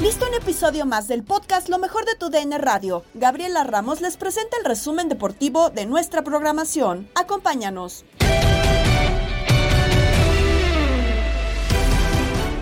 Listo 0.00 0.28
un 0.28 0.34
episodio 0.34 0.86
más 0.86 1.08
del 1.08 1.24
podcast 1.24 1.68
Lo 1.68 1.80
mejor 1.80 2.04
de 2.04 2.14
tu 2.14 2.30
DN 2.30 2.56
Radio. 2.58 3.02
Gabriela 3.14 3.64
Ramos 3.64 4.00
les 4.00 4.16
presenta 4.16 4.56
el 4.56 4.64
resumen 4.64 5.08
deportivo 5.08 5.70
de 5.70 5.86
nuestra 5.86 6.22
programación. 6.22 7.08
Acompáñanos. 7.16 8.04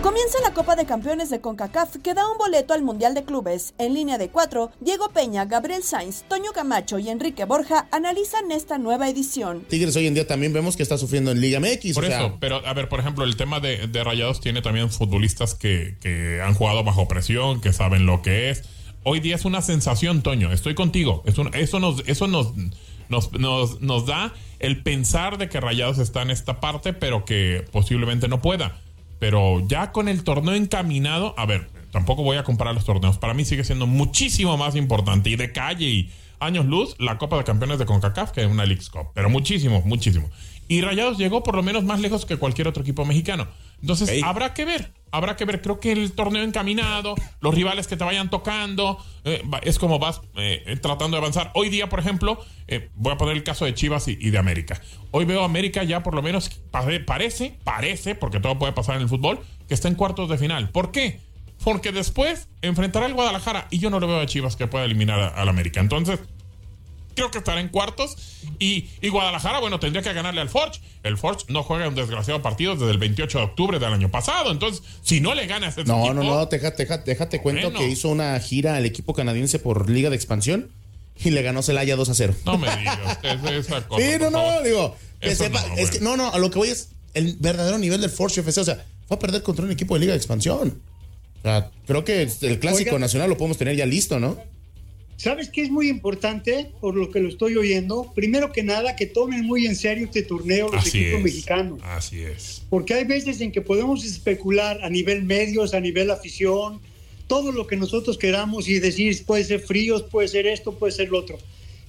Comienza 0.01 0.37
la 0.43 0.53
Copa 0.53 0.75
de 0.75 0.85
Campeones 0.85 1.29
de 1.29 1.41
CONCACAF 1.41 1.97
que 2.03 2.13
da 2.13 2.29
un 2.31 2.37
boleto 2.37 2.73
al 2.73 2.81
Mundial 2.83 3.13
de 3.13 3.23
Clubes. 3.25 3.73
En 3.77 3.93
línea 3.93 4.17
de 4.17 4.29
cuatro, 4.29 4.71
Diego 4.79 5.09
Peña, 5.09 5.45
Gabriel 5.45 5.83
Sainz, 5.83 6.23
Toño 6.29 6.51
Camacho 6.53 6.99
y 6.99 7.09
Enrique 7.09 7.43
Borja 7.45 7.87
analizan 7.91 8.51
esta 8.51 8.77
nueva 8.77 9.09
edición. 9.09 9.63
Tigres 9.67 9.95
hoy 9.95 10.07
en 10.07 10.13
día 10.13 10.25
también 10.27 10.53
vemos 10.53 10.77
que 10.77 10.83
está 10.83 10.97
sufriendo 10.97 11.31
en 11.31 11.41
Liga 11.41 11.59
MX. 11.59 11.95
Por 11.95 12.05
o 12.05 12.07
sea, 12.07 12.19
eso, 12.25 12.37
pero 12.39 12.65
a 12.65 12.73
ver, 12.73 12.87
por 12.89 12.99
ejemplo, 12.99 13.25
el 13.25 13.35
tema 13.35 13.59
de, 13.59 13.87
de 13.87 14.03
Rayados 14.03 14.39
tiene 14.39 14.61
también 14.61 14.89
futbolistas 14.91 15.55
que, 15.55 15.97
que 15.99 16.41
han 16.41 16.53
jugado 16.53 16.83
bajo 16.83 17.07
presión, 17.07 17.59
que 17.59 17.73
saben 17.73 18.05
lo 18.05 18.21
que 18.21 18.49
es. 18.51 18.63
Hoy 19.03 19.19
día 19.19 19.35
es 19.35 19.45
una 19.45 19.61
sensación, 19.61 20.21
Toño, 20.21 20.51
estoy 20.53 20.75
contigo. 20.75 21.23
Es 21.25 21.37
un- 21.37 21.53
eso 21.53 21.79
nos, 21.79 22.03
eso 22.07 22.27
nos, 22.27 22.53
nos, 23.09 23.31
nos, 23.33 23.81
nos 23.81 24.05
da 24.05 24.33
el 24.59 24.83
pensar 24.83 25.37
de 25.37 25.49
que 25.49 25.59
Rayados 25.59 25.97
está 25.97 26.21
en 26.21 26.29
esta 26.29 26.59
parte, 26.59 26.93
pero 26.93 27.25
que 27.25 27.65
posiblemente 27.71 28.27
no 28.27 28.41
pueda. 28.41 28.79
Pero 29.19 29.65
ya 29.67 29.91
con 29.91 30.07
el 30.07 30.23
torneo 30.23 30.53
encaminado, 30.53 31.33
a 31.37 31.45
ver, 31.45 31.69
tampoco 31.91 32.23
voy 32.23 32.37
a 32.37 32.43
comparar 32.43 32.75
los 32.75 32.85
torneos. 32.85 33.17
Para 33.17 33.33
mí 33.33 33.45
sigue 33.45 33.63
siendo 33.63 33.87
muchísimo 33.87 34.57
más 34.57 34.75
importante 34.75 35.29
y 35.29 35.35
de 35.35 35.51
calle 35.51 35.85
y 35.85 36.11
años 36.39 36.65
luz 36.65 36.95
la 36.99 37.17
Copa 37.17 37.37
de 37.37 37.43
Campeones 37.43 37.79
de 37.79 37.85
CONCACAF 37.85 38.31
que 38.31 38.45
una 38.45 38.65
Leagues 38.65 38.89
Cup. 38.89 39.07
Pero 39.13 39.29
muchísimo, 39.29 39.81
muchísimo. 39.85 40.29
Y 40.67 40.81
Rayados 40.81 41.17
llegó 41.17 41.43
por 41.43 41.55
lo 41.55 41.63
menos 41.63 41.83
más 41.83 41.99
lejos 41.99 42.25
que 42.25 42.37
cualquier 42.37 42.67
otro 42.67 42.83
equipo 42.83 43.05
mexicano. 43.05 43.47
Entonces, 43.81 44.21
habrá 44.23 44.53
que 44.53 44.65
ver. 44.65 44.91
Habrá 45.11 45.35
que 45.35 45.45
ver. 45.45 45.61
Creo 45.61 45.79
que 45.79 45.91
el 45.91 46.11
torneo 46.13 46.43
encaminado, 46.43 47.15
los 47.39 47.53
rivales 47.55 47.87
que 47.87 47.97
te 47.97 48.03
vayan 48.03 48.29
tocando, 48.29 48.97
eh, 49.23 49.41
es 49.63 49.79
como 49.79 49.99
vas 49.99 50.21
eh, 50.35 50.77
tratando 50.81 51.15
de 51.17 51.21
avanzar. 51.21 51.51
Hoy 51.55 51.69
día, 51.69 51.89
por 51.89 51.99
ejemplo, 51.99 52.39
eh, 52.67 52.89
voy 52.95 53.13
a 53.13 53.17
poner 53.17 53.35
el 53.37 53.43
caso 53.43 53.65
de 53.65 53.73
Chivas 53.73 54.07
y, 54.07 54.15
de 54.15 54.37
América. 54.37 54.81
Hoy 55.11 55.25
veo 55.25 55.41
a 55.41 55.45
América 55.45 55.83
ya 55.83 56.03
por 56.03 56.13
lo 56.13 56.21
menos 56.21 56.49
pare- 56.71 56.99
parece, 56.99 57.57
parece, 57.63 58.15
porque 58.15 58.39
todo 58.39 58.59
puede 58.59 58.73
pasar 58.73 58.95
en 58.97 59.03
el 59.03 59.09
fútbol, 59.09 59.39
que 59.67 59.73
está 59.73 59.87
en 59.87 59.95
cuartos 59.95 60.29
de 60.29 60.37
final. 60.37 60.69
¿Por 60.69 60.91
qué? 60.91 61.19
Porque 61.63 61.91
después 61.91 62.49
enfrentará 62.61 63.07
al 63.07 63.13
Guadalajara 63.15 63.67
y 63.71 63.79
yo 63.79 63.89
no 63.89 63.99
lo 63.99 64.07
veo 64.07 64.19
a 64.19 64.25
Chivas 64.27 64.55
que 64.55 64.67
pueda 64.67 64.85
eliminar 64.85 65.33
al 65.35 65.49
América. 65.49 65.79
Entonces, 65.79 66.19
creo 67.17 67.31
que 67.31 67.39
estará 67.39 67.59
en 67.59 67.67
cuartos. 67.67 68.15
Y, 68.59 68.87
y 69.01 69.09
Guadalajara, 69.09 69.59
bueno, 69.59 69.79
tendría 69.79 70.01
que 70.01 70.13
ganarle 70.13 70.39
al 70.39 70.49
Forge. 70.49 70.79
El 71.03 71.17
Forge 71.17 71.45
no 71.49 71.63
juega 71.63 71.87
un 71.89 71.95
desgraciado 71.95 72.41
partido 72.41 72.75
desde 72.75 72.91
el 72.91 72.97
28 72.97 73.37
de 73.39 73.43
octubre 73.43 73.79
del 73.79 73.91
año 73.91 74.09
pasado. 74.09 74.51
Entonces, 74.51 74.83
si 75.01 75.19
no 75.19 75.35
le 75.35 75.45
gana 75.47 75.65
a 75.67 75.69
ese 75.69 75.83
No, 75.83 75.99
equipo, 76.05 76.13
no, 76.13 76.23
no, 76.23 76.45
déjate, 76.45 76.83
déjate, 76.83 77.11
déjate 77.11 77.41
cuento 77.41 77.73
que 77.73 77.87
hizo 77.87 78.09
una 78.09 78.39
gira 78.39 78.75
al 78.77 78.85
equipo 78.85 79.13
canadiense 79.13 79.59
por 79.59 79.89
Liga 79.89 80.09
de 80.09 80.15
Expansión 80.15 80.69
y 81.23 81.31
le 81.31 81.41
ganó 81.41 81.61
Celaya 81.63 81.95
2 81.95 82.09
a 82.09 82.13
0. 82.15 82.35
No 82.45 82.57
me 82.57 82.73
digas. 82.77 83.19
es- 83.23 83.51
esa 83.67 83.81
cosa, 83.87 84.01
Sí, 84.03 84.11
no, 84.19 84.29
no, 84.29 84.39
favor. 84.39 84.63
digo, 84.63 84.95
que 85.19 85.29
Eso 85.29 85.43
sepa, 85.45 85.65
no, 85.67 85.75
es 85.77 85.89
que, 85.91 85.99
no, 85.99 86.15
no, 86.15 86.31
a 86.31 86.37
lo 86.39 86.49
que 86.51 86.59
voy 86.59 86.69
es 86.69 86.89
el 87.15 87.35
verdadero 87.39 87.77
nivel 87.79 87.99
del 88.01 88.11
Forge 88.11 88.41
FC, 88.41 88.61
o 88.61 88.63
sea, 88.63 88.85
fue 89.07 89.17
a 89.17 89.19
perder 89.19 89.41
contra 89.43 89.65
un 89.65 89.71
equipo 89.71 89.95
de 89.95 90.01
Liga 90.01 90.11
de 90.13 90.17
Expansión. 90.17 90.81
O 91.39 91.41
sea, 91.41 91.71
creo 91.85 92.03
que 92.03 92.21
el 92.41 92.59
clásico 92.59 92.89
Oiga. 92.91 92.99
nacional 92.99 93.29
lo 93.29 93.37
podemos 93.37 93.57
tener 93.57 93.75
ya 93.75 93.85
listo, 93.85 94.19
¿no? 94.19 94.37
¿Sabes 95.17 95.49
qué 95.49 95.63
es 95.63 95.71
muy 95.71 95.89
importante, 95.89 96.71
por 96.79 96.95
lo 96.95 97.09
que 97.09 97.19
lo 97.19 97.27
estoy 97.27 97.57
oyendo? 97.57 98.11
Primero 98.13 98.51
que 98.51 98.61
nada, 98.61 98.95
que 98.95 99.07
tomen 99.07 99.43
muy 99.45 99.65
en 99.65 99.75
serio 99.75 100.05
este 100.05 100.21
torneo 100.21 100.69
los 100.69 100.85
Así 100.85 100.99
equipos 100.99 101.17
es. 101.17 101.23
mexicanos. 101.23 101.79
Así 101.83 102.21
es. 102.21 102.61
Porque 102.69 102.93
hay 102.93 103.03
veces 103.03 103.41
en 103.41 103.51
que 103.51 103.61
podemos 103.61 104.05
especular 104.05 104.79
a 104.83 104.89
nivel 104.91 105.23
medios, 105.23 105.73
a 105.73 105.79
nivel 105.79 106.11
afición, 106.11 106.79
todo 107.25 107.51
lo 107.51 107.65
que 107.65 107.75
nosotros 107.75 108.17
queramos 108.17 108.69
y 108.69 108.79
decir, 108.79 109.25
puede 109.25 109.43
ser 109.43 109.59
fríos, 109.59 110.03
puede 110.03 110.27
ser 110.27 110.45
esto, 110.45 110.73
puede 110.73 110.93
ser 110.93 111.09
lo 111.09 111.17
otro. 111.19 111.39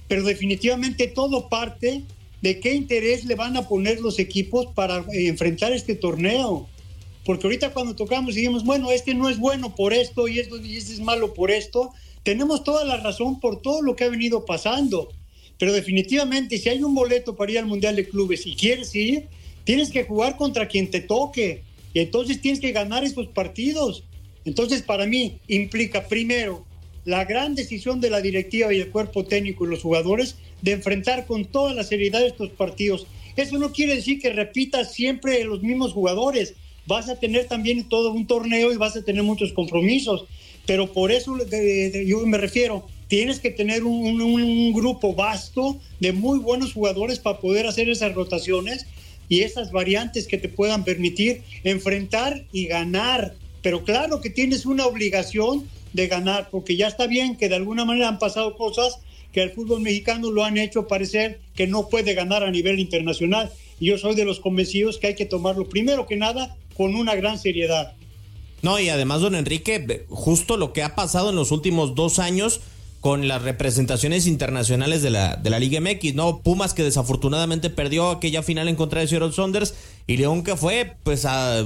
Pero 0.07 0.23
definitivamente 0.23 1.07
todo 1.07 1.49
parte 1.49 2.01
de 2.41 2.59
qué 2.59 2.73
interés 2.73 3.25
le 3.25 3.35
van 3.35 3.57
a 3.57 3.67
poner 3.67 4.01
los 4.01 4.17
equipos 4.17 4.65
para 4.73 5.05
eh, 5.13 5.27
enfrentar 5.27 5.71
este 5.71 5.93
torneo. 5.93 6.67
Porque 7.25 7.45
ahorita 7.45 7.73
cuando 7.73 7.95
tocamos 7.95 8.33
y 8.33 8.41
decimos, 8.41 8.65
bueno, 8.65 8.91
este 8.91 9.13
no 9.13 9.29
es 9.29 9.37
bueno 9.37 9.75
por 9.75 9.93
esto 9.93 10.27
y, 10.27 10.39
esto, 10.39 10.57
y 10.57 10.77
este 10.77 10.93
es 10.93 10.99
malo 10.99 11.33
por 11.33 11.51
esto, 11.51 11.91
tenemos 12.23 12.63
toda 12.63 12.85
la 12.85 12.97
razón 12.97 13.39
por 13.39 13.61
todo 13.61 13.81
lo 13.81 13.95
que 13.95 14.03
ha 14.03 14.09
venido 14.09 14.45
pasando. 14.45 15.09
Pero 15.57 15.73
definitivamente, 15.73 16.57
si 16.57 16.69
hay 16.69 16.81
un 16.83 16.95
boleto 16.95 17.35
para 17.35 17.51
ir 17.51 17.59
al 17.59 17.65
Mundial 17.65 17.95
de 17.95 18.07
Clubes 18.07 18.45
y 18.45 18.55
quieres 18.55 18.95
ir, 18.95 19.27
tienes 19.65 19.91
que 19.91 20.05
jugar 20.05 20.37
contra 20.37 20.67
quien 20.67 20.89
te 20.89 21.01
toque. 21.01 21.63
Y 21.93 21.99
entonces 21.99 22.41
tienes 22.41 22.59
que 22.59 22.71
ganar 22.71 23.03
esos 23.03 23.27
partidos. 23.27 24.03
Entonces, 24.45 24.81
para 24.81 25.05
mí, 25.05 25.39
implica 25.47 26.07
primero 26.07 26.65
la 27.05 27.25
gran 27.25 27.55
decisión 27.55 27.99
de 27.99 28.09
la 28.09 28.21
directiva 28.21 28.73
y 28.73 28.79
el 28.79 28.89
cuerpo 28.89 29.25
técnico 29.25 29.65
y 29.65 29.69
los 29.69 29.81
jugadores 29.81 30.37
de 30.61 30.73
enfrentar 30.73 31.25
con 31.25 31.45
toda 31.45 31.73
la 31.73 31.83
seriedad 31.83 32.25
estos 32.25 32.49
partidos. 32.51 33.07
Eso 33.35 33.57
no 33.57 33.71
quiere 33.71 33.95
decir 33.95 34.19
que 34.19 34.31
repitas 34.31 34.93
siempre 34.93 35.43
los 35.43 35.61
mismos 35.61 35.93
jugadores. 35.93 36.55
Vas 36.85 37.09
a 37.09 37.19
tener 37.19 37.47
también 37.47 37.87
todo 37.87 38.11
un 38.11 38.27
torneo 38.27 38.71
y 38.71 38.77
vas 38.77 38.95
a 38.95 39.03
tener 39.03 39.23
muchos 39.23 39.53
compromisos. 39.53 40.25
Pero 40.69 40.93
por 40.93 41.11
eso 41.11 41.35
yo 42.05 42.27
me 42.27 42.37
refiero, 42.37 42.85
tienes 43.07 43.39
que 43.39 43.49
tener 43.49 43.83
un, 43.85 44.21
un- 44.21 44.71
grupo 44.71 45.15
vasto 45.15 45.79
de 45.99 46.11
muy 46.13 46.37
buenos 46.37 46.73
jugadores 46.73 47.17
para 47.17 47.39
poder 47.39 47.65
hacer 47.65 47.89
esas 47.89 48.13
rotaciones 48.13 48.85
y 49.29 49.39
esas 49.41 49.71
variantes 49.71 50.27
que 50.27 50.37
te 50.37 50.47
puedan 50.47 50.83
permitir 50.83 51.41
enfrentar 51.63 52.45
y 52.51 52.67
ganar. 52.67 53.33
Pero 53.63 53.83
claro 53.83 54.21
que 54.21 54.29
tienes 54.29 54.67
una 54.67 54.85
obligación 54.85 55.67
de 55.93 56.05
ganar, 56.05 56.49
porque 56.51 56.75
ya 56.75 56.87
está 56.87 57.07
bien 57.07 57.35
que 57.35 57.49
de 57.49 57.55
alguna 57.55 57.83
manera 57.83 58.07
han 58.07 58.19
pasado 58.19 58.55
cosas 58.55 58.99
que 59.33 59.41
el 59.41 59.49
fútbol 59.49 59.81
mexicano 59.81 60.29
lo 60.29 60.43
han 60.43 60.59
hecho 60.59 60.87
parecer 60.87 61.39
que 61.55 61.65
no 61.65 61.89
puede 61.89 62.13
ganar 62.13 62.43
a 62.43 62.51
nivel 62.51 62.79
internacional. 62.79 63.49
Y 63.79 63.87
yo 63.87 63.97
soy 63.97 64.13
de 64.13 64.23
los 64.23 64.39
convencidos 64.39 64.99
que 64.99 65.07
hay 65.07 65.15
que 65.15 65.25
tomarlo 65.25 65.67
primero 65.67 66.05
que 66.05 66.15
nada 66.15 66.55
con 66.77 66.93
una 66.93 67.15
gran 67.15 67.39
seriedad. 67.39 67.93
No, 68.61 68.79
y 68.79 68.89
además, 68.89 69.21
don 69.21 69.35
Enrique, 69.35 70.05
justo 70.09 70.57
lo 70.57 70.73
que 70.73 70.83
ha 70.83 70.95
pasado 70.95 71.29
en 71.29 71.35
los 71.35 71.51
últimos 71.51 71.95
dos 71.95 72.19
años 72.19 72.61
con 73.01 73.27
las 73.29 73.41
representaciones 73.41 74.27
internacionales 74.27 75.01
de 75.01 75.09
la, 75.09 75.37
de 75.37 75.49
la 75.49 75.59
Liga 75.59 75.79
MX, 75.79 76.15
¿no? 76.15 76.39
Pumas 76.39 76.73
que 76.73 76.83
desafortunadamente 76.83 77.69
perdió 77.69 78.09
aquella 78.09 78.43
final 78.43 78.67
en 78.67 78.75
contra 78.75 78.99
de 78.99 79.07
Seattle 79.07 79.31
Saunders 79.31 79.73
y 80.05 80.17
León 80.17 80.43
que 80.43 80.57
fue 80.57 80.95
pues 81.03 81.23
a, 81.25 81.65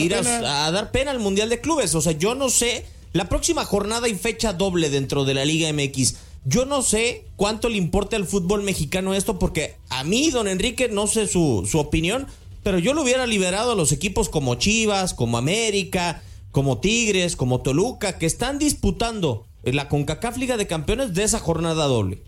ir 0.00 0.14
a, 0.14 0.66
a, 0.66 0.70
dar 0.70 0.92
pena 0.92 1.10
al 1.10 1.18
Mundial 1.18 1.50
de 1.50 1.60
Clubes. 1.60 1.94
O 1.94 2.00
sea, 2.00 2.12
yo 2.12 2.34
no 2.34 2.48
sé, 2.48 2.86
la 3.12 3.28
próxima 3.28 3.66
jornada 3.66 4.08
y 4.08 4.14
fecha 4.14 4.54
doble 4.54 4.88
dentro 4.88 5.24
de 5.24 5.34
la 5.34 5.44
Liga 5.44 5.70
MX. 5.72 6.14
Yo 6.46 6.64
no 6.64 6.80
sé 6.80 7.24
cuánto 7.36 7.68
le 7.68 7.76
importa 7.76 8.16
al 8.16 8.26
fútbol 8.26 8.62
mexicano 8.62 9.14
esto 9.14 9.38
porque 9.38 9.74
a 9.90 10.04
mí, 10.04 10.30
don 10.30 10.48
Enrique, 10.48 10.88
no 10.88 11.06
sé 11.06 11.26
su, 11.26 11.68
su 11.70 11.78
opinión, 11.78 12.26
pero 12.66 12.80
yo 12.80 12.94
lo 12.94 13.04
hubiera 13.04 13.28
liberado 13.28 13.70
a 13.70 13.74
los 13.76 13.92
equipos 13.92 14.28
como 14.28 14.56
Chivas, 14.56 15.14
como 15.14 15.38
América, 15.38 16.20
como 16.50 16.80
Tigres, 16.80 17.36
como 17.36 17.60
Toluca, 17.60 18.18
que 18.18 18.26
están 18.26 18.58
disputando 18.58 19.46
la 19.62 19.88
CONCACAF 19.88 20.36
Liga 20.36 20.56
de 20.56 20.66
Campeones 20.66 21.14
de 21.14 21.22
esa 21.22 21.38
jornada 21.38 21.84
doble. 21.84 22.18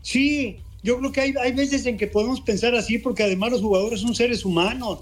Sí, 0.00 0.56
yo 0.82 0.98
creo 0.98 1.12
que 1.12 1.20
hay, 1.20 1.34
hay 1.38 1.52
veces 1.52 1.84
en 1.84 1.98
que 1.98 2.06
podemos 2.06 2.40
pensar 2.40 2.74
así 2.74 2.96
porque 2.96 3.22
además 3.22 3.50
los 3.50 3.60
jugadores 3.60 4.00
son 4.00 4.14
seres 4.14 4.46
humanos. 4.46 5.00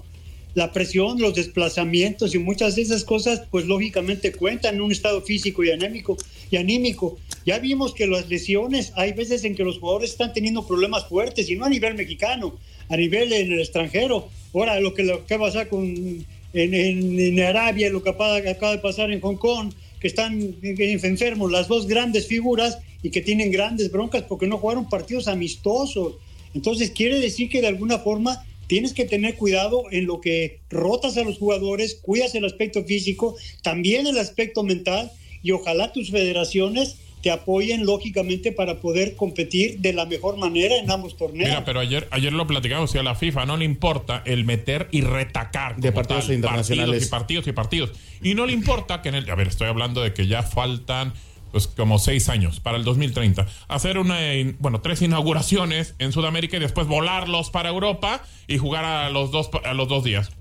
La 0.55 0.73
presión, 0.73 1.21
los 1.21 1.35
desplazamientos 1.35 2.35
y 2.35 2.39
muchas 2.39 2.75
de 2.75 2.81
esas 2.81 3.05
cosas, 3.05 3.43
pues 3.49 3.65
lógicamente 3.65 4.33
cuentan 4.33 4.75
en 4.75 4.81
un 4.81 4.91
estado 4.91 5.21
físico 5.21 5.63
y 5.63 5.71
anémico 5.71 6.17
y 6.49 6.57
anímico. 6.57 7.17
Ya 7.45 7.59
vimos 7.59 7.93
que 7.93 8.07
las 8.07 8.27
lesiones, 8.27 8.91
hay 8.97 9.13
veces 9.13 9.45
en 9.45 9.55
que 9.55 9.63
los 9.63 9.79
jugadores 9.79 10.11
están 10.11 10.33
teniendo 10.33 10.67
problemas 10.67 11.07
fuertes 11.07 11.49
y 11.49 11.55
no 11.55 11.63
a 11.63 11.69
nivel 11.69 11.95
mexicano, 11.95 12.57
a 12.91 12.97
nivel 12.97 13.31
en 13.33 13.51
el 13.53 13.59
extranjero. 13.59 14.29
Ahora 14.53 14.79
lo 14.79 14.93
que, 14.93 15.03
lo 15.03 15.25
que 15.25 15.39
pasa 15.39 15.67
con 15.67 16.25
en 16.53 17.39
Arabia, 17.39 17.89
lo 17.89 18.03
que 18.03 18.09
acaba, 18.09 18.37
acaba 18.37 18.73
de 18.73 18.79
pasar 18.79 19.09
en 19.11 19.21
Hong 19.21 19.37
Kong, 19.37 19.71
que 20.01 20.07
están 20.07 20.55
enfermos, 20.61 21.51
las 21.51 21.67
dos 21.67 21.87
grandes 21.87 22.27
figuras 22.27 22.79
y 23.01 23.09
que 23.09 23.21
tienen 23.21 23.51
grandes 23.51 23.91
broncas 23.91 24.23
porque 24.23 24.47
no 24.47 24.57
jugaron 24.57 24.89
partidos 24.89 25.27
amistosos. 25.27 26.15
Entonces 26.53 26.91
quiere 26.91 27.19
decir 27.19 27.49
que 27.49 27.61
de 27.61 27.67
alguna 27.67 27.99
forma 27.99 28.43
tienes 28.67 28.93
que 28.93 29.05
tener 29.05 29.35
cuidado 29.35 29.83
en 29.91 30.05
lo 30.05 30.19
que 30.19 30.59
rotas 30.69 31.17
a 31.17 31.23
los 31.23 31.37
jugadores, 31.37 31.95
cuidas 32.01 32.35
el 32.35 32.45
aspecto 32.45 32.83
físico, 32.83 33.35
también 33.63 34.07
el 34.07 34.17
aspecto 34.17 34.63
mental 34.63 35.11
y 35.43 35.51
ojalá 35.51 35.93
tus 35.93 36.11
federaciones 36.11 36.97
te 37.21 37.31
apoyen 37.31 37.85
lógicamente 37.85 38.51
para 38.51 38.79
poder 38.79 39.15
competir 39.15 39.79
de 39.79 39.93
la 39.93 40.05
mejor 40.05 40.37
manera 40.37 40.77
en 40.77 40.89
ambos 40.89 41.17
torneos. 41.17 41.49
Mira, 41.49 41.65
pero 41.65 41.79
ayer, 41.79 42.07
ayer 42.11 42.33
lo 42.33 42.47
platicamos, 42.47 42.91
si 42.91 42.97
a 42.97 43.03
la 43.03 43.15
FIFA 43.15 43.45
no 43.45 43.57
le 43.57 43.65
importa 43.65 44.23
el 44.25 44.43
meter 44.45 44.87
y 44.91 45.01
retacar 45.01 45.75
de 45.77 45.91
partidos 45.91 46.27
tal, 46.27 46.35
internacionales. 46.35 47.07
Partidos 47.09 47.47
y 47.47 47.51
partidos 47.51 47.87
y 47.87 47.87
partidos. 47.91 47.91
Y 48.21 48.35
no 48.35 48.45
le 48.45 48.53
importa 48.53 49.01
que 49.01 49.09
en 49.09 49.15
el. 49.15 49.29
A 49.29 49.35
ver, 49.35 49.47
estoy 49.47 49.67
hablando 49.67 50.01
de 50.01 50.13
que 50.13 50.27
ya 50.27 50.43
faltan 50.43 51.13
pues 51.51 51.67
como 51.67 51.99
seis 51.99 52.29
años 52.29 52.59
para 52.59 52.77
el 52.77 52.83
2030. 52.85 53.45
Hacer 53.67 53.97
una, 53.97 54.19
bueno, 54.59 54.79
tres 54.79 55.01
inauguraciones 55.01 55.95
en 55.99 56.13
Sudamérica 56.13 56.57
y 56.57 56.59
después 56.61 56.87
volarlos 56.87 57.49
para 57.49 57.69
Europa 57.69 58.23
y 58.47 58.57
jugar 58.57 58.85
a 58.85 59.09
los 59.09 59.31
dos, 59.31 59.49
a 59.65 59.73
los 59.73 59.89
dos 59.89 60.03
días 60.03 60.31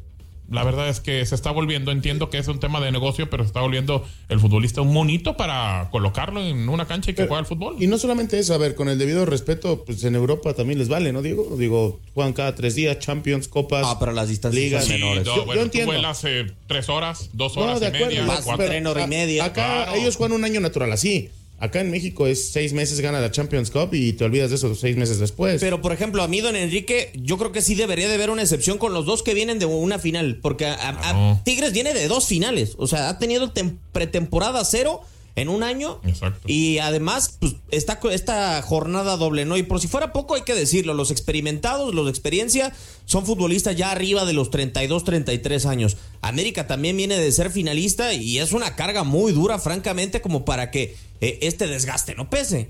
la 0.50 0.64
verdad 0.64 0.88
es 0.88 1.00
que 1.00 1.24
se 1.24 1.34
está 1.34 1.50
volviendo, 1.52 1.92
entiendo 1.92 2.28
que 2.28 2.38
es 2.38 2.48
un 2.48 2.58
tema 2.60 2.80
de 2.80 2.90
negocio, 2.92 3.30
pero 3.30 3.44
se 3.44 3.48
está 3.48 3.60
volviendo 3.60 4.04
el 4.28 4.40
futbolista 4.40 4.80
un 4.80 4.92
monito 4.92 5.36
para 5.36 5.88
colocarlo 5.90 6.44
en 6.44 6.68
una 6.68 6.86
cancha 6.86 7.12
y 7.12 7.14
que 7.14 7.26
juegue 7.26 7.38
al 7.40 7.46
fútbol. 7.46 7.76
Y 7.78 7.86
no 7.86 7.96
solamente 7.98 8.38
eso, 8.38 8.52
a 8.54 8.58
ver, 8.58 8.74
con 8.74 8.88
el 8.88 8.98
debido 8.98 9.24
respeto, 9.26 9.84
pues 9.84 10.02
en 10.04 10.14
Europa 10.16 10.52
también 10.54 10.78
les 10.78 10.88
vale, 10.88 11.12
¿no, 11.12 11.22
Diego? 11.22 11.56
Digo, 11.56 12.00
juegan 12.14 12.32
cada 12.32 12.54
tres 12.54 12.74
días, 12.74 12.98
Champions, 12.98 13.48
Copas. 13.48 13.86
Ah, 13.86 13.96
pero 13.98 14.12
las 14.12 14.28
distancias 14.28 14.62
ligas 14.64 14.88
menores. 14.88 15.24
No, 15.24 15.36
Yo- 15.36 15.44
bueno, 15.46 15.60
yo 15.60 15.64
entiendo. 15.66 15.92
Tú 15.92 15.96
vuelas 15.98 16.24
eh, 16.24 16.46
tres 16.66 16.88
horas, 16.88 17.30
dos 17.32 17.56
No, 17.56 17.62
horas 17.62 17.80
de 17.80 17.86
y 17.86 17.88
acuerdo, 17.88 18.06
media, 18.08 18.24
más, 18.24 18.40
cuatro. 18.42 18.66
pero 18.66 19.00
y 19.00 19.06
media. 19.06 19.44
Acá 19.44 19.84
Claro. 19.84 19.94
ellos 19.94 20.16
juegan 20.16 20.36
un 20.36 20.44
año 20.44 20.60
natural 20.60 20.92
así. 20.92 21.30
Acá 21.60 21.80
en 21.82 21.90
México 21.90 22.26
es 22.26 22.50
seis 22.52 22.72
meses 22.72 22.98
gana 23.00 23.20
la 23.20 23.30
Champions 23.30 23.70
Cup 23.70 23.90
y 23.92 24.14
te 24.14 24.24
olvidas 24.24 24.48
de 24.50 24.56
eso 24.56 24.74
seis 24.74 24.96
meses 24.96 25.18
después. 25.18 25.60
Pero, 25.60 25.80
por 25.82 25.92
ejemplo, 25.92 26.22
a 26.22 26.28
mí, 26.28 26.40
don 26.40 26.56
Enrique, 26.56 27.12
yo 27.14 27.36
creo 27.36 27.52
que 27.52 27.60
sí 27.60 27.74
debería 27.74 28.08
de 28.08 28.14
haber 28.14 28.30
una 28.30 28.40
excepción 28.42 28.78
con 28.78 28.94
los 28.94 29.04
dos 29.04 29.22
que 29.22 29.34
vienen 29.34 29.58
de 29.58 29.66
una 29.66 29.98
final. 29.98 30.38
Porque 30.42 30.64
a-. 30.66 31.40
Tigres 31.44 31.72
viene 31.72 31.92
de 31.92 32.08
dos 32.08 32.26
finales. 32.26 32.74
O 32.78 32.86
sea, 32.86 33.10
ha 33.10 33.18
tenido 33.18 33.52
tem- 33.52 33.76
pretemporada 33.92 34.64
cero 34.64 35.02
en 35.36 35.48
un 35.48 35.62
año. 35.62 36.00
Exacto. 36.04 36.46
Y 36.46 36.78
además, 36.78 37.36
pues, 37.40 37.56
está 37.70 38.00
esta 38.10 38.60
jornada 38.62 39.16
doble, 39.16 39.44
¿no? 39.44 39.56
Y 39.56 39.62
por 39.62 39.80
si 39.80 39.88
fuera 39.88 40.12
poco, 40.12 40.34
hay 40.34 40.42
que 40.42 40.54
decirlo, 40.54 40.94
los 40.94 41.10
experimentados, 41.10 41.94
los 41.94 42.06
de 42.06 42.10
experiencia, 42.10 42.72
son 43.04 43.26
futbolistas 43.26 43.76
ya 43.76 43.90
arriba 43.90 44.24
de 44.24 44.32
los 44.32 44.50
32, 44.50 45.04
33 45.04 45.66
años. 45.66 45.96
América 46.22 46.66
también 46.66 46.96
viene 46.96 47.16
de 47.16 47.32
ser 47.32 47.50
finalista 47.50 48.12
y 48.14 48.38
es 48.38 48.52
una 48.52 48.76
carga 48.76 49.04
muy 49.04 49.32
dura, 49.32 49.58
francamente, 49.58 50.20
como 50.20 50.44
para 50.44 50.70
que 50.70 50.96
eh, 51.20 51.38
este 51.42 51.66
desgaste 51.66 52.14
no 52.14 52.30
pese. 52.30 52.68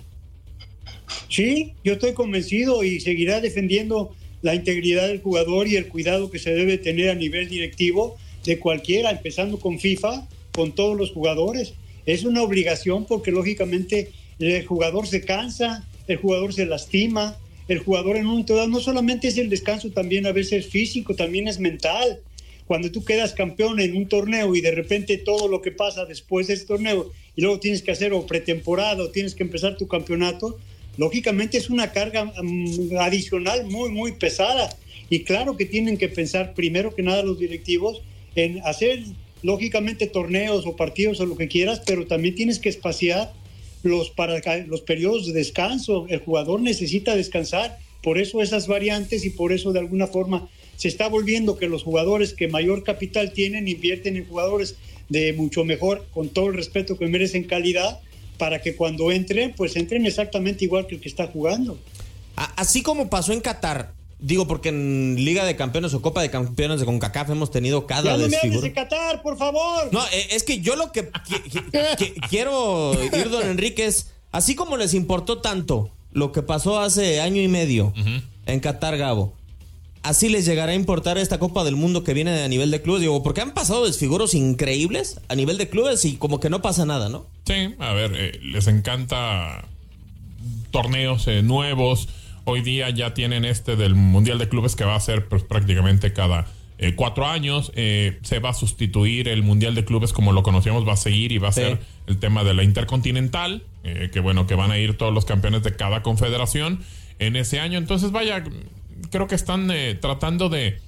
Sí, 1.28 1.74
yo 1.84 1.94
estoy 1.94 2.12
convencido 2.12 2.84
y 2.84 3.00
seguirá 3.00 3.40
defendiendo 3.40 4.14
la 4.42 4.54
integridad 4.54 5.08
del 5.08 5.20
jugador 5.20 5.68
y 5.68 5.76
el 5.76 5.88
cuidado 5.88 6.30
que 6.30 6.38
se 6.38 6.52
debe 6.52 6.78
tener 6.78 7.10
a 7.10 7.14
nivel 7.14 7.48
directivo 7.48 8.16
de 8.44 8.58
cualquiera, 8.58 9.10
empezando 9.10 9.58
con 9.58 9.78
FIFA, 9.78 10.26
con 10.52 10.72
todos 10.72 10.96
los 10.96 11.10
jugadores. 11.10 11.74
Es 12.06 12.24
una 12.24 12.42
obligación 12.42 13.06
porque 13.06 13.30
lógicamente 13.30 14.10
el 14.38 14.66
jugador 14.66 15.06
se 15.06 15.22
cansa, 15.22 15.86
el 16.06 16.16
jugador 16.16 16.52
se 16.52 16.66
lastima, 16.66 17.36
el 17.68 17.78
jugador 17.78 18.16
en 18.16 18.26
un 18.26 18.44
no 18.68 18.80
solamente 18.80 19.28
es 19.28 19.38
el 19.38 19.48
descanso, 19.48 19.90
también 19.90 20.26
a 20.26 20.32
veces 20.32 20.66
físico, 20.66 21.14
también 21.14 21.46
es 21.46 21.60
mental. 21.60 22.18
Cuando 22.66 22.90
tú 22.90 23.04
quedas 23.04 23.32
campeón 23.32 23.80
en 23.80 23.96
un 23.96 24.08
torneo 24.08 24.54
y 24.56 24.60
de 24.60 24.72
repente 24.72 25.18
todo 25.18 25.48
lo 25.48 25.62
que 25.62 25.70
pasa 25.70 26.04
después 26.04 26.46
de 26.46 26.54
ese 26.54 26.66
torneo 26.66 27.12
y 27.36 27.42
luego 27.42 27.60
tienes 27.60 27.82
que 27.82 27.90
hacer 27.90 28.12
o 28.12 28.26
pretemporada 28.26 29.02
o 29.02 29.10
tienes 29.10 29.34
que 29.34 29.42
empezar 29.42 29.76
tu 29.76 29.86
campeonato, 29.86 30.58
lógicamente 30.96 31.58
es 31.58 31.70
una 31.70 31.92
carga 31.92 32.24
mm, 32.24 32.96
adicional 32.98 33.66
muy, 33.66 33.90
muy 33.90 34.12
pesada. 34.12 34.68
Y 35.08 35.24
claro 35.24 35.56
que 35.56 35.64
tienen 35.64 35.96
que 35.96 36.08
pensar 36.08 36.54
primero 36.54 36.94
que 36.94 37.02
nada 37.02 37.22
los 37.22 37.38
directivos 37.38 38.02
en 38.34 38.60
hacer, 38.64 39.04
lógicamente, 39.42 40.06
torneos 40.06 40.66
o 40.66 40.76
partidos 40.76 41.20
o 41.20 41.26
lo 41.26 41.36
que 41.36 41.48
quieras, 41.48 41.82
pero 41.86 42.06
también 42.06 42.34
tienes 42.34 42.58
que 42.58 42.68
espaciar 42.68 43.32
los, 43.82 44.10
para, 44.10 44.40
los 44.66 44.80
periodos 44.82 45.26
de 45.26 45.32
descanso. 45.32 46.06
El 46.08 46.20
jugador 46.20 46.60
necesita 46.60 47.16
descansar. 47.16 47.78
Por 48.02 48.18
eso 48.18 48.40
esas 48.40 48.66
variantes 48.66 49.24
y 49.24 49.30
por 49.30 49.52
eso 49.52 49.72
de 49.72 49.80
alguna 49.80 50.06
forma 50.06 50.48
se 50.76 50.88
está 50.88 51.08
volviendo 51.08 51.58
que 51.58 51.68
los 51.68 51.82
jugadores 51.82 52.32
que 52.32 52.48
mayor 52.48 52.82
capital 52.84 53.32
tienen 53.32 53.68
invierten 53.68 54.16
en 54.16 54.26
jugadores 54.26 54.76
de 55.10 55.34
mucho 55.34 55.64
mejor, 55.64 56.06
con 56.12 56.30
todo 56.30 56.48
el 56.48 56.54
respeto 56.54 56.96
que 56.96 57.06
merecen 57.06 57.44
calidad, 57.44 58.00
para 58.38 58.62
que 58.62 58.74
cuando 58.74 59.12
entren, 59.12 59.52
pues 59.54 59.76
entren 59.76 60.06
exactamente 60.06 60.64
igual 60.64 60.86
que 60.86 60.94
el 60.94 61.00
que 61.02 61.08
está 61.08 61.26
jugando. 61.26 61.78
Así 62.36 62.82
como 62.82 63.10
pasó 63.10 63.34
en 63.34 63.42
Qatar, 63.42 63.92
digo 64.20 64.46
porque 64.46 64.68
en 64.70 65.16
Liga 65.18 65.44
de 65.44 65.56
Campeones 65.56 65.94
o 65.94 66.02
Copa 66.02 66.22
de 66.22 66.30
Campeones 66.30 66.80
de 66.80 66.86
CONCACAF 66.86 67.30
hemos 67.30 67.50
tenido 67.50 67.86
cada 67.86 68.16
Ya 68.16 68.18
no 68.18 68.28
me 68.28 68.60
de 68.60 68.72
Qatar, 68.72 69.22
por 69.22 69.36
favor. 69.38 69.88
No, 69.92 70.00
eh, 70.12 70.28
es 70.30 70.42
que 70.42 70.60
yo 70.60 70.76
lo 70.76 70.92
que, 70.92 71.10
qui- 71.10 71.42
qui- 71.44 71.70
qui- 71.96 72.28
quiero 72.28 72.92
ir, 73.02 73.30
don 73.30 73.48
Enrique, 73.48 73.86
es, 73.86 74.10
así 74.32 74.54
como 74.54 74.76
les 74.76 74.94
importó 74.94 75.38
tanto 75.38 75.90
lo 76.12 76.32
que 76.32 76.42
pasó 76.42 76.80
hace 76.80 77.20
año 77.20 77.40
y 77.40 77.48
medio 77.48 77.92
en 78.46 78.60
Qatar, 78.60 78.96
Gabo, 78.98 79.32
así 80.02 80.28
les 80.28 80.44
llegará 80.44 80.72
a 80.72 80.74
importar 80.74 81.18
esta 81.18 81.38
Copa 81.38 81.62
del 81.64 81.76
Mundo 81.76 82.02
que 82.04 82.14
viene 82.14 82.42
a 82.42 82.48
nivel 82.48 82.70
de 82.70 82.82
clubes. 82.82 83.00
Digo, 83.02 83.22
porque 83.22 83.40
han 83.42 83.52
pasado 83.54 83.86
desfiguros 83.86 84.34
increíbles 84.34 85.20
a 85.28 85.34
nivel 85.34 85.56
de 85.58 85.68
clubes 85.68 86.04
y 86.04 86.16
como 86.16 86.40
que 86.40 86.50
no 86.50 86.62
pasa 86.62 86.84
nada, 86.84 87.08
¿no? 87.08 87.26
Sí, 87.46 87.74
a 87.78 87.92
ver, 87.92 88.12
eh, 88.16 88.40
les 88.42 88.66
encanta 88.66 89.64
torneos 90.70 91.26
eh, 91.28 91.42
nuevos. 91.42 92.08
Hoy 92.44 92.62
día 92.62 92.90
ya 92.90 93.14
tienen 93.14 93.44
este 93.44 93.76
del 93.76 93.94
Mundial 93.94 94.38
de 94.38 94.48
Clubes 94.48 94.76
que 94.76 94.84
va 94.84 94.94
a 94.96 95.00
ser 95.00 95.28
pues, 95.28 95.42
prácticamente 95.44 96.12
cada 96.12 96.46
eh, 96.78 96.94
cuatro 96.94 97.26
años. 97.26 97.70
Eh, 97.76 98.18
se 98.22 98.38
va 98.38 98.50
a 98.50 98.54
sustituir 98.54 99.28
el 99.28 99.42
Mundial 99.42 99.74
de 99.74 99.84
Clubes 99.84 100.12
como 100.12 100.32
lo 100.32 100.42
conocíamos, 100.42 100.86
va 100.88 100.94
a 100.94 100.96
seguir 100.96 101.32
y 101.32 101.38
va 101.38 101.48
a 101.48 101.52
Sí. 101.52 101.60
ser 101.60 101.80
el 102.06 102.18
tema 102.18 102.42
de 102.44 102.54
la 102.54 102.62
Intercontinental, 102.64 103.62
eh, 103.84 104.10
que 104.12 104.20
bueno, 104.20 104.46
que 104.46 104.54
van 104.54 104.70
a 104.70 104.78
ir 104.78 104.96
todos 104.96 105.12
los 105.12 105.24
campeones 105.24 105.62
de 105.62 105.76
cada 105.76 106.02
confederación 106.02 106.80
en 107.18 107.36
ese 107.36 107.60
año. 107.60 107.76
Entonces, 107.78 108.10
vaya, 108.12 108.42
creo 109.10 109.26
que 109.26 109.34
están 109.34 109.70
eh, 109.70 109.94
tratando 110.00 110.48
de 110.48 110.78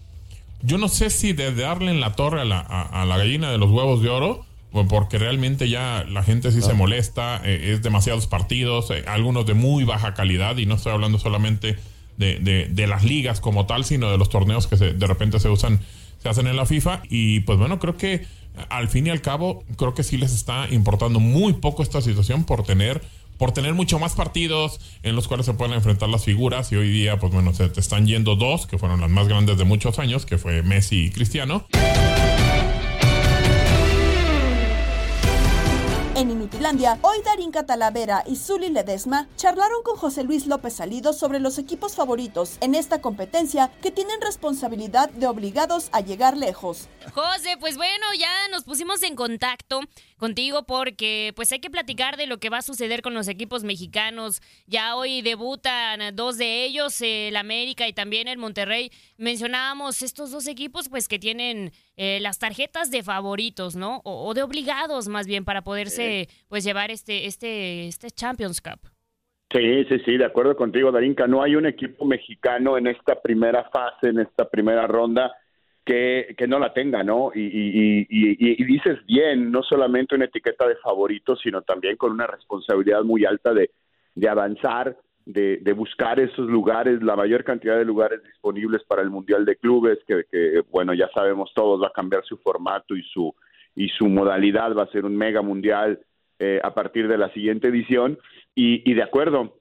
yo 0.63 0.79
no 0.79 0.89
sé 0.89 1.11
si 1.11 1.33
de 1.33 1.53
darle 1.55 1.91
en 1.91 2.01
la 2.01 2.13
torre 2.15 2.41
a 2.41 2.45
la, 2.45 2.61
a, 2.61 3.03
a 3.03 3.05
la 3.05 3.19
gallina 3.19 3.51
de 3.51 3.59
los 3.59 3.71
huevos 3.71 4.01
de 4.03 4.09
oro, 4.09 4.47
porque 4.89 5.19
realmente 5.19 5.69
ya 5.69 6.05
la 6.09 6.23
gente 6.23 6.51
sí 6.51 6.63
se 6.63 6.73
molesta, 6.73 7.41
eh, 7.45 7.73
es 7.73 7.83
demasiados 7.83 8.27
partidos, 8.27 8.91
eh, 8.91 9.05
algunos 9.07 9.47
de 9.47 9.55
muy 9.55 9.85
baja 9.85 10.15
calidad, 10.15 10.57
y 10.57 10.67
no 10.67 10.77
estoy 10.77 10.93
hablando 10.93 11.19
solamente 11.19 11.77
de, 12.17 12.39
de, 12.39 12.67
de 12.67 12.87
las 12.87 13.05
ligas 13.05 13.41
como 13.41 13.67
tal, 13.67 13.85
sino 13.85 14.11
de 14.11 14.19
los 14.19 14.29
torneos 14.29 14.67
que 14.67 14.77
se, 14.77 14.93
de 14.93 15.07
repente 15.07 15.41
se 15.41 15.49
usan, 15.49 15.81
se 16.23 16.29
hacen 16.29 16.47
en 16.47 16.57
la 16.57 16.67
FIFA. 16.67 17.03
Y 17.11 17.41
pues 17.41 17.59
bueno, 17.59 17.79
creo 17.79 17.97
que 17.97 18.27
al 18.69 18.89
fin 18.89 19.07
y 19.07 19.11
al 19.11 19.21
cabo, 19.21 19.65
creo 19.77 19.95
que 19.95 20.03
sí 20.03 20.17
les 20.17 20.33
está 20.33 20.69
importando 20.71 21.21
muy 21.21 21.55
poco 21.55 21.83
esta 21.83 22.01
situación 22.01 22.45
por 22.45 22.63
tener 22.65 23.03
por 23.39 23.51
tener 23.51 23.75
mucho 23.75 23.99
más 23.99 24.15
partidos 24.15 24.79
en 25.03 25.17
los 25.17 25.27
cuales 25.27 25.47
se 25.47 25.55
pueden 25.55 25.75
enfrentar 25.75 26.09
las 26.09 26.25
figuras. 26.25 26.71
Y 26.71 26.77
hoy 26.77 26.91
día 26.91 27.19
pues 27.19 27.33
bueno 27.33 27.53
se 27.53 27.69
te 27.69 27.81
están 27.81 28.07
yendo 28.07 28.37
dos 28.37 28.67
que 28.67 28.79
fueron 28.79 29.01
las 29.01 29.11
más 29.11 29.27
grandes 29.27 29.59
de 29.59 29.65
muchos 29.65 29.99
años 29.99 30.27
que 30.27 30.39
fue 30.39 30.63
Messi 30.63 31.07
y 31.07 31.11
Cristiano 31.11 31.67
En 36.23 36.31
Inutilandia, 36.31 37.01
hoy 37.03 37.21
Darín 37.25 37.51
Catalavera 37.51 38.23
y 38.25 38.37
Zuli 38.37 38.69
Ledesma 38.69 39.27
charlaron 39.35 39.83
con 39.83 39.97
José 39.97 40.23
Luis 40.23 40.47
López 40.47 40.73
Salido 40.73 41.13
sobre 41.13 41.41
los 41.41 41.59
equipos 41.59 41.97
favoritos 41.97 42.59
en 42.61 42.77
esta 42.77 43.01
competencia 43.01 43.73
que 43.83 43.91
tienen 43.91 44.21
responsabilidad 44.21 45.11
de 45.11 45.27
obligados 45.27 45.89
a 45.91 46.01
llegar 46.01 46.37
lejos. 46.37 46.89
José, 47.13 47.57
pues 47.59 47.77
bueno, 47.77 48.07
ya 48.17 48.31
nos 48.53 48.63
pusimos 48.63 49.03
en 49.03 49.17
contacto 49.17 49.81
contigo 50.23 50.63
porque 50.69 51.33
pues 51.35 51.51
hay 51.51 51.59
que 51.59 51.69
platicar 51.69 52.17
de 52.17 52.29
lo 52.29 52.39
que 52.39 52.49
va 52.49 52.59
a 52.59 52.63
suceder 52.63 53.03
con 53.03 53.13
los 53.13 53.27
equipos 53.27 53.65
mexicanos. 53.65 54.41
Ya 54.69 54.95
hoy 54.95 55.21
debutan 55.21 56.15
dos 56.15 56.39
de 56.39 56.65
ellos, 56.65 57.01
el 57.03 57.35
América 57.35 57.89
y 57.89 57.93
también 57.93 58.29
el 58.29 58.39
Monterrey. 58.39 58.93
Mencionábamos 59.19 60.01
estos 60.01 60.31
dos 60.31 60.47
equipos 60.47 60.89
pues 60.89 61.09
que 61.09 61.19
tienen 61.19 61.73
eh, 61.97 62.21
las 62.21 62.39
tarjetas 62.39 62.93
de 62.93 63.03
favoritos, 63.03 63.75
¿no? 63.75 64.01
O, 64.05 64.29
o, 64.29 64.33
de 64.33 64.45
obligados 64.45 65.09
más 65.09 65.27
bien 65.27 65.45
para 65.45 65.63
poderse 65.63 66.29
pues 66.49 66.63
llevar 66.63 66.93
este, 66.93 67.27
este, 67.27 67.89
este 67.89 68.13
Champions 68.13 68.61
Cup. 68.61 68.79
Sí, 69.53 69.85
sí, 69.89 69.99
sí, 70.05 70.17
de 70.19 70.25
acuerdo 70.25 70.55
contigo, 70.55 70.93
Darinka. 70.93 71.27
No 71.27 71.43
hay 71.43 71.57
un 71.57 71.67
equipo 71.67 72.05
mexicano 72.05 72.79
en 72.79 72.87
esta 72.87 73.21
primera 73.21 73.69
fase, 73.71 74.11
en 74.11 74.21
esta 74.21 74.49
primera 74.49 74.87
ronda, 74.87 75.33
que, 75.85 76.35
que 76.37 76.47
no 76.47 76.59
la 76.59 76.73
tenga, 76.73 77.03
¿no? 77.03 77.33
Y, 77.35 77.41
y, 77.41 78.07
y, 78.09 78.63
y, 78.63 78.65
dices 78.65 79.05
bien, 79.07 79.51
no 79.51 79.63
solamente 79.63 80.15
una 80.15 80.27
etiqueta 80.27 80.67
de 80.67 80.77
favorito, 80.77 81.37
sino 81.37 81.63
también 81.63 81.97
con 81.97 82.13
una 82.13 82.27
responsabilidad 82.27 83.03
muy 83.03 83.25
alta 83.25 83.53
de, 83.53 83.71
de 84.15 84.29
avanzar, 84.29 84.97
de, 85.25 85.59
de, 85.59 85.73
buscar 85.73 86.21
esos 86.21 86.49
lugares, 86.49 87.03
la 87.03 87.17
mayor 87.17 87.45
cantidad 87.45 87.77
de 87.77 87.85
lugares 87.85 88.23
disponibles 88.23 88.83
para 88.85 89.03
el 89.03 89.11
Mundial 89.11 89.45
de 89.45 89.57
Clubes, 89.57 89.99
que, 90.07 90.25
que 90.31 90.63
bueno, 90.71 90.95
ya 90.95 91.09
sabemos 91.15 91.53
todos, 91.55 91.83
va 91.83 91.89
a 91.89 91.93
cambiar 91.93 92.25
su 92.25 92.37
formato 92.39 92.95
y 92.97 93.03
su, 93.03 93.35
y 93.75 93.89
su 93.89 94.09
modalidad, 94.09 94.75
va 94.75 94.85
a 94.85 94.93
ser 94.93 95.05
un 95.05 95.17
mega 95.17 95.43
mundial 95.43 96.01
eh, 96.39 96.61
a 96.63 96.75
partir 96.75 97.09
de 97.09 97.19
la 97.19 97.33
siguiente 97.33 97.69
edición. 97.69 98.19
Y, 98.55 98.89
y 98.89 98.95
de 98.95 99.03
acuerdo, 99.03 99.59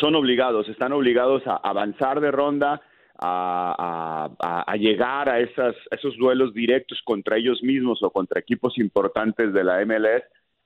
son 0.00 0.14
obligados, 0.14 0.68
están 0.68 0.92
obligados 0.92 1.46
a 1.46 1.56
avanzar 1.56 2.20
de 2.20 2.30
ronda, 2.30 2.82
a, 3.18 4.74
llegar 4.78 5.28
a, 5.28 5.40
esas, 5.40 5.74
esos 5.90 6.16
duelos 6.16 6.52
directos 6.52 7.00
contra 7.04 7.36
ellos 7.36 7.62
mismos 7.62 8.02
o 8.02 8.10
contra 8.10 8.40
equipos 8.40 8.78
importantes 8.78 9.52
de 9.52 9.64
la 9.64 9.84
MLS, 9.84 10.22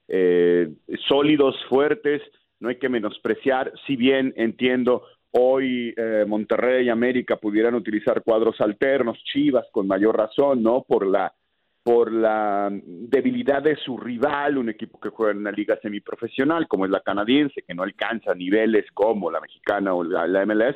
eh, 0.07 0.69
sólidos, 1.07 1.55
fuertes, 1.69 2.21
no 2.59 2.69
hay 2.69 2.77
que 2.77 2.89
menospreciar, 2.89 3.71
si 3.87 3.95
bien 3.95 4.33
entiendo 4.35 5.03
hoy 5.31 5.93
eh, 5.95 6.25
Monterrey 6.27 6.85
y 6.85 6.89
América 6.89 7.37
pudieran 7.37 7.75
utilizar 7.75 8.21
cuadros 8.21 8.59
alternos, 8.59 9.17
Chivas 9.23 9.65
con 9.71 9.87
mayor 9.87 10.17
razón, 10.17 10.61
¿no? 10.61 10.83
Por 10.83 11.07
la 11.07 11.33
por 11.83 12.11
la 12.11 12.69
debilidad 12.71 13.63
de 13.63 13.75
su 13.75 13.97
rival, 13.97 14.59
un 14.59 14.69
equipo 14.69 14.99
que 14.99 15.09
juega 15.09 15.31
en 15.31 15.39
una 15.39 15.51
liga 15.51 15.79
semiprofesional 15.81 16.67
como 16.67 16.85
es 16.85 16.91
la 16.91 16.99
canadiense, 16.99 17.63
que 17.63 17.73
no 17.73 17.81
alcanza 17.81 18.35
niveles 18.35 18.85
como 18.93 19.31
la 19.31 19.41
mexicana 19.41 19.95
o 19.95 20.03
la 20.03 20.45
MLS, 20.45 20.75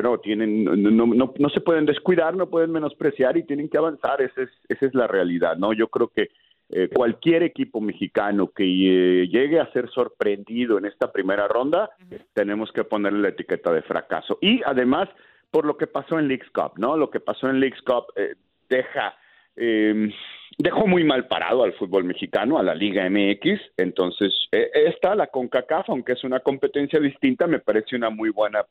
bueno, 0.00 0.18
tienen, 0.18 0.64
no, 0.64 1.06
no, 1.06 1.34
no, 1.36 1.48
se 1.48 1.60
pueden 1.60 1.84
descuidar, 1.84 2.36
no 2.36 2.48
pueden 2.48 2.70
menospreciar 2.70 3.36
y 3.36 3.42
tienen 3.42 3.68
que 3.68 3.78
avanzar, 3.78 4.22
esa 4.22 4.42
es, 4.42 4.50
esa 4.68 4.86
es 4.86 4.94
la 4.94 5.08
realidad, 5.08 5.56
¿no? 5.56 5.72
Yo 5.72 5.88
creo 5.88 6.08
que 6.08 6.28
eh, 6.70 6.88
cualquier 6.94 7.42
equipo 7.42 7.80
mexicano 7.80 8.48
que 8.54 8.62
eh, 8.64 9.26
llegue 9.28 9.58
a 9.58 9.72
ser 9.72 9.90
sorprendido 9.90 10.78
en 10.78 10.84
esta 10.84 11.10
primera 11.10 11.48
ronda, 11.48 11.90
uh 11.98 12.04
-huh. 12.04 12.24
tenemos 12.32 12.70
que 12.70 12.84
ponerle 12.84 13.20
la 13.22 13.28
etiqueta 13.30 13.72
de 13.72 13.82
fracaso. 13.82 14.38
Y 14.40 14.60
además, 14.64 15.08
por 15.50 15.64
lo 15.64 15.76
que 15.76 15.88
pasó 15.88 16.16
en 16.18 16.28
Leagues 16.28 16.50
Cup, 16.50 16.78
¿no? 16.78 16.96
Lo 16.96 17.10
que 17.10 17.18
pasó 17.18 17.48
en 17.48 17.58
Leagues 17.58 17.82
Cup 17.82 18.04
eh, 18.14 18.36
deja 18.68 19.16
eh, 19.56 20.10
dejó 20.56 20.86
muy 20.86 21.04
mal 21.04 21.26
parado 21.26 21.64
al 21.64 21.72
fútbol 21.74 22.04
mexicano, 22.04 22.58
a 22.58 22.62
la 22.62 22.74
Liga 22.74 23.08
MX. 23.08 23.60
Entonces, 23.76 24.32
eh, 24.52 24.70
esta, 24.72 25.14
la 25.14 25.28
CONCACAF, 25.28 25.90
aunque 25.90 26.12
es 26.12 26.24
una 26.24 26.40
competencia 26.40 27.00
distinta, 27.00 27.46
me 27.46 27.60
parece 27.60 27.96
una 27.96 28.10
muy 28.10 28.30
buena, 28.30 28.64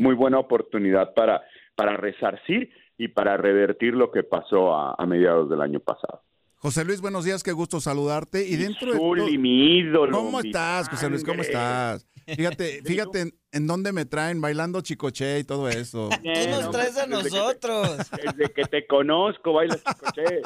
muy 0.00 0.14
buena 0.14 0.38
oportunidad 0.38 1.14
para, 1.14 1.42
para 1.76 1.96
resarcir 1.96 2.70
y 2.98 3.08
para 3.08 3.36
revertir 3.36 3.94
lo 3.94 4.10
que 4.10 4.22
pasó 4.22 4.74
a, 4.74 4.94
a 4.98 5.06
mediados 5.06 5.48
del 5.48 5.60
año 5.60 5.80
pasado. 5.80 6.22
José 6.56 6.84
Luis, 6.84 7.00
buenos 7.00 7.24
días, 7.24 7.42
qué 7.42 7.52
gusto 7.52 7.80
saludarte. 7.80 8.46
Y 8.46 8.56
dentro 8.56 8.92
de 8.92 9.38
mi 9.38 9.78
ídolo. 9.78 10.12
¿Cómo 10.12 10.40
estás, 10.40 10.90
José 10.90 11.08
Luis? 11.08 11.24
¿Cómo 11.24 11.40
estás? 11.40 12.06
Fíjate, 12.36 12.82
fíjate 12.84 13.20
en, 13.20 13.34
en, 13.52 13.66
dónde 13.66 13.92
me 13.92 14.04
traen 14.04 14.40
bailando 14.40 14.80
chicoche 14.80 15.38
y 15.38 15.44
todo 15.44 15.68
eso. 15.68 16.08
Tú 16.22 16.50
nos 16.50 16.70
traes 16.70 16.96
a 16.96 17.06
nosotros. 17.06 17.98
Desde 17.98 18.10
que 18.10 18.16
te, 18.16 18.32
desde 18.36 18.52
que 18.52 18.64
te 18.64 18.86
conozco, 18.86 19.52
bailas 19.52 19.82
chicoche. 19.82 20.42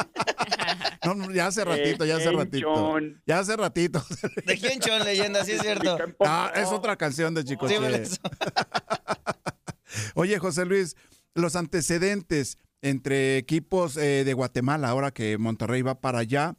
No, 1.05 1.15
no, 1.15 1.31
ya 1.31 1.47
hace 1.47 1.65
ratito, 1.65 2.05
ya 2.05 2.17
hace 2.17 2.31
ratito. 2.31 2.99
Ya 3.27 3.39
hace 3.39 3.57
ratito. 3.57 4.03
¿De 4.47 4.59
quién 4.59 4.81
Chon, 4.81 5.05
leyenda? 5.05 5.45
Sí 5.45 5.53
es 5.53 5.61
cierto. 5.61 5.97
Ah, 6.21 6.53
es 6.55 6.69
otra 6.69 6.97
canción 6.97 7.35
de 7.35 7.45
chicoche. 7.45 7.77
Sí, 8.07 8.21
Oye, 10.15 10.39
José 10.39 10.65
Luis, 10.65 10.97
los 11.35 11.57
antecedentes 11.57 12.59
entre 12.83 13.39
equipos 13.39 13.97
eh, 13.97 14.25
de 14.25 14.33
Guatemala, 14.35 14.89
ahora 14.89 15.11
que 15.11 15.39
Monterrey 15.39 15.83
va 15.83 16.01
para 16.01 16.19
allá, 16.21 16.57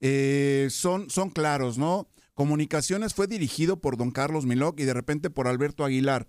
eh, 0.00 0.68
son, 0.70 1.10
son 1.10 1.30
claros, 1.30 1.78
¿no? 1.78 2.08
Comunicaciones 2.34 3.14
fue 3.14 3.26
dirigido 3.26 3.80
por 3.80 3.96
don 3.96 4.10
Carlos 4.10 4.46
Miloc 4.46 4.78
y 4.78 4.84
de 4.84 4.94
repente 4.94 5.30
por 5.30 5.48
Alberto 5.48 5.84
Aguilar. 5.84 6.28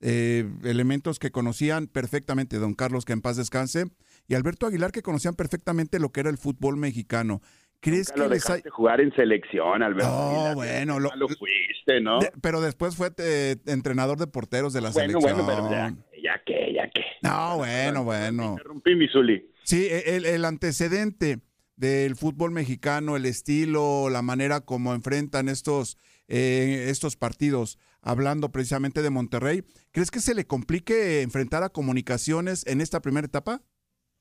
Eh, 0.00 0.44
elementos 0.64 1.18
que 1.18 1.30
conocían 1.30 1.86
perfectamente, 1.86 2.58
don 2.58 2.74
Carlos, 2.74 3.04
que 3.06 3.14
en 3.14 3.22
paz 3.22 3.36
descanse, 3.36 3.86
y 4.26 4.34
Alberto 4.34 4.66
Aguilar, 4.66 4.92
que 4.92 5.00
conocían 5.00 5.34
perfectamente 5.34 5.98
lo 5.98 6.10
que 6.10 6.20
era 6.20 6.28
el 6.28 6.36
fútbol 6.36 6.76
mexicano. 6.76 7.40
¿Crees 7.80 8.10
Nunca 8.10 8.24
que 8.24 8.34
les 8.34 8.50
hay... 8.50 8.62
jugar 8.70 9.00
en 9.00 9.14
selección, 9.14 9.82
Alberto? 9.82 10.10
No, 10.10 10.30
Aguilar, 10.30 10.54
bueno, 10.56 11.00
lo, 11.00 11.14
lo 11.16 11.28
fuiste, 11.28 12.00
¿no? 12.02 12.18
De, 12.18 12.32
pero 12.42 12.60
después 12.60 12.96
fue 12.96 13.12
te, 13.12 13.52
entrenador 13.66 14.18
de 14.18 14.26
porteros 14.26 14.72
de 14.74 14.82
la 14.82 14.90
bueno, 14.90 15.20
selección. 15.20 15.46
Bueno, 15.46 15.68
pero 15.68 15.70
ya, 15.70 15.94
ya 16.22 16.42
que, 16.44 16.74
ya 16.74 16.90
que. 16.90 17.02
No, 17.22 17.58
bueno, 17.58 18.04
bueno. 18.04 18.50
Interrumpí 18.52 18.96
mi 18.96 19.08
Zuli. 19.08 19.50
Sí, 19.62 19.88
el, 19.90 20.26
el 20.26 20.44
antecedente 20.44 21.38
del 21.76 22.16
fútbol 22.16 22.50
mexicano, 22.50 23.16
el 23.16 23.26
estilo, 23.26 24.08
la 24.10 24.22
manera 24.22 24.60
como 24.60 24.94
enfrentan 24.94 25.48
estos, 25.48 25.98
eh, 26.28 26.86
estos 26.88 27.16
partidos, 27.16 27.78
hablando 28.02 28.50
precisamente 28.50 29.02
de 29.02 29.10
Monterrey, 29.10 29.62
¿crees 29.92 30.10
que 30.10 30.20
se 30.20 30.34
le 30.34 30.46
complique 30.46 31.22
enfrentar 31.22 31.62
a 31.62 31.70
comunicaciones 31.70 32.66
en 32.66 32.80
esta 32.80 33.00
primera 33.00 33.26
etapa? 33.26 33.60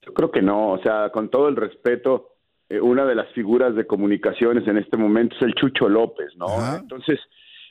Yo 0.01 0.13
creo 0.13 0.31
que 0.31 0.41
no, 0.41 0.72
o 0.72 0.81
sea, 0.81 1.12
con 1.12 1.29
todo 1.29 1.48
el 1.48 1.55
respeto, 1.55 2.36
eh, 2.69 2.79
una 2.81 3.05
de 3.05 3.15
las 3.15 3.31
figuras 3.33 3.75
de 3.75 3.86
comunicaciones 3.86 4.67
en 4.67 4.77
este 4.77 4.98
momento 4.98 5.36
es 5.36 5.43
el 5.43 5.53
Chucho 5.53 5.88
López, 5.88 6.29
¿no? 6.36 6.48
Ajá. 6.48 6.79
Entonces, 6.79 7.19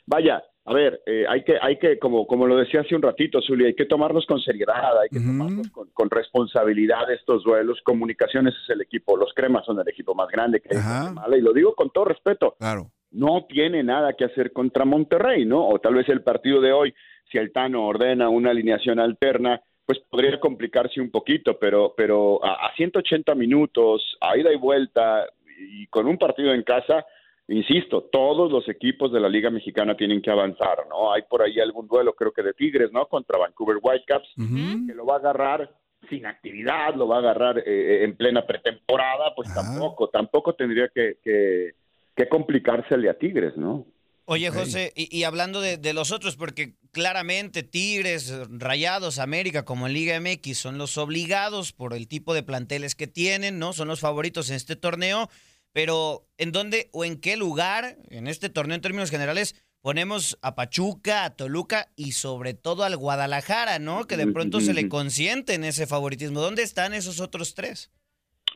vaya, 0.05 0.43
a 0.65 0.73
ver, 0.73 1.01
eh, 1.05 1.25
hay 1.27 1.43
que, 1.43 1.57
hay 1.61 1.77
que, 1.77 1.99
como, 1.99 2.25
como 2.25 2.47
lo 2.47 2.55
decía 2.55 2.81
hace 2.81 2.95
un 2.95 3.01
ratito, 3.01 3.41
Zuli, 3.41 3.65
hay 3.65 3.75
que 3.75 3.85
tomarlos 3.85 4.25
con 4.25 4.39
seriedad, 4.39 4.97
hay 5.01 5.09
que 5.09 5.17
uh 5.17 5.21
-huh. 5.21 5.25
tomarlos 5.25 5.69
con, 5.71 5.89
con, 5.89 6.09
responsabilidad 6.09 7.11
estos 7.11 7.43
duelos. 7.43 7.81
Comunicaciones 7.83 8.53
es 8.63 8.69
el 8.69 8.81
equipo, 8.81 9.17
los 9.17 9.33
cremas 9.33 9.65
son 9.65 9.79
el 9.81 9.87
equipo 9.89 10.15
más 10.15 10.29
grande 10.29 10.61
que 10.61 10.69
hay 10.71 10.77
en 10.77 10.83
Guatemala, 10.83 11.37
y 11.37 11.41
lo 11.41 11.51
digo 11.51 11.75
con 11.75 11.89
todo 11.89 12.05
respeto. 12.05 12.55
Claro. 12.57 12.91
No 13.11 13.45
tiene 13.47 13.83
nada 13.83 14.13
que 14.13 14.23
hacer 14.23 14.53
contra 14.53 14.85
Monterrey, 14.85 15.45
¿no? 15.45 15.67
O 15.67 15.79
tal 15.79 15.95
vez 15.95 16.07
el 16.07 16.23
partido 16.23 16.61
de 16.61 16.71
hoy, 16.71 16.93
si 17.29 17.37
el 17.37 17.51
Tano 17.51 17.85
ordena 17.85 18.29
una 18.29 18.51
alineación 18.51 18.99
alterna, 18.99 19.61
pues 19.85 19.99
podría 20.09 20.39
complicarse 20.39 21.01
un 21.01 21.11
poquito, 21.11 21.59
pero, 21.59 21.93
pero 21.97 22.43
a, 22.43 22.67
a 22.67 22.75
180 22.77 23.35
minutos, 23.35 24.17
a 24.21 24.37
ida 24.37 24.51
y 24.53 24.57
vuelta, 24.57 25.25
y 25.59 25.87
con 25.87 26.07
un 26.07 26.17
partido 26.17 26.53
en 26.53 26.63
casa, 26.63 27.05
insisto, 27.47 28.03
todos 28.11 28.51
los 28.51 28.67
equipos 28.69 29.11
de 29.11 29.19
la 29.19 29.29
Liga 29.29 29.49
Mexicana 29.49 29.95
tienen 29.95 30.21
que 30.21 30.31
avanzar, 30.31 30.85
¿no? 30.89 31.11
Hay 31.11 31.23
por 31.23 31.41
ahí 31.41 31.59
algún 31.59 31.87
duelo, 31.87 32.13
creo 32.13 32.31
que 32.31 32.43
de 32.43 32.53
Tigres, 32.53 32.91
¿no? 32.91 33.05
Contra 33.07 33.37
Vancouver 33.37 33.77
Whitecaps, 33.81 34.29
uh 34.37 34.41
-huh. 34.41 34.87
que 34.87 34.93
lo 34.93 35.05
va 35.05 35.15
a 35.15 35.19
agarrar 35.19 35.69
sin 36.09 36.25
actividad, 36.25 36.95
lo 36.95 37.07
va 37.07 37.17
a 37.17 37.19
agarrar 37.19 37.59
eh, 37.65 38.03
en 38.03 38.15
plena 38.15 38.45
pretemporada, 38.45 39.33
pues 39.35 39.49
uh 39.49 39.51
-huh. 39.51 39.55
tampoco, 39.55 40.09
tampoco 40.09 40.53
tendría 40.53 40.89
que, 40.89 41.17
que, 41.23 41.71
que 42.15 42.27
complicársele 42.27 43.09
a 43.09 43.17
Tigres, 43.17 43.57
¿no? 43.57 43.85
Oye, 44.25 44.49
José, 44.51 44.93
y, 44.95 45.13
y 45.17 45.25
hablando 45.25 45.59
de, 45.59 45.75
de, 45.75 45.93
los 45.93 46.13
otros, 46.13 46.37
porque 46.37 46.75
claramente 46.93 47.61
Tigres, 47.61 48.33
Rayados, 48.49 49.19
América, 49.19 49.65
como 49.65 49.85
en 49.85 49.93
Liga 49.93 50.17
MX, 50.17 50.57
son 50.57 50.77
los 50.77 50.97
obligados 50.97 51.73
por 51.73 51.93
el 51.93 52.07
tipo 52.07 52.33
de 52.33 52.41
planteles 52.41 52.95
que 52.95 53.07
tienen, 53.07 53.59
¿no? 53.59 53.73
Son 53.73 53.89
los 53.89 53.99
favoritos 53.99 54.49
en 54.49 54.55
este 54.55 54.77
torneo 54.77 55.29
pero 55.73 56.27
¿en 56.37 56.51
dónde 56.51 56.89
o 56.93 57.03
en 57.03 57.19
qué 57.19 57.35
lugar 57.35 57.97
en 58.09 58.27
este 58.27 58.49
torneo 58.49 58.75
en 58.75 58.81
términos 58.81 59.09
generales 59.11 59.55
ponemos 59.81 60.39
a 60.41 60.55
Pachuca, 60.55 61.25
a 61.25 61.35
Toluca 61.35 61.87
y 61.97 62.13
sobre 62.13 62.53
todo 62.53 62.85
al 62.85 62.95
Guadalajara, 62.95 63.79
¿no? 63.79 64.05
Que 64.05 64.15
de 64.15 64.27
pronto 64.27 64.61
se 64.61 64.73
le 64.73 64.87
consiente 64.87 65.55
en 65.55 65.65
ese 65.65 65.87
favoritismo. 65.87 66.39
¿Dónde 66.39 66.63
están 66.63 66.93
esos 66.93 67.19
otros 67.19 67.53
tres? 67.53 67.91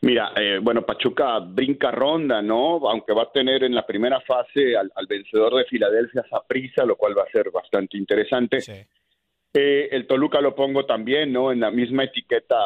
Mira, 0.00 0.32
eh, 0.36 0.58
bueno, 0.62 0.86
Pachuca 0.86 1.40
brinca 1.40 1.90
ronda, 1.90 2.40
¿no? 2.40 2.88
Aunque 2.88 3.12
va 3.12 3.24
a 3.24 3.32
tener 3.32 3.64
en 3.64 3.74
la 3.74 3.84
primera 3.84 4.20
fase 4.20 4.76
al, 4.76 5.06
vencedor 5.08 5.56
de 5.56 5.64
Filadelfia, 5.64 6.24
Saprisa, 6.30 6.84
lo 6.84 6.96
cual 6.96 7.18
va 7.18 7.24
a 7.24 7.30
ser 7.32 7.50
bastante 7.50 7.98
interesante. 7.98 8.58
Eh, 9.54 9.88
el 9.92 10.06
Toluca 10.06 10.40
lo 10.40 10.54
pongo 10.54 10.84
también, 10.84 11.32
¿no? 11.32 11.50
En 11.50 11.60
la 11.60 11.70
misma 11.70 12.04
etiqueta 12.04 12.56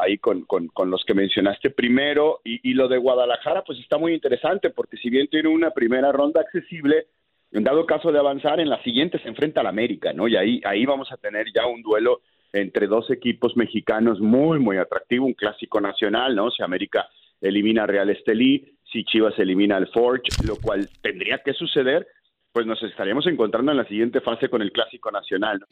ahí 0.00 0.18
con, 0.18 0.42
con, 0.44 0.90
los 0.90 1.04
que 1.04 1.14
mencionaste 1.14 1.70
primero. 1.70 2.40
Y, 2.44 2.70
y, 2.70 2.74
lo 2.74 2.88
de 2.88 2.98
Guadalajara, 2.98 3.62
pues 3.64 3.78
está 3.80 3.98
muy 3.98 4.14
interesante, 4.14 4.70
porque 4.70 4.96
si 4.96 5.10
bien 5.10 5.28
tiene 5.28 5.48
una 5.48 5.70
primera 5.70 6.12
ronda 6.12 6.40
accesible, 6.40 7.06
en 7.52 7.64
dado 7.64 7.86
caso 7.86 8.12
de 8.12 8.18
avanzar, 8.18 8.60
en 8.60 8.68
la 8.68 8.82
siguiente 8.82 9.18
se 9.20 9.28
enfrenta 9.28 9.60
al 9.60 9.66
América, 9.66 10.12
¿no? 10.12 10.28
Y 10.28 10.36
ahí, 10.36 10.60
ahí 10.64 10.86
vamos 10.86 11.10
a 11.12 11.16
tener 11.16 11.46
ya 11.54 11.66
un 11.66 11.82
duelo 11.82 12.20
entre 12.52 12.86
dos 12.86 13.10
equipos 13.10 13.56
mexicanos 13.56 14.20
muy, 14.20 14.60
muy 14.60 14.76
atractivo, 14.76 15.26
un 15.26 15.34
clásico 15.34 15.80
nacional, 15.80 16.36
¿no? 16.36 16.50
Si 16.50 16.62
América 16.62 17.08
elimina 17.40 17.82
a 17.82 17.86
Real 17.86 18.10
Estelí, 18.10 18.76
si 18.90 19.04
Chivas 19.04 19.38
elimina 19.38 19.76
al 19.76 19.88
Forge, 19.88 20.30
lo 20.46 20.56
cual 20.56 20.88
tendría 21.02 21.38
que 21.38 21.52
suceder, 21.52 22.06
pues 22.54 22.66
nos 22.66 22.80
estaríamos 22.84 23.26
encontrando 23.26 23.72
en 23.72 23.78
la 23.78 23.84
siguiente 23.88 24.20
fase 24.20 24.48
con 24.48 24.62
el 24.62 24.70
clásico 24.70 25.10
nacional. 25.10 25.66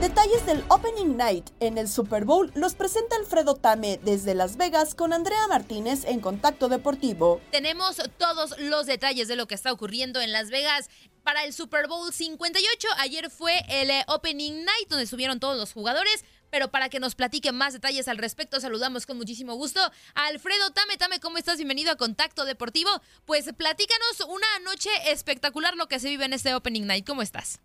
Detalles 0.00 0.44
del 0.44 0.64
Opening 0.68 1.16
Night 1.16 1.50
en 1.60 1.78
el 1.78 1.86
Super 1.86 2.24
Bowl 2.24 2.50
los 2.56 2.74
presenta 2.74 3.14
Alfredo 3.16 3.54
Tame 3.54 4.00
desde 4.02 4.34
Las 4.34 4.56
Vegas 4.56 4.96
con 4.96 5.12
Andrea 5.12 5.46
Martínez 5.48 6.04
en 6.06 6.18
Contacto 6.18 6.68
Deportivo. 6.68 7.40
Tenemos 7.52 8.02
todos 8.18 8.58
los 8.58 8.86
detalles 8.86 9.28
de 9.28 9.36
lo 9.36 9.46
que 9.46 9.54
está 9.54 9.72
ocurriendo 9.72 10.20
en 10.20 10.32
Las 10.32 10.50
Vegas 10.50 10.90
para 11.24 11.42
el 11.44 11.52
Super 11.52 11.88
Bowl 11.88 12.12
58. 12.12 12.88
Ayer 12.98 13.30
fue 13.30 13.64
el 13.68 13.90
eh, 13.90 14.04
Opening 14.06 14.64
Night 14.64 14.88
donde 14.88 15.06
subieron 15.06 15.40
todos 15.40 15.56
los 15.56 15.72
jugadores. 15.72 16.24
Pero 16.50 16.70
para 16.70 16.88
que 16.88 17.00
nos 17.00 17.16
platique 17.16 17.50
más 17.50 17.72
detalles 17.72 18.06
al 18.06 18.18
respecto, 18.18 18.60
saludamos 18.60 19.06
con 19.06 19.16
muchísimo 19.16 19.54
gusto 19.54 19.80
a 20.14 20.26
Alfredo 20.26 20.70
Tame. 20.70 20.96
Tame, 20.96 21.18
¿cómo 21.18 21.36
estás? 21.36 21.56
Bienvenido 21.56 21.90
a 21.90 21.96
Contacto 21.96 22.44
Deportivo. 22.44 22.90
Pues 23.24 23.52
platícanos 23.56 24.20
una 24.28 24.46
noche 24.60 24.90
espectacular 25.06 25.74
lo 25.74 25.88
que 25.88 25.98
se 25.98 26.10
vive 26.10 26.26
en 26.26 26.32
este 26.32 26.54
Opening 26.54 26.86
Night. 26.86 27.04
¿Cómo 27.04 27.22
estás? 27.22 27.58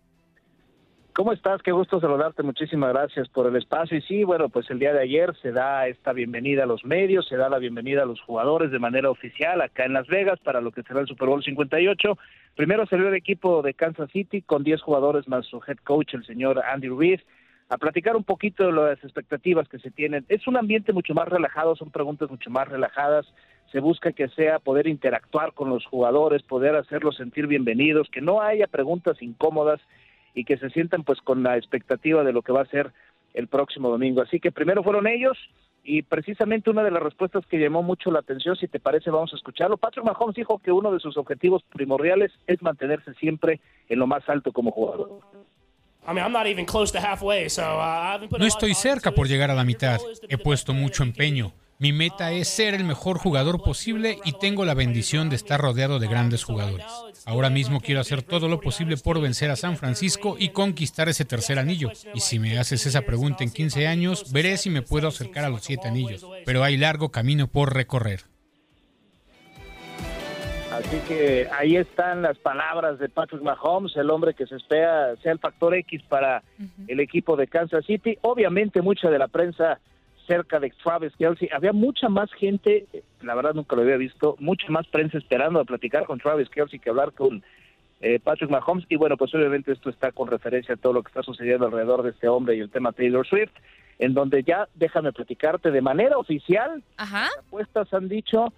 ¿Cómo 1.12 1.32
estás? 1.32 1.60
Qué 1.62 1.72
gusto 1.72 1.98
saludarte. 2.00 2.44
Muchísimas 2.44 2.92
gracias 2.92 3.28
por 3.28 3.46
el 3.46 3.56
espacio. 3.56 3.98
Y 3.98 4.02
sí, 4.02 4.22
bueno, 4.22 4.48
pues 4.48 4.70
el 4.70 4.78
día 4.78 4.92
de 4.92 5.00
ayer 5.00 5.34
se 5.42 5.50
da 5.50 5.88
esta 5.88 6.12
bienvenida 6.12 6.62
a 6.62 6.66
los 6.66 6.84
medios, 6.84 7.26
se 7.26 7.36
da 7.36 7.48
la 7.48 7.58
bienvenida 7.58 8.02
a 8.02 8.06
los 8.06 8.20
jugadores 8.20 8.70
de 8.70 8.78
manera 8.78 9.10
oficial 9.10 9.60
acá 9.60 9.84
en 9.84 9.92
Las 9.92 10.06
Vegas 10.06 10.38
para 10.44 10.60
lo 10.60 10.70
que 10.70 10.82
será 10.84 11.00
el 11.00 11.08
Super 11.08 11.28
Bowl 11.28 11.42
58. 11.42 12.16
Primero 12.54 12.86
salió 12.86 13.08
el 13.08 13.14
equipo 13.14 13.60
de 13.60 13.74
Kansas 13.74 14.08
City 14.12 14.40
con 14.42 14.62
10 14.62 14.80
jugadores 14.82 15.26
más 15.26 15.46
su 15.46 15.60
head 15.66 15.78
coach, 15.82 16.14
el 16.14 16.24
señor 16.24 16.62
Andy 16.64 16.88
Ruiz, 16.88 17.20
a 17.68 17.76
platicar 17.76 18.14
un 18.14 18.24
poquito 18.24 18.66
de 18.66 18.72
las 18.72 19.02
expectativas 19.02 19.68
que 19.68 19.80
se 19.80 19.90
tienen. 19.90 20.24
Es 20.28 20.46
un 20.46 20.56
ambiente 20.56 20.92
mucho 20.92 21.12
más 21.14 21.28
relajado, 21.28 21.74
son 21.74 21.90
preguntas 21.90 22.30
mucho 22.30 22.50
más 22.50 22.68
relajadas. 22.68 23.26
Se 23.72 23.80
busca 23.80 24.12
que 24.12 24.28
sea 24.28 24.60
poder 24.60 24.86
interactuar 24.86 25.54
con 25.54 25.70
los 25.70 25.84
jugadores, 25.86 26.42
poder 26.42 26.76
hacerlos 26.76 27.16
sentir 27.16 27.48
bienvenidos, 27.48 28.08
que 28.10 28.20
no 28.20 28.40
haya 28.40 28.68
preguntas 28.68 29.20
incómodas 29.20 29.80
y 30.34 30.44
que 30.44 30.58
se 30.58 30.70
sientan 30.70 31.04
pues 31.04 31.20
con 31.20 31.42
la 31.42 31.56
expectativa 31.56 32.24
de 32.24 32.32
lo 32.32 32.42
que 32.42 32.52
va 32.52 32.62
a 32.62 32.66
ser 32.66 32.92
el 33.34 33.48
próximo 33.48 33.88
domingo. 33.88 34.22
Así 34.22 34.40
que 34.40 34.52
primero 34.52 34.82
fueron 34.82 35.06
ellos 35.06 35.36
y 35.82 36.02
precisamente 36.02 36.70
una 36.70 36.82
de 36.82 36.90
las 36.90 37.02
respuestas 37.02 37.44
que 37.46 37.58
llamó 37.58 37.82
mucho 37.82 38.10
la 38.10 38.20
atención, 38.20 38.56
si 38.56 38.68
te 38.68 38.80
parece, 38.80 39.10
vamos 39.10 39.32
a 39.32 39.36
escucharlo. 39.36 39.76
Patrick 39.76 40.04
Mahomes 40.04 40.36
dijo 40.36 40.58
que 40.58 40.72
uno 40.72 40.92
de 40.92 41.00
sus 41.00 41.16
objetivos 41.16 41.62
primordiales 41.72 42.32
es 42.46 42.60
mantenerse 42.62 43.14
siempre 43.14 43.60
en 43.88 43.98
lo 43.98 44.06
más 44.06 44.28
alto 44.28 44.52
como 44.52 44.70
jugador. 44.70 45.20
No 48.38 48.46
estoy 48.46 48.74
cerca 48.74 49.12
por 49.12 49.28
llegar 49.28 49.50
a 49.50 49.54
la 49.54 49.64
mitad. 49.64 50.00
He 50.28 50.38
puesto 50.38 50.72
mucho 50.72 51.02
empeño. 51.02 51.52
Mi 51.80 51.94
meta 51.94 52.30
es 52.32 52.46
ser 52.46 52.74
el 52.74 52.84
mejor 52.84 53.16
jugador 53.16 53.62
posible 53.62 54.18
y 54.26 54.32
tengo 54.32 54.66
la 54.66 54.74
bendición 54.74 55.30
de 55.30 55.36
estar 55.36 55.58
rodeado 55.58 55.98
de 55.98 56.08
grandes 56.08 56.44
jugadores. 56.44 56.84
Ahora 57.24 57.48
mismo 57.48 57.80
quiero 57.80 58.02
hacer 58.02 58.22
todo 58.22 58.48
lo 58.48 58.60
posible 58.60 58.98
por 58.98 59.18
vencer 59.18 59.50
a 59.50 59.56
San 59.56 59.78
Francisco 59.78 60.36
y 60.38 60.50
conquistar 60.50 61.08
ese 61.08 61.24
tercer 61.24 61.58
anillo. 61.58 61.90
Y 62.12 62.20
si 62.20 62.38
me 62.38 62.58
haces 62.58 62.84
esa 62.84 63.00
pregunta 63.00 63.44
en 63.44 63.50
15 63.50 63.86
años, 63.86 64.30
veré 64.30 64.58
si 64.58 64.68
me 64.68 64.82
puedo 64.82 65.08
acercar 65.08 65.46
a 65.46 65.48
los 65.48 65.62
siete 65.62 65.88
anillos. 65.88 66.26
Pero 66.44 66.62
hay 66.62 66.76
largo 66.76 67.08
camino 67.08 67.46
por 67.46 67.74
recorrer. 67.74 68.24
Así 70.70 70.98
que 71.08 71.48
ahí 71.50 71.76
están 71.76 72.20
las 72.20 72.36
palabras 72.36 72.98
de 72.98 73.08
Patrick 73.08 73.40
Mahomes, 73.40 73.96
el 73.96 74.10
hombre 74.10 74.34
que 74.34 74.46
se 74.46 74.56
espera 74.56 75.16
sea 75.22 75.32
el 75.32 75.38
factor 75.38 75.74
X 75.74 76.02
para 76.10 76.42
el 76.88 77.00
equipo 77.00 77.36
de 77.36 77.46
Kansas 77.46 77.86
City. 77.86 78.18
Obviamente 78.20 78.82
mucha 78.82 79.08
de 79.08 79.18
la 79.18 79.28
prensa 79.28 79.80
cerca 80.30 80.60
de 80.60 80.70
Travis 80.70 81.12
Kelsey. 81.18 81.48
Había 81.52 81.72
mucha 81.72 82.08
más 82.08 82.32
gente, 82.34 82.86
la 83.20 83.34
verdad 83.34 83.52
nunca 83.52 83.74
lo 83.74 83.82
había 83.82 83.96
visto, 83.96 84.36
mucha 84.38 84.68
más 84.68 84.86
prensa 84.86 85.18
esperando 85.18 85.58
a 85.58 85.64
platicar 85.64 86.04
con 86.06 86.20
Travis 86.20 86.48
Kelsey 86.50 86.78
que 86.78 86.90
hablar 86.90 87.12
con 87.12 87.42
eh, 88.00 88.20
Patrick 88.20 88.48
Mahomes. 88.48 88.86
Y 88.88 88.94
bueno, 88.94 89.16
pues 89.16 89.34
obviamente 89.34 89.72
esto 89.72 89.90
está 89.90 90.12
con 90.12 90.28
referencia 90.28 90.76
a 90.76 90.78
todo 90.78 90.92
lo 90.92 91.02
que 91.02 91.08
está 91.08 91.24
sucediendo 91.24 91.66
alrededor 91.66 92.04
de 92.04 92.10
este 92.10 92.28
hombre 92.28 92.54
y 92.54 92.60
el 92.60 92.70
tema 92.70 92.92
Taylor 92.92 93.26
Swift, 93.26 93.50
en 93.98 94.14
donde 94.14 94.44
ya 94.44 94.68
déjame 94.76 95.12
platicarte 95.12 95.72
de 95.72 95.82
manera 95.82 96.16
oficial, 96.16 96.80
Ajá. 96.96 97.22
las 97.24 97.38
apuestas 97.38 97.92
han 97.92 98.08
dicho 98.08 98.52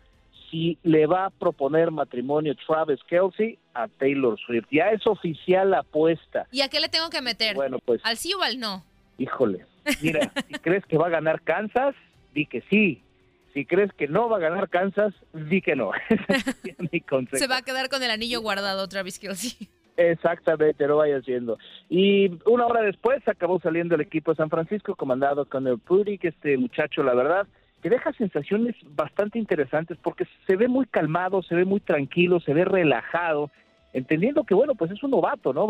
si 0.50 0.76
le 0.82 1.06
va 1.06 1.24
a 1.24 1.30
proponer 1.30 1.90
matrimonio 1.90 2.54
Travis 2.66 3.00
Kelsey 3.08 3.58
a 3.72 3.88
Taylor 3.88 4.38
Swift. 4.38 4.66
Ya 4.70 4.90
es 4.90 5.06
oficial 5.06 5.70
la 5.70 5.78
apuesta. 5.78 6.46
¿Y 6.52 6.60
a 6.60 6.68
qué 6.68 6.80
le 6.80 6.90
tengo 6.90 7.08
que 7.08 7.22
meter? 7.22 7.54
Bueno, 7.54 7.78
pues. 7.82 8.02
¿Al 8.04 8.18
sí 8.18 8.34
o 8.34 8.42
al 8.42 8.60
no? 8.60 8.84
Híjole, 9.16 9.64
Mira, 10.00 10.32
si 10.48 10.54
crees 10.54 10.84
que 10.86 10.98
va 10.98 11.06
a 11.06 11.10
ganar 11.10 11.42
Kansas, 11.42 11.94
di 12.34 12.46
que 12.46 12.62
sí. 12.70 13.02
Si 13.54 13.66
crees 13.66 13.92
que 13.92 14.08
no 14.08 14.28
va 14.28 14.38
a 14.38 14.40
ganar 14.40 14.68
Kansas, 14.68 15.14
di 15.32 15.60
que 15.60 15.76
no. 15.76 15.90
Se 17.32 17.46
va 17.46 17.58
a 17.58 17.62
quedar 17.62 17.88
con 17.88 18.02
el 18.02 18.10
anillo 18.10 18.40
guardado 18.40 18.88
Travis 18.88 19.18
Kelsey. 19.18 19.68
Exactamente, 19.96 20.86
lo 20.86 20.96
vaya 20.96 21.18
haciendo. 21.18 21.58
Y 21.88 22.30
una 22.46 22.66
hora 22.66 22.82
después 22.82 23.26
acabó 23.28 23.60
saliendo 23.60 23.94
el 23.94 24.00
equipo 24.00 24.32
de 24.32 24.36
San 24.36 24.50
Francisco, 24.50 24.96
comandado 24.96 25.44
con 25.46 25.66
el 25.66 25.78
Puri, 25.78 26.18
que 26.18 26.28
este 26.28 26.56
muchacho, 26.56 27.02
la 27.02 27.14
verdad, 27.14 27.46
que 27.82 27.90
deja 27.90 28.12
sensaciones 28.12 28.74
bastante 28.94 29.38
interesantes 29.38 29.98
porque 30.02 30.26
se 30.46 30.56
ve 30.56 30.68
muy 30.68 30.86
calmado, 30.86 31.42
se 31.42 31.54
ve 31.54 31.64
muy 31.64 31.80
tranquilo, 31.80 32.40
se 32.40 32.54
ve 32.54 32.64
relajado, 32.64 33.50
entendiendo 33.92 34.44
que, 34.44 34.54
bueno, 34.54 34.74
pues 34.74 34.90
es 34.92 35.02
un 35.02 35.10
novato, 35.10 35.52
¿no? 35.52 35.68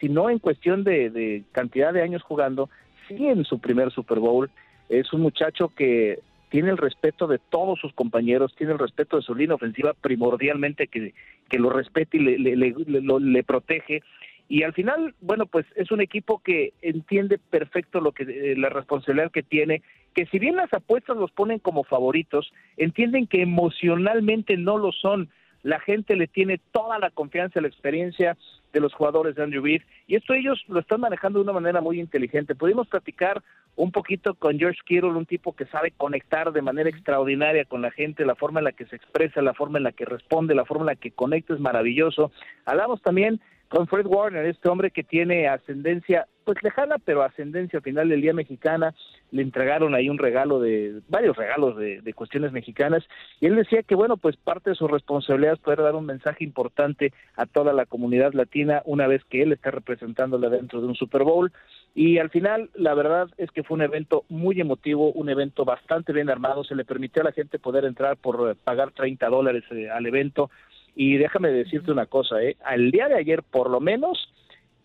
Si 0.00 0.08
no 0.10 0.28
en 0.28 0.38
cuestión 0.38 0.84
de, 0.84 1.08
de 1.08 1.44
cantidad 1.52 1.92
de 1.92 2.02
años 2.02 2.22
jugando, 2.22 2.68
sí 3.08 3.26
en 3.26 3.44
su 3.44 3.58
primer 3.58 3.90
Super 3.90 4.18
Bowl. 4.18 4.50
Es 4.88 5.12
un 5.12 5.22
muchacho 5.22 5.72
que 5.76 6.20
tiene 6.48 6.70
el 6.70 6.78
respeto 6.78 7.26
de 7.26 7.38
todos 7.38 7.78
sus 7.80 7.92
compañeros, 7.92 8.54
tiene 8.56 8.72
el 8.72 8.78
respeto 8.78 9.16
de 9.16 9.22
su 9.22 9.34
línea 9.34 9.56
ofensiva, 9.56 9.94
primordialmente 9.94 10.86
que, 10.86 11.12
que 11.48 11.58
lo 11.58 11.70
respete 11.70 12.18
y 12.18 12.20
le, 12.20 12.56
le, 12.56 12.74
le, 13.20 13.44
protege. 13.44 14.02
Y 14.48 14.62
al 14.62 14.72
final, 14.72 15.14
bueno, 15.20 15.46
pues 15.46 15.66
es 15.74 15.90
un 15.90 16.00
equipo 16.00 16.38
que 16.38 16.72
entiende 16.82 17.38
perfecto 17.38 18.00
lo 18.00 18.12
que 18.12 18.22
eh, 18.22 18.56
la 18.56 18.68
responsabilidad 18.68 19.32
que 19.32 19.42
tiene, 19.42 19.82
que 20.14 20.26
si 20.26 20.38
bien 20.38 20.56
las 20.56 20.72
apuestas 20.72 21.16
los 21.16 21.32
ponen 21.32 21.58
como 21.58 21.82
favoritos, 21.82 22.52
entienden 22.76 23.26
que 23.26 23.42
emocionalmente 23.42 24.56
no 24.56 24.78
lo 24.78 24.92
son. 24.92 25.28
La 25.66 25.80
gente 25.80 26.14
le 26.14 26.28
tiene 26.28 26.60
toda 26.70 27.00
la 27.00 27.10
confianza, 27.10 27.60
la 27.60 27.66
experiencia 27.66 28.36
de 28.72 28.78
los 28.78 28.94
jugadores 28.94 29.34
de 29.34 29.42
Andrew 29.42 29.64
Reid 29.64 29.82
y 30.06 30.14
esto 30.14 30.32
ellos 30.32 30.62
lo 30.68 30.78
están 30.78 31.00
manejando 31.00 31.40
de 31.40 31.42
una 31.42 31.54
manera 31.54 31.80
muy 31.80 31.98
inteligente. 31.98 32.54
Pudimos 32.54 32.86
platicar 32.86 33.42
un 33.74 33.90
poquito 33.90 34.34
con 34.34 34.60
George 34.60 34.78
Kittle, 34.84 35.10
un 35.10 35.26
tipo 35.26 35.56
que 35.56 35.66
sabe 35.66 35.90
conectar 35.90 36.52
de 36.52 36.62
manera 36.62 36.88
extraordinaria 36.88 37.64
con 37.64 37.82
la 37.82 37.90
gente, 37.90 38.24
la 38.24 38.36
forma 38.36 38.60
en 38.60 38.64
la 38.66 38.70
que 38.70 38.86
se 38.86 38.94
expresa, 38.94 39.42
la 39.42 39.54
forma 39.54 39.78
en 39.78 39.84
la 39.84 39.90
que 39.90 40.04
responde, 40.04 40.54
la 40.54 40.64
forma 40.64 40.84
en 40.84 40.86
la 40.86 40.94
que 40.94 41.10
conecta 41.10 41.54
es 41.54 41.58
maravilloso. 41.58 42.30
Hablamos 42.64 43.02
también 43.02 43.40
con 43.68 43.86
Fred 43.86 44.06
Warner, 44.06 44.46
este 44.46 44.68
hombre 44.68 44.90
que 44.90 45.02
tiene 45.02 45.48
ascendencia, 45.48 46.26
pues 46.44 46.62
lejana, 46.62 46.96
pero 47.04 47.22
ascendencia 47.22 47.78
al 47.78 47.82
final 47.82 48.08
del 48.08 48.20
día 48.20 48.32
mexicana, 48.32 48.94
le 49.32 49.42
entregaron 49.42 49.94
ahí 49.94 50.08
un 50.08 50.18
regalo 50.18 50.60
de, 50.60 51.00
varios 51.08 51.36
regalos 51.36 51.76
de, 51.76 52.00
de, 52.00 52.14
cuestiones 52.14 52.52
mexicanas, 52.52 53.02
y 53.40 53.46
él 53.46 53.56
decía 53.56 53.82
que 53.82 53.96
bueno, 53.96 54.16
pues 54.16 54.36
parte 54.36 54.70
de 54.70 54.76
su 54.76 54.86
responsabilidad 54.86 55.54
es 55.54 55.58
poder 55.58 55.82
dar 55.82 55.96
un 55.96 56.06
mensaje 56.06 56.44
importante 56.44 57.12
a 57.36 57.46
toda 57.46 57.72
la 57.72 57.86
comunidad 57.86 58.34
latina 58.34 58.82
una 58.84 59.08
vez 59.08 59.24
que 59.24 59.42
él 59.42 59.52
está 59.52 59.72
representándola 59.72 60.48
dentro 60.48 60.80
de 60.80 60.86
un 60.86 60.94
Super 60.94 61.24
Bowl, 61.24 61.52
y 61.94 62.18
al 62.18 62.30
final 62.30 62.70
la 62.74 62.94
verdad 62.94 63.28
es 63.38 63.50
que 63.50 63.64
fue 63.64 63.76
un 63.76 63.82
evento 63.82 64.24
muy 64.28 64.60
emotivo, 64.60 65.10
un 65.12 65.28
evento 65.28 65.64
bastante 65.64 66.12
bien 66.12 66.30
armado, 66.30 66.62
se 66.62 66.74
le 66.76 66.84
permitió 66.84 67.22
a 67.22 67.24
la 67.24 67.32
gente 67.32 67.58
poder 67.58 67.84
entrar 67.84 68.16
por 68.16 68.54
pagar 68.56 68.92
30 68.92 69.26
dólares 69.28 69.64
eh, 69.70 69.90
al 69.90 70.06
evento, 70.06 70.50
y 70.96 71.18
déjame 71.18 71.50
decirte 71.50 71.92
una 71.92 72.06
cosa, 72.06 72.42
¿eh? 72.42 72.56
al 72.64 72.90
día 72.90 73.06
de 73.06 73.16
ayer 73.16 73.42
por 73.42 73.70
lo 73.70 73.80
menos 73.80 74.32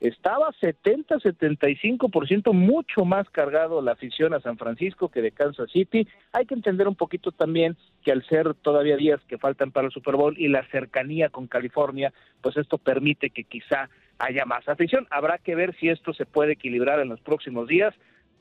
estaba 0.01 0.51
70-75% 0.59 2.53
mucho 2.53 3.05
más 3.05 3.29
cargado 3.29 3.81
la 3.81 3.93
afición 3.93 4.33
a 4.33 4.41
San 4.41 4.57
Francisco 4.57 5.09
que 5.09 5.21
de 5.21 5.31
Kansas 5.31 5.71
City. 5.71 6.07
Hay 6.33 6.47
que 6.47 6.55
entender 6.55 6.87
un 6.87 6.95
poquito 6.95 7.31
también 7.31 7.77
que 8.03 8.11
al 8.11 8.25
ser 8.25 8.55
todavía 8.55 8.97
días 8.97 9.21
que 9.27 9.37
faltan 9.37 9.71
para 9.71 9.87
el 9.87 9.93
Super 9.93 10.15
Bowl 10.15 10.37
y 10.37 10.47
la 10.47 10.67
cercanía 10.69 11.29
con 11.29 11.47
California, 11.47 12.11
pues 12.41 12.57
esto 12.57 12.79
permite 12.79 13.29
que 13.29 13.43
quizá 13.43 13.89
haya 14.17 14.43
más 14.45 14.67
afición. 14.67 15.07
Habrá 15.11 15.37
que 15.37 15.55
ver 15.55 15.75
si 15.79 15.89
esto 15.89 16.13
se 16.13 16.25
puede 16.25 16.53
equilibrar 16.53 16.99
en 16.99 17.09
los 17.09 17.21
próximos 17.21 17.67
días, 17.67 17.93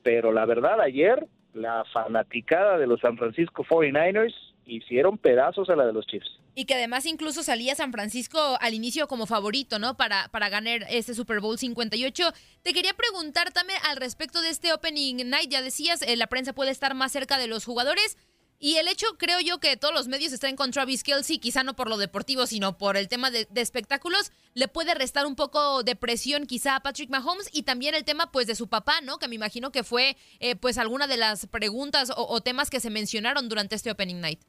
pero 0.02 0.32
la 0.32 0.46
verdad 0.46 0.80
ayer 0.80 1.26
la 1.52 1.84
fanaticada 1.92 2.78
de 2.78 2.86
los 2.86 3.00
San 3.00 3.18
Francisco 3.18 3.64
49ers 3.64 4.34
hicieron 4.70 5.18
pedazos 5.18 5.68
a 5.68 5.76
la 5.76 5.86
de 5.86 5.92
los 5.92 6.06
Chiefs. 6.06 6.38
Y 6.54 6.64
que 6.64 6.74
además 6.74 7.06
incluso 7.06 7.42
salía 7.42 7.74
San 7.74 7.92
Francisco 7.92 8.56
al 8.60 8.74
inicio 8.74 9.08
como 9.08 9.26
favorito, 9.26 9.78
¿no? 9.78 9.96
Para, 9.96 10.28
para 10.28 10.48
ganar 10.48 10.86
este 10.88 11.14
Super 11.14 11.40
Bowl 11.40 11.58
58. 11.58 12.32
Te 12.62 12.72
quería 12.72 12.94
preguntar 12.94 13.52
también 13.52 13.78
al 13.88 13.96
respecto 13.96 14.42
de 14.42 14.50
este 14.50 14.72
Opening 14.72 15.28
Night. 15.28 15.50
Ya 15.50 15.62
decías, 15.62 16.02
eh, 16.02 16.16
la 16.16 16.26
prensa 16.26 16.52
puede 16.52 16.70
estar 16.70 16.94
más 16.94 17.12
cerca 17.12 17.38
de 17.38 17.46
los 17.46 17.64
jugadores. 17.64 18.16
Y 18.62 18.76
el 18.76 18.88
hecho, 18.88 19.06
creo 19.16 19.40
yo, 19.40 19.58
que 19.58 19.78
todos 19.78 19.94
los 19.94 20.06
medios 20.06 20.34
están 20.34 20.54
con 20.54 20.70
Travis 20.70 21.02
Kelsey, 21.02 21.38
quizá 21.38 21.62
no 21.62 21.74
por 21.74 21.88
lo 21.88 21.96
deportivo, 21.96 22.46
sino 22.46 22.76
por 22.76 22.98
el 22.98 23.08
tema 23.08 23.30
de, 23.30 23.48
espectáculos, 23.54 24.32
le 24.52 24.68
puede 24.68 24.94
restar 24.94 25.24
un 25.24 25.34
poco 25.34 25.82
de 25.82 25.96
presión 25.96 26.44
quizá 26.46 26.76
a 26.76 26.80
Patrick 26.80 27.08
Mahomes 27.08 27.48
y 27.52 27.62
también 27.62 27.94
el 27.94 28.04
tema 28.04 28.30
pues 28.30 28.46
de 28.46 28.54
su 28.54 28.68
papá, 28.68 29.00
¿no? 29.00 29.18
Que 29.18 29.28
me 29.28 29.34
imagino 29.34 29.72
que 29.72 29.82
fue 29.82 30.18
eh, 30.40 30.56
pues 30.56 30.76
alguna 30.76 31.06
de 31.06 31.16
las 31.16 31.46
preguntas 31.46 32.10
o, 32.10 32.26
o 32.28 32.42
temas 32.42 32.68
que 32.68 32.80
se 32.80 32.90
mencionaron 32.90 33.48
durante 33.48 33.76
este 33.76 33.90
Opening 33.90 34.20
Night. 34.20 34.40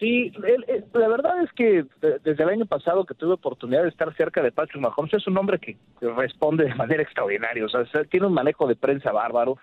Sí, 0.00 0.32
la 0.94 1.08
verdad 1.08 1.42
es 1.42 1.52
que 1.52 1.84
desde 2.00 2.42
el 2.42 2.48
año 2.48 2.64
pasado 2.64 3.04
que 3.04 3.12
tuve 3.12 3.34
oportunidad 3.34 3.82
de 3.82 3.90
estar 3.90 4.16
cerca 4.16 4.42
de 4.42 4.50
Patrick 4.50 4.80
Mahomes, 4.80 5.12
es 5.12 5.26
un 5.26 5.36
hombre 5.36 5.58
que 5.58 5.76
responde 6.00 6.64
de 6.64 6.74
manera 6.74 7.02
extraordinaria, 7.02 7.66
o 7.66 7.68
sea, 7.68 7.84
tiene 8.04 8.26
un 8.26 8.32
manejo 8.32 8.66
de 8.66 8.76
prensa 8.76 9.12
bárbaro, 9.12 9.58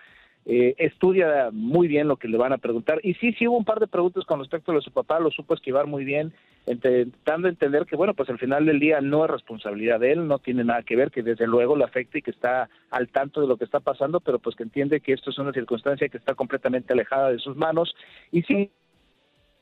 eh, 0.46 0.76
estudia 0.78 1.50
muy 1.52 1.88
bien 1.88 2.06
lo 2.06 2.18
que 2.18 2.28
le 2.28 2.38
van 2.38 2.52
a 2.52 2.58
preguntar, 2.58 3.00
y 3.02 3.14
sí, 3.14 3.32
sí 3.32 3.48
hubo 3.48 3.58
un 3.58 3.64
par 3.64 3.80
de 3.80 3.88
preguntas 3.88 4.24
con 4.26 4.38
respecto 4.38 4.70
a 4.70 4.74
lo 4.74 4.80
de 4.80 4.84
su 4.84 4.92
papá, 4.92 5.18
lo 5.18 5.32
supo 5.32 5.54
esquivar 5.54 5.88
muy 5.88 6.04
bien, 6.04 6.32
intentando 6.68 7.48
entender 7.48 7.84
que, 7.84 7.96
bueno, 7.96 8.14
pues 8.14 8.30
al 8.30 8.38
final 8.38 8.64
del 8.64 8.78
día 8.78 9.00
no 9.00 9.24
es 9.24 9.30
responsabilidad 9.32 9.98
de 9.98 10.12
él, 10.12 10.28
no 10.28 10.38
tiene 10.38 10.62
nada 10.62 10.84
que 10.84 10.94
ver, 10.94 11.10
que 11.10 11.24
desde 11.24 11.48
luego 11.48 11.76
le 11.76 11.82
afecta 11.82 12.16
y 12.16 12.22
que 12.22 12.30
está 12.30 12.68
al 12.92 13.08
tanto 13.08 13.40
de 13.40 13.48
lo 13.48 13.56
que 13.56 13.64
está 13.64 13.80
pasando, 13.80 14.20
pero 14.20 14.38
pues 14.38 14.54
que 14.54 14.62
entiende 14.62 15.00
que 15.00 15.14
esto 15.14 15.30
es 15.30 15.38
una 15.38 15.52
circunstancia 15.52 16.08
que 16.08 16.18
está 16.18 16.34
completamente 16.34 16.92
alejada 16.92 17.32
de 17.32 17.40
sus 17.40 17.56
manos, 17.56 17.96
y 18.30 18.42
sí, 18.42 18.70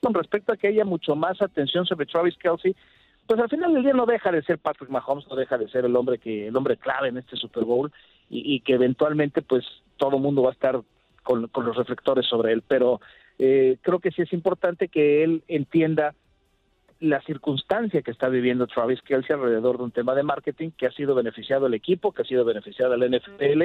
con 0.01 0.15
respecto 0.15 0.53
a 0.53 0.57
que 0.57 0.69
haya 0.69 0.85
mucho 0.85 1.17
más 1.17 1.41
atención 1.43 1.87
sobre 1.87 2.07
Travis 2.07 2.37
Kelsey, 2.39 2.75
pues 3.27 3.41
al 3.41 3.49
final 3.49 3.75
del 3.75 3.83
día 3.83 3.93
no 3.93 4.07
deja 4.07 4.31
de 4.31 4.43
ser 4.43 4.59
Patrick 4.59 4.91
Mahomes, 4.91 5.27
no 5.29 5.37
deja 5.37 5.59
de 5.59 5.69
ser 5.69 5.85
el 5.85 5.97
hombre 5.97 6.19
que 6.19 6.49
el 6.49 6.57
hombre 6.57 6.77
clave 6.77 7.09
en 7.09 7.19
este 7.19 7.37
Super 7.37 7.65
Bowl 7.65 7.93
y, 8.29 8.61
que 8.61 8.75
eventualmente 8.75 9.43
pues 9.43 9.65
todo 9.97 10.17
el 10.17 10.23
mundo 10.23 10.43
va 10.43 10.51
a 10.51 10.53
estar 10.53 10.81
con, 11.23 11.51
los 11.53 11.77
reflectores 11.77 12.27
sobre 12.27 12.53
él, 12.53 12.63
pero 12.67 13.01
eh, 13.39 13.79
creo 13.83 13.99
que 14.01 14.11
sí 14.11 14.23
es 14.23 14.33
importante 14.33 14.89
que 14.89 15.25
él 15.25 15.43
entienda 15.49 16.15
la 17.01 17.21
circunstancia 17.23 18.03
que 18.03 18.11
está 18.11 18.29
viviendo 18.29 18.67
Travis 18.67 19.03
Kelsey 19.03 19.35
alrededor 19.35 19.77
de 19.77 19.85
un 19.85 19.91
tema 19.91 20.15
de 20.15 20.23
marketing 20.23 20.71
que 20.71 20.87
ha 20.87 20.93
sido 20.93 21.15
beneficiado 21.15 21.67
al 21.67 21.75
equipo, 21.75 22.13
que 22.13 22.23
ha 22.23 22.25
sido 22.25 22.45
beneficiado 22.45 22.95
al 22.95 23.11
NFL. 23.11 23.65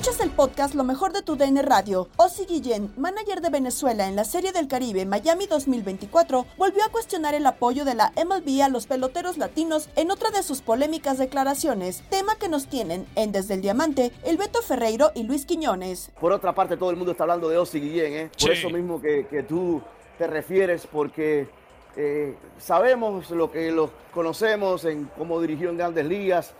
Escuchas 0.00 0.20
el 0.20 0.30
podcast 0.30 0.74
Lo 0.74 0.84
mejor 0.84 1.12
de 1.12 1.20
tu 1.20 1.36
DN 1.36 1.60
Radio. 1.62 2.08
Ozzy 2.16 2.46
Guillén, 2.46 2.92
manager 2.96 3.40
de 3.40 3.50
Venezuela 3.50 4.08
en 4.08 4.16
la 4.16 4.24
Serie 4.24 4.52
del 4.52 4.68
Caribe 4.68 5.04
Miami 5.04 5.46
2024, 5.46 6.46
volvió 6.56 6.84
a 6.84 6.88
cuestionar 6.88 7.34
el 7.34 7.44
apoyo 7.44 7.84
de 7.84 7.94
la 7.94 8.12
MLB 8.16 8.62
a 8.62 8.68
los 8.68 8.86
peloteros 8.86 9.36
latinos 9.36 9.90
en 9.96 10.10
otra 10.10 10.30
de 10.30 10.42
sus 10.42 10.62
polémicas 10.62 11.18
declaraciones, 11.18 12.02
tema 12.08 12.36
que 12.36 12.48
nos 12.48 12.66
tienen 12.66 13.04
en 13.14 13.32
Desde 13.32 13.54
el 13.54 13.62
Diamante, 13.62 14.12
el 14.24 14.36
Beto 14.36 14.62
Ferreiro 14.62 15.10
y 15.14 15.24
Luis 15.24 15.44
Quiñones. 15.44 16.10
Por 16.18 16.32
otra 16.32 16.54
parte, 16.54 16.76
todo 16.76 16.90
el 16.90 16.96
mundo 16.96 17.12
está 17.12 17.24
hablando 17.24 17.48
de 17.48 17.58
Ozzy 17.58 17.80
Guillén, 17.80 18.12
¿eh? 18.14 18.30
Por 18.40 18.52
eso 18.52 18.70
mismo 18.70 19.02
que, 19.02 19.26
que 19.26 19.42
tú 19.42 19.82
te 20.16 20.26
refieres, 20.26 20.86
porque 20.86 21.48
eh, 21.96 22.36
sabemos 22.58 23.30
lo 23.30 23.50
que 23.50 23.70
lo 23.72 23.90
conocemos 24.14 24.84
en 24.84 25.10
cómo 25.18 25.40
dirigió 25.40 25.70
en 25.70 25.76
grandes 25.76 26.06
ligas 26.06 26.52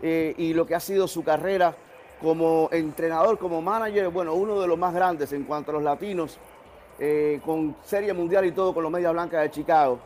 eh, 0.00 0.34
y 0.38 0.54
lo 0.54 0.64
que 0.66 0.74
ha 0.74 0.80
sido 0.80 1.08
su 1.08 1.24
carrera 1.24 1.74
como 2.20 2.68
entrenador, 2.72 3.38
como 3.38 3.60
manager, 3.60 4.08
bueno, 4.10 4.34
uno 4.34 4.60
de 4.60 4.68
los 4.68 4.78
más 4.78 4.94
grandes 4.94 5.32
en 5.32 5.44
cuanto 5.44 5.72
a 5.72 5.74
los 5.74 5.82
latinos, 5.82 6.38
eh, 6.98 7.40
con 7.44 7.76
Serie 7.84 8.12
Mundial 8.12 8.46
y 8.46 8.52
todo 8.52 8.72
con 8.72 8.82
los 8.82 8.92
Medias 8.92 9.12
Blancas 9.12 9.42
de 9.42 9.50
Chicago. 9.50 9.98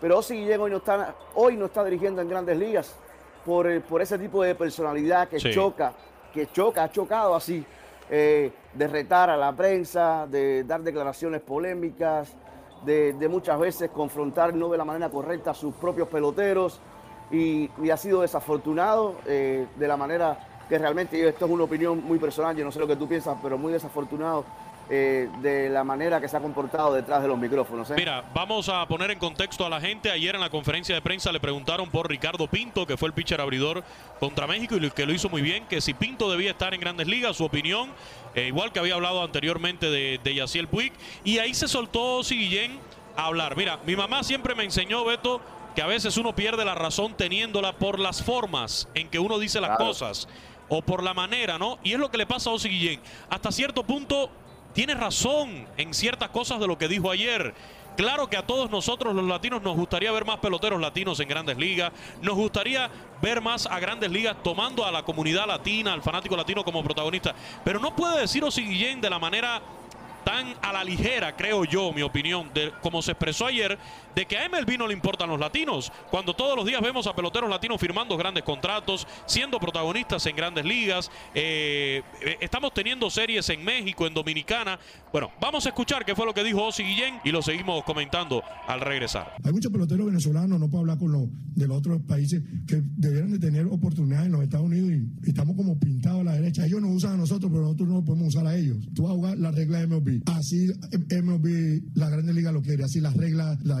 Pero 0.00 0.18
Ozzy 0.18 0.34
Guillén 0.34 0.60
hoy 0.60 0.70
no 0.70 0.76
está, 0.76 1.14
hoy 1.34 1.56
no 1.56 1.66
está 1.66 1.82
dirigiendo 1.82 2.20
en 2.20 2.28
grandes 2.28 2.58
ligas 2.58 2.94
por, 3.44 3.80
por 3.82 4.02
ese 4.02 4.18
tipo 4.18 4.42
de 4.42 4.54
personalidad 4.54 5.28
que 5.28 5.38
choca, 5.38 5.94
que 6.32 6.46
choca, 6.52 6.84
ha 6.84 6.90
chocado 6.90 7.34
así, 7.34 7.64
de 8.08 8.52
retar 8.86 9.30
a 9.30 9.36
la 9.36 9.52
prensa, 9.56 10.26
de 10.28 10.62
dar 10.62 10.82
declaraciones 10.82 11.40
polémicas, 11.40 12.36
de, 12.84 13.28
muchas 13.28 13.58
veces 13.58 13.90
confrontar 13.90 14.54
no 14.54 14.68
de 14.68 14.78
la 14.78 14.84
manera 14.84 15.08
correcta 15.10 15.52
a 15.52 15.54
sus 15.54 15.74
propios 15.74 16.08
peloteros 16.08 16.80
y, 17.30 17.70
ha 17.90 17.96
sido 17.96 18.20
desafortunado 18.20 19.16
eh, 19.26 19.66
de 19.76 19.88
la 19.88 19.96
manera 19.96 20.38
que 20.68 20.78
realmente, 20.78 21.28
esto 21.28 21.46
es 21.46 21.50
una 21.50 21.64
opinión 21.64 22.04
muy 22.04 22.18
personal, 22.18 22.56
yo 22.56 22.64
no 22.64 22.72
sé 22.72 22.78
lo 22.78 22.86
que 22.86 22.96
tú 22.96 23.06
piensas, 23.06 23.36
pero 23.42 23.56
muy 23.56 23.72
desafortunado 23.72 24.44
eh, 24.88 25.28
de 25.40 25.68
la 25.68 25.84
manera 25.84 26.20
que 26.20 26.28
se 26.28 26.36
ha 26.36 26.40
comportado 26.40 26.94
detrás 26.94 27.22
de 27.22 27.28
los 27.28 27.38
micrófonos. 27.38 27.90
¿eh? 27.90 27.94
Mira, 27.96 28.24
vamos 28.34 28.68
a 28.68 28.86
poner 28.86 29.10
en 29.10 29.18
contexto 29.18 29.66
a 29.66 29.68
la 29.68 29.80
gente. 29.80 30.10
Ayer 30.10 30.34
en 30.34 30.40
la 30.40 30.50
conferencia 30.50 30.94
de 30.94 31.02
prensa 31.02 31.32
le 31.32 31.40
preguntaron 31.40 31.90
por 31.90 32.08
Ricardo 32.08 32.46
Pinto, 32.46 32.86
que 32.86 32.96
fue 32.96 33.08
el 33.08 33.14
pitcher 33.14 33.40
abridor 33.40 33.82
contra 34.20 34.46
México 34.46 34.76
y 34.76 34.90
que 34.90 35.06
lo 35.06 35.12
hizo 35.12 35.28
muy 35.28 35.42
bien, 35.42 35.66
que 35.66 35.80
si 35.80 35.94
Pinto 35.94 36.30
debía 36.30 36.52
estar 36.52 36.74
en 36.74 36.80
grandes 36.80 37.06
ligas, 37.06 37.36
su 37.36 37.44
opinión, 37.44 37.90
igual 38.34 38.72
que 38.72 38.78
había 38.78 38.94
hablado 38.94 39.22
anteriormente 39.22 39.90
de, 39.90 40.20
de 40.22 40.34
Yaciel 40.34 40.68
Puig. 40.68 40.92
Y 41.24 41.38
ahí 41.38 41.54
se 41.54 41.68
soltó 41.68 42.20
Guillén 42.22 42.78
hablar. 43.16 43.56
Mira, 43.56 43.78
mi 43.86 43.96
mamá 43.96 44.22
siempre 44.22 44.54
me 44.54 44.64
enseñó, 44.64 45.04
Beto, 45.04 45.40
que 45.74 45.82
a 45.82 45.86
veces 45.86 46.16
uno 46.16 46.34
pierde 46.34 46.64
la 46.64 46.74
razón 46.74 47.14
teniéndola 47.14 47.72
por 47.74 47.98
las 47.98 48.22
formas 48.22 48.88
en 48.94 49.08
que 49.08 49.18
uno 49.18 49.38
dice 49.38 49.60
las 49.60 49.76
cosas 49.76 50.28
o 50.68 50.82
por 50.82 51.02
la 51.02 51.14
manera, 51.14 51.58
¿no? 51.58 51.78
Y 51.82 51.92
es 51.92 51.98
lo 51.98 52.10
que 52.10 52.18
le 52.18 52.26
pasa 52.26 52.50
a 52.50 52.54
Osi 52.54 52.68
Guillén. 52.68 53.00
Hasta 53.28 53.52
cierto 53.52 53.84
punto 53.84 54.30
tiene 54.76 54.94
razón 54.94 55.66
en 55.78 55.94
ciertas 55.94 56.28
cosas 56.28 56.60
de 56.60 56.66
lo 56.66 56.76
que 56.76 56.86
dijo 56.86 57.10
ayer. 57.10 57.54
Claro 57.96 58.28
que 58.28 58.36
a 58.36 58.46
todos 58.46 58.70
nosotros 58.70 59.14
los 59.14 59.24
latinos 59.24 59.62
nos 59.62 59.74
gustaría 59.74 60.12
ver 60.12 60.26
más 60.26 60.36
peloteros 60.38 60.78
latinos 60.78 61.18
en 61.18 61.28
grandes 61.28 61.56
ligas, 61.56 61.92
nos 62.20 62.34
gustaría 62.34 62.90
ver 63.22 63.40
más 63.40 63.64
a 63.64 63.80
grandes 63.80 64.10
ligas 64.10 64.36
tomando 64.42 64.84
a 64.84 64.92
la 64.92 65.02
comunidad 65.02 65.46
latina, 65.46 65.94
al 65.94 66.02
fanático 66.02 66.36
latino 66.36 66.62
como 66.62 66.84
protagonista, 66.84 67.34
pero 67.64 67.80
no 67.80 67.96
puede 67.96 68.20
decir 68.20 68.44
Osi 68.44 68.64
Guillén 68.64 69.00
de 69.00 69.08
la 69.08 69.18
manera 69.18 69.62
tan 70.24 70.54
a 70.60 70.74
la 70.74 70.84
ligera, 70.84 71.34
creo 71.34 71.64
yo, 71.64 71.90
mi 71.94 72.02
opinión, 72.02 72.50
de 72.52 72.70
como 72.82 73.00
se 73.00 73.12
expresó 73.12 73.46
ayer, 73.46 73.78
de 74.16 74.24
que 74.24 74.38
a 74.38 74.48
MLB 74.48 74.78
no 74.78 74.88
le 74.88 74.94
importan 74.94 75.28
los 75.28 75.38
latinos, 75.38 75.92
cuando 76.10 76.34
todos 76.34 76.56
los 76.56 76.64
días 76.64 76.80
vemos 76.80 77.06
a 77.06 77.14
peloteros 77.14 77.50
latinos 77.50 77.78
firmando 77.78 78.16
grandes 78.16 78.44
contratos, 78.44 79.06
siendo 79.26 79.60
protagonistas 79.60 80.24
en 80.24 80.34
grandes 80.34 80.64
ligas, 80.64 81.10
eh, 81.34 82.02
eh, 82.22 82.36
estamos 82.40 82.72
teniendo 82.72 83.10
series 83.10 83.46
en 83.50 83.62
México, 83.62 84.06
en 84.06 84.14
Dominicana. 84.14 84.78
Bueno, 85.12 85.30
vamos 85.38 85.66
a 85.66 85.68
escuchar 85.68 86.06
qué 86.06 86.14
fue 86.14 86.24
lo 86.24 86.32
que 86.32 86.42
dijo 86.42 86.64
Ozzy 86.64 86.82
Guillén 86.82 87.16
y 87.24 87.30
lo 87.30 87.42
seguimos 87.42 87.84
comentando 87.84 88.42
al 88.66 88.80
regresar. 88.80 89.34
Hay 89.44 89.52
muchos 89.52 89.70
peloteros 89.70 90.06
venezolanos, 90.06 90.58
no 90.58 90.68
puedo 90.70 90.80
hablar 90.80 90.98
con 90.98 91.12
los 91.12 91.28
de 91.54 91.68
los 91.68 91.76
otros 91.76 92.00
países, 92.02 92.42
que 92.66 92.82
deberían 92.96 93.32
de 93.32 93.38
tener 93.38 93.66
oportunidades 93.66 94.26
en 94.26 94.32
los 94.32 94.42
Estados 94.42 94.66
Unidos 94.66 94.92
y, 94.92 95.28
estamos 95.28 95.56
como 95.56 95.78
pintados 95.78 96.22
a 96.22 96.24
la 96.24 96.32
derecha. 96.32 96.64
Ellos 96.64 96.80
nos 96.80 96.92
usan 96.92 97.14
a 97.14 97.16
nosotros, 97.18 97.50
pero 97.50 97.64
nosotros 97.64 97.88
no 97.88 98.02
podemos 98.02 98.28
usar 98.28 98.46
a 98.46 98.56
ellos. 98.56 98.78
Tú 98.94 99.02
vas 99.02 99.12
a 99.12 99.14
jugar 99.14 99.36
de 99.36 99.86
MLB. 99.86 100.22
Así 100.26 100.68
MLB, 100.92 101.82
la 101.94 102.08
Grande 102.08 102.32
Liga 102.32 102.52
lo 102.52 102.62
quiere, 102.62 102.84
así 102.84 103.00
las 103.00 103.14
reglas, 103.14 103.58
la 103.62 103.80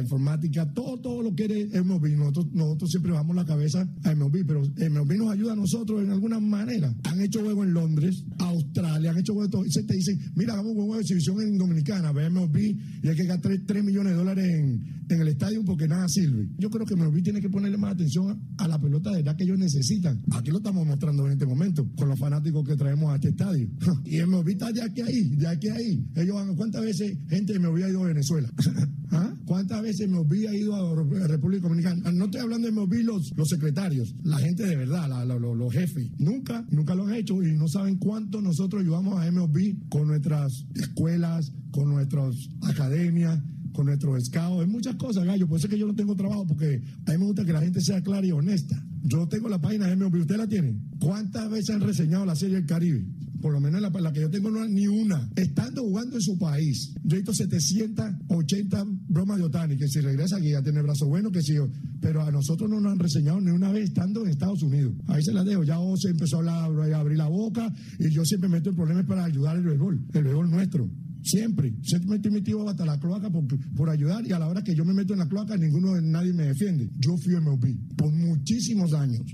todo, 0.74 0.98
todo 1.00 1.22
lo 1.22 1.34
quiere 1.34 1.66
MLB. 1.82 2.16
Nosotros, 2.16 2.46
nosotros 2.52 2.90
siempre 2.90 3.12
bajamos 3.12 3.36
la 3.36 3.44
cabeza 3.44 3.88
a 4.04 4.14
MLB, 4.14 4.46
pero 4.46 4.62
MLB 4.62 5.18
nos 5.18 5.32
ayuda 5.32 5.52
a 5.52 5.56
nosotros 5.56 6.02
en 6.02 6.10
alguna 6.10 6.40
manera. 6.40 6.94
Han 7.04 7.20
hecho 7.20 7.40
juego 7.40 7.64
en 7.64 7.72
Londres, 7.72 8.24
Australia, 8.38 9.10
han 9.10 9.18
hecho 9.18 9.34
juego 9.34 9.50
todo. 9.50 9.66
Y 9.66 9.70
se 9.70 9.82
te 9.84 9.94
dicen, 9.94 10.18
mira, 10.34 10.54
hagamos 10.54 10.74
juego 10.74 10.94
de 10.94 11.00
exhibición 11.00 11.40
en 11.42 11.58
Dominicana, 11.58 12.12
ve 12.12 12.28
MLB, 12.30 12.56
y 13.02 13.08
hay 13.08 13.16
que 13.16 13.24
gastar 13.24 13.52
3, 13.66 13.84
millones 13.84 14.12
de 14.12 14.18
dólares 14.18 14.46
en, 14.46 14.82
en, 15.08 15.20
el 15.20 15.28
estadio 15.28 15.64
porque 15.64 15.86
nada 15.86 16.08
sirve. 16.08 16.48
Yo 16.58 16.70
creo 16.70 16.86
que 16.86 16.96
MLB 16.96 17.22
tiene 17.22 17.40
que 17.40 17.48
ponerle 17.48 17.78
más 17.78 17.94
atención 17.94 18.40
a, 18.58 18.68
la 18.68 18.80
pelota 18.80 19.12
de 19.12 19.20
edad 19.20 19.36
que 19.36 19.44
ellos 19.44 19.58
necesitan. 19.58 20.22
Aquí 20.32 20.50
lo 20.50 20.58
estamos 20.58 20.86
mostrando 20.86 21.26
en 21.26 21.32
este 21.32 21.46
momento, 21.46 21.88
con 21.96 22.08
los 22.08 22.18
fanáticos 22.18 22.66
que 22.66 22.76
traemos 22.76 23.12
a 23.12 23.16
este 23.16 23.28
estadio. 23.28 23.68
y 24.04 24.20
MLB 24.22 24.48
está 24.48 24.72
de 24.72 24.82
aquí 24.82 25.00
a 25.00 25.06
ahí, 25.06 25.36
de 25.36 25.46
aquí 25.46 25.68
a 25.68 25.74
ahí. 25.74 26.06
Ellos 26.16 26.36
¿cuántas 26.56 26.82
veces 26.82 27.18
gente 27.28 27.58
me 27.58 27.68
había 27.68 27.88
ido 27.88 28.02
a 28.02 28.08
Venezuela? 28.08 28.50
¿Ah? 29.10 29.34
¿Cuántas 29.44 29.82
veces 29.82 30.08
había 30.20 30.54
ido 30.54 30.74
a 30.74 31.26
República 31.26 31.68
Dominicana? 31.68 32.10
No 32.12 32.26
estoy 32.26 32.40
hablando 32.40 32.66
de 32.66 32.72
MLB 32.72 33.04
los, 33.04 33.32
los 33.36 33.48
secretarios, 33.48 34.14
la 34.22 34.38
gente 34.38 34.64
de 34.64 34.76
verdad, 34.76 35.08
los 35.26 35.72
jefes. 35.72 36.10
Nunca, 36.18 36.66
nunca 36.70 36.94
lo 36.94 37.06
han 37.06 37.14
hecho 37.14 37.42
y 37.42 37.54
no 37.54 37.68
saben 37.68 37.98
cuánto 37.98 38.40
nosotros 38.40 38.82
ayudamos 38.82 39.18
a 39.18 39.30
MLB 39.30 39.88
con 39.88 40.08
nuestras 40.08 40.66
escuelas, 40.74 41.52
con 41.70 41.88
nuestras 41.90 42.34
academias, 42.62 43.40
con 43.72 43.86
nuestros 43.86 44.24
scouts, 44.24 44.64
en 44.64 44.70
muchas 44.70 44.96
cosas, 44.96 45.24
gallo. 45.24 45.46
Por 45.46 45.58
eso 45.58 45.66
es 45.66 45.72
que 45.72 45.78
yo 45.78 45.86
no 45.86 45.94
tengo 45.94 46.16
trabajo, 46.16 46.46
porque 46.46 46.82
a 47.06 47.12
mí 47.12 47.18
me 47.18 47.26
gusta 47.26 47.44
que 47.44 47.52
la 47.52 47.60
gente 47.60 47.80
sea 47.80 48.02
clara 48.02 48.26
y 48.26 48.32
honesta. 48.32 48.82
Yo 49.02 49.28
tengo 49.28 49.48
la 49.48 49.60
página 49.60 49.86
de 49.86 49.96
MLB, 49.96 50.20
¿usted 50.20 50.36
la 50.36 50.48
tiene? 50.48 50.80
¿Cuántas 50.98 51.50
veces 51.50 51.70
han 51.70 51.82
reseñado 51.82 52.24
la 52.24 52.34
serie 52.34 52.56
del 52.56 52.66
Caribe? 52.66 53.06
Por 53.40 53.52
lo 53.52 53.60
menos 53.60 53.80
la, 53.80 53.90
la 53.90 54.12
que 54.12 54.20
yo 54.20 54.30
tengo 54.30 54.50
no 54.50 54.66
ni 54.66 54.86
una. 54.86 55.30
Estando 55.36 55.82
jugando 55.82 56.16
en 56.16 56.22
su 56.22 56.38
país, 56.38 56.94
yo 57.04 57.16
he 57.16 57.20
visto 57.20 57.34
780 57.34 58.84
bromas 59.08 59.38
de 59.38 59.44
Otani, 59.44 59.76
que 59.76 59.88
si 59.88 60.00
regresa 60.00 60.36
aquí 60.36 60.50
ya 60.50 60.62
tiene 60.62 60.82
brazo 60.82 61.06
bueno, 61.06 61.30
que 61.30 61.42
si 61.42 61.56
pero 62.00 62.22
a 62.22 62.30
nosotros 62.30 62.68
no 62.70 62.80
nos 62.80 62.92
han 62.92 62.98
reseñado 62.98 63.40
ni 63.40 63.50
una 63.50 63.72
vez 63.72 63.84
estando 63.84 64.22
en 64.22 64.30
Estados 64.30 64.62
Unidos. 64.62 64.94
Ahí 65.06 65.22
se 65.22 65.32
la 65.32 65.44
dejo. 65.44 65.64
Ya 65.64 65.76
se 65.96 66.10
empezó 66.10 66.36
a, 66.36 66.64
hablar, 66.64 66.92
a 66.92 66.98
abrir 66.98 67.18
la 67.18 67.28
boca 67.28 67.72
y 67.98 68.10
yo 68.10 68.24
siempre 68.24 68.48
meto 68.48 68.70
el 68.70 68.76
problema 68.76 69.02
para 69.04 69.24
ayudar 69.24 69.56
el 69.56 69.64
béisbol, 69.64 70.06
el 70.12 70.24
béisbol 70.24 70.50
nuestro. 70.50 70.90
Siempre. 71.22 71.74
Siempre 71.82 72.20
me 72.20 72.28
he 72.28 72.30
metido 72.30 72.68
hasta 72.68 72.84
la 72.84 73.00
cloaca 73.00 73.30
por, 73.30 73.44
por, 73.74 73.90
ayudar 73.90 74.24
y 74.24 74.32
a 74.32 74.38
la 74.38 74.46
hora 74.46 74.62
que 74.62 74.74
yo 74.76 74.84
me 74.84 74.94
meto 74.94 75.12
en 75.12 75.18
la 75.18 75.28
cloaca, 75.28 75.56
ninguno, 75.56 76.00
nadie 76.00 76.32
me 76.32 76.44
defiende. 76.44 76.88
Yo 76.98 77.16
fui 77.16 77.34
MLB 77.34 77.96
por 77.96 78.12
muchísimos 78.12 78.92
años 78.92 79.24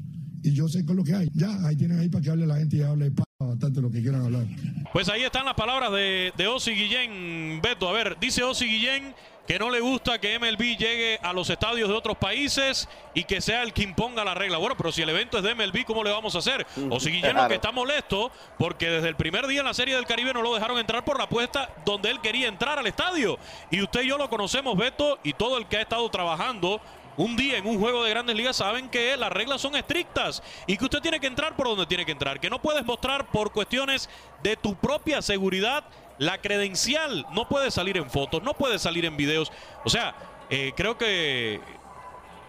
y 0.43 0.53
yo 0.53 0.69
sé 0.69 0.85
con 0.85 0.97
lo 0.97 1.05
que 1.05 1.15
hay. 1.15 1.29
Ya, 1.35 1.67
ahí 1.67 1.77
tienen 1.77 1.99
ahí 1.99 2.09
para 2.09 2.23
que 2.23 2.31
hable 2.31 2.47
la 2.47 2.57
gente 2.57 2.79
y 2.79 2.81
hable 2.81 3.11
bastante 3.49 3.81
lo 3.81 3.91
que 3.91 4.01
quieran 4.01 4.25
hablar. 4.25 4.45
Pues 4.93 5.09
ahí 5.09 5.23
están 5.23 5.45
las 5.45 5.55
palabras 5.55 5.93
de, 5.93 6.33
de 6.37 6.47
Osi 6.47 6.73
Guillén, 6.73 7.61
Beto. 7.63 7.89
A 7.89 7.93
ver, 7.93 8.17
dice 8.19 8.43
Osi 8.43 8.67
Guillén 8.67 9.15
que 9.47 9.59
no 9.59 9.71
le 9.71 9.81
gusta 9.81 10.21
que 10.21 10.39
MLB 10.39 10.77
llegue 10.79 11.19
a 11.23 11.33
los 11.33 11.51
estadios 11.51 11.89
de 11.89 11.95
otros 11.95 12.17
países 12.17 12.89
y 13.15 13.25
que 13.25 13.41
sea 13.41 13.63
el 13.63 13.73
que 13.73 13.83
imponga 13.83 14.25
la 14.25 14.35
regla. 14.35 14.59
Bueno, 14.59 14.77
pero 14.77 14.93
si 14.93 15.03
el 15.03 15.09
evento 15.09 15.39
es 15.39 15.45
de 15.45 15.55
MLB, 15.55 15.85
¿cómo 15.85 16.05
le 16.05 16.11
vamos 16.11 16.35
a 16.37 16.39
hacer? 16.39 16.67
O 16.91 17.01
si 17.01 17.11
Guillermo 17.11 17.49
que 17.49 17.57
está 17.57 17.73
molesto 17.73 18.31
porque 18.59 18.89
desde 18.89 19.09
el 19.09 19.17
primer 19.17 19.47
día 19.47 19.61
en 19.61 19.67
la 19.67 19.75
Serie 19.75 19.97
del 19.97 20.07
Caribe 20.07 20.33
no 20.33 20.43
lo 20.43 20.55
dejaron 20.55 20.79
entrar 20.79 21.05
por 21.05 21.19
la 21.19 21.25
apuesta 21.25 21.69
donde 21.85 22.11
él 22.11 22.21
quería 22.21 22.49
entrar 22.49 22.79
al 22.79 22.87
estadio. 22.87 23.39
Y 23.71 23.83
usted 23.83 24.03
y 24.03 24.09
yo 24.09 24.19
lo 24.19 24.31
conocemos, 24.31 24.77
Beto, 24.77 25.19
y 25.25 25.33
todo 25.33 25.59
el 25.59 25.67
que 25.67 25.79
ha 25.79 25.83
estado 25.83 26.09
trabajando 26.11 26.81
un 27.17 27.37
día 27.37 27.59
en 27.59 27.67
un 27.67 27.79
juego 27.79 28.05
de 28.05 28.11
grandes 28.11 28.37
ligas 28.37 28.57
saben 28.57 28.89
que 28.89 29.17
las 29.17 29.31
reglas 29.31 29.61
son 29.61 29.77
estrictas 29.77 30.43
y 30.67 30.77
que 30.77 30.85
usted 30.85 31.01
tiene 31.01 31.21
que 31.21 31.27
entrar 31.27 31.57
por 31.57 31.67
donde 31.67 31.87
tiene 31.87 32.07
que 32.07 32.13
entrar, 32.13 32.41
que 32.41 32.51
no 32.51 32.61
puedes 32.61 32.85
mostrar 32.85 33.31
por 33.31 33.53
cuestiones 33.53 34.09
de 34.43 34.57
tu 34.57 34.75
propia 34.75 35.23
seguridad 35.23 35.85
la 36.19 36.39
credencial 36.39 37.27
no 37.33 37.49
puede 37.49 37.71
salir 37.71 37.97
en 37.97 38.09
fotos, 38.09 38.43
no 38.43 38.55
puede 38.55 38.79
salir 38.79 39.05
en 39.05 39.17
videos. 39.17 39.51
O 39.85 39.91
sea, 39.91 40.15
eh, 40.51 40.73
creo 40.77 40.97
que 40.97 41.61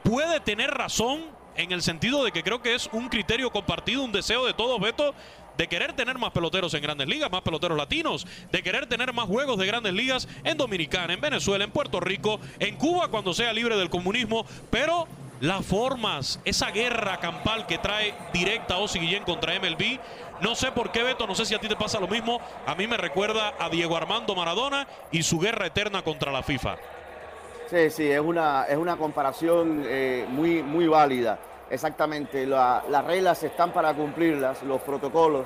puede 0.03 0.39
tener 0.39 0.71
razón 0.71 1.25
en 1.55 1.71
el 1.71 1.81
sentido 1.81 2.23
de 2.23 2.31
que 2.31 2.43
creo 2.43 2.61
que 2.61 2.75
es 2.75 2.89
un 2.91 3.09
criterio 3.09 3.51
compartido, 3.51 4.03
un 4.03 4.11
deseo 4.11 4.45
de 4.45 4.53
todos, 4.53 4.79
Beto, 4.79 5.13
de 5.57 5.67
querer 5.67 5.93
tener 5.93 6.17
más 6.17 6.31
peloteros 6.31 6.73
en 6.73 6.81
grandes 6.81 7.07
ligas, 7.07 7.31
más 7.31 7.41
peloteros 7.41 7.77
latinos, 7.77 8.25
de 8.51 8.63
querer 8.63 8.87
tener 8.87 9.13
más 9.13 9.25
juegos 9.25 9.57
de 9.57 9.65
grandes 9.65 9.93
ligas 9.93 10.27
en 10.43 10.57
Dominicana, 10.57 11.13
en 11.13 11.21
Venezuela, 11.21 11.63
en 11.63 11.71
Puerto 11.71 11.99
Rico, 11.99 12.39
en 12.59 12.75
Cuba 12.75 13.09
cuando 13.09 13.33
sea 13.33 13.53
libre 13.53 13.77
del 13.77 13.89
comunismo, 13.89 14.45
pero 14.69 15.07
las 15.39 15.65
formas, 15.65 16.39
esa 16.45 16.71
guerra 16.71 17.19
campal 17.19 17.67
que 17.67 17.77
trae 17.77 18.13
directa 18.31 18.77
Osi 18.77 18.99
Guillén 18.99 19.23
contra 19.23 19.59
MLB, 19.59 19.99
no 20.41 20.55
sé 20.55 20.71
por 20.71 20.91
qué, 20.91 21.03
Beto, 21.03 21.27
no 21.27 21.35
sé 21.35 21.45
si 21.45 21.55
a 21.55 21.59
ti 21.59 21.67
te 21.67 21.75
pasa 21.75 21.99
lo 21.99 22.07
mismo. 22.07 22.39
A 22.65 22.75
mí 22.75 22.87
me 22.87 22.97
recuerda 22.97 23.53
a 23.59 23.69
Diego 23.69 23.95
Armando 23.95 24.35
Maradona 24.35 24.87
y 25.11 25.23
su 25.23 25.39
guerra 25.39 25.67
eterna 25.67 26.01
contra 26.01 26.31
la 26.31 26.43
FIFA. 26.43 26.77
Sí, 27.69 27.89
sí, 27.89 28.11
es 28.11 28.19
una, 28.19 28.65
es 28.65 28.77
una 28.77 28.97
comparación 28.97 29.83
eh, 29.85 30.25
muy, 30.29 30.61
muy 30.61 30.87
válida. 30.87 31.39
Exactamente, 31.69 32.45
las 32.45 33.05
reglas 33.05 33.43
están 33.43 33.71
para 33.71 33.93
cumplirlas, 33.93 34.63
los 34.63 34.81
protocolos. 34.81 35.45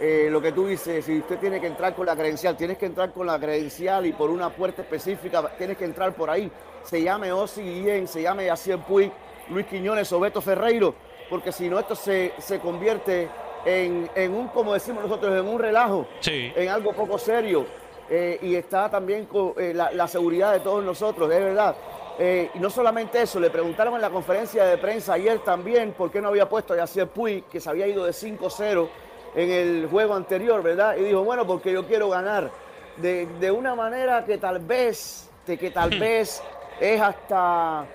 Eh, 0.00 0.28
lo 0.30 0.40
que 0.40 0.52
tú 0.52 0.66
dices, 0.66 1.04
si 1.04 1.18
usted 1.18 1.38
tiene 1.38 1.60
que 1.60 1.66
entrar 1.66 1.94
con 1.94 2.06
la 2.06 2.14
credencial, 2.14 2.56
tienes 2.56 2.78
que 2.78 2.86
entrar 2.86 3.12
con 3.12 3.26
la 3.26 3.38
credencial 3.38 4.06
y 4.06 4.12
por 4.12 4.30
una 4.30 4.50
puerta 4.50 4.82
específica, 4.82 5.50
tienes 5.58 5.76
que 5.76 5.84
entrar 5.84 6.14
por 6.14 6.30
ahí. 6.30 6.50
Se 6.84 7.02
llame 7.02 7.32
Osi 7.32 7.62
Guillén, 7.62 8.06
se 8.06 8.22
llame 8.22 8.46
Yacier 8.46 8.78
Puig, 8.78 9.10
Luis 9.50 9.66
Quiñones 9.66 10.12
o 10.12 10.20
Beto 10.20 10.40
Ferreiro, 10.40 10.94
porque 11.28 11.50
si 11.50 11.68
no 11.68 11.80
esto 11.80 11.96
se, 11.96 12.32
se 12.38 12.60
convierte 12.60 13.28
en, 13.64 14.32
un, 14.32 14.48
como 14.48 14.74
decimos 14.74 15.02
nosotros, 15.02 15.38
en 15.38 15.46
un 15.46 15.58
relajo, 15.58 16.06
en 16.24 16.68
algo 16.68 16.92
poco 16.92 17.18
serio. 17.18 17.66
Eh, 18.10 18.38
y 18.40 18.54
está 18.54 18.88
también 18.88 19.26
con, 19.26 19.52
eh, 19.58 19.74
la, 19.74 20.08
seguridad 20.08 20.52
de 20.52 20.60
todos 20.60 20.82
nosotros, 20.82 21.28
de 21.28 21.40
verdad. 21.40 21.76
Eh, 22.18 22.50
y 22.54 22.58
no 22.58 22.68
solamente 22.68 23.22
eso, 23.22 23.38
le 23.38 23.48
preguntaron 23.48 23.94
en 23.94 24.00
la 24.00 24.10
conferencia 24.10 24.64
de 24.64 24.76
prensa 24.76 25.12
ayer 25.12 25.38
también 25.40 25.92
por 25.92 26.10
qué 26.10 26.20
no 26.20 26.28
había 26.28 26.48
puesto 26.48 26.74
a 26.74 26.78
Yacier 26.78 27.06
Puy, 27.06 27.42
que 27.42 27.60
se 27.60 27.70
había 27.70 27.86
ido 27.86 28.04
de 28.04 28.10
5-0 28.10 28.88
en 29.36 29.50
el 29.50 29.88
juego 29.88 30.14
anterior, 30.14 30.62
¿verdad? 30.62 30.96
Y 30.96 31.04
dijo, 31.04 31.22
bueno, 31.22 31.46
porque 31.46 31.72
yo 31.72 31.86
quiero 31.86 32.08
ganar 32.08 32.50
de, 32.96 33.26
de 33.38 33.50
una 33.52 33.76
manera 33.76 34.24
que 34.24 34.38
tal 34.38 34.58
vez, 34.58 35.30
de 35.46 35.56
que 35.56 35.70
tal 35.70 35.90
vez 35.90 36.42
es 36.80 37.00
hasta 37.00 37.86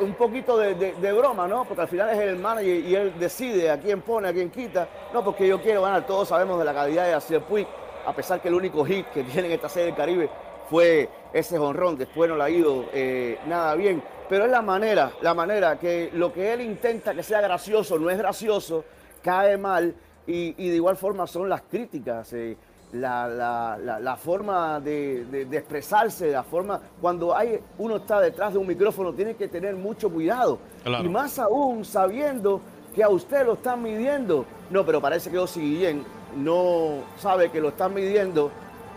un 0.00 0.14
poquito 0.14 0.56
de, 0.56 1.12
broma, 1.12 1.46
¿no? 1.46 1.64
Porque 1.64 1.82
al 1.82 1.88
final 1.88 2.10
es 2.10 2.18
el 2.18 2.36
manager 2.36 2.76
y 2.76 2.94
él 2.94 3.12
decide 3.18 3.70
a 3.70 3.78
quién 3.78 4.02
pone, 4.02 4.28
a 4.28 4.32
quién 4.32 4.50
quita. 4.50 4.88
No, 5.12 5.22
porque 5.22 5.46
yo 5.46 5.60
quiero 5.60 5.82
ganar. 5.82 6.06
Todos 6.06 6.28
sabemos 6.28 6.58
de 6.58 6.64
la 6.64 6.74
calidad 6.74 7.04
de 7.04 7.14
Asier 7.14 7.42
Puig, 7.42 7.66
a 8.04 8.12
pesar 8.12 8.40
que 8.40 8.48
el 8.48 8.54
único 8.54 8.84
hit 8.84 9.06
que 9.08 9.22
tiene 9.24 9.48
en 9.48 9.54
esta 9.54 9.68
serie 9.68 9.86
del 9.86 9.94
Caribe 9.94 10.28
fue 10.68 11.08
ese 11.32 11.58
jonrón. 11.58 11.96
Después 11.96 12.28
no 12.28 12.36
le 12.36 12.44
ha 12.44 12.50
ido 12.50 12.86
eh, 12.92 13.38
nada 13.46 13.74
bien. 13.74 14.02
Pero 14.28 14.46
es 14.46 14.50
la 14.50 14.62
manera, 14.62 15.12
la 15.20 15.34
manera 15.34 15.78
que 15.78 16.10
lo 16.14 16.32
que 16.32 16.52
él 16.52 16.62
intenta 16.62 17.14
que 17.14 17.22
sea 17.22 17.40
gracioso 17.40 17.98
no 17.98 18.08
es 18.10 18.18
gracioso, 18.18 18.84
cae 19.22 19.56
mal. 19.58 19.94
Y, 20.26 20.52
de 20.52 20.76
igual 20.76 20.96
forma 20.96 21.26
son 21.26 21.48
las 21.48 21.62
críticas. 21.62 22.32
Eh, 22.32 22.56
la, 22.92 24.18
forma 24.22 24.80
de, 24.80 25.46
expresarse, 25.52 26.30
la 26.30 26.42
forma. 26.42 26.80
Cuando 27.00 27.36
hay, 27.36 27.60
uno 27.78 27.96
está 27.96 28.20
detrás 28.20 28.52
de 28.52 28.58
un 28.58 28.66
micrófono, 28.66 29.12
tiene 29.12 29.34
que 29.34 29.48
tener 29.48 29.74
mucho 29.74 30.10
cuidado. 30.10 30.58
Y 31.02 31.08
más 31.08 31.38
aún 31.38 31.84
sabiendo 31.84 32.60
que 32.94 33.02
a 33.02 33.08
usted 33.08 33.44
lo 33.44 33.54
están 33.54 33.82
midiendo. 33.82 34.46
No, 34.70 34.86
pero 34.86 35.00
parece 35.00 35.30
que 35.30 35.38
Osi 35.38 35.60
Guillén 35.60 36.04
no 36.36 37.02
sabe 37.18 37.50
que 37.50 37.60
lo 37.60 37.68
están 37.68 37.94
midiendo, 37.94 38.50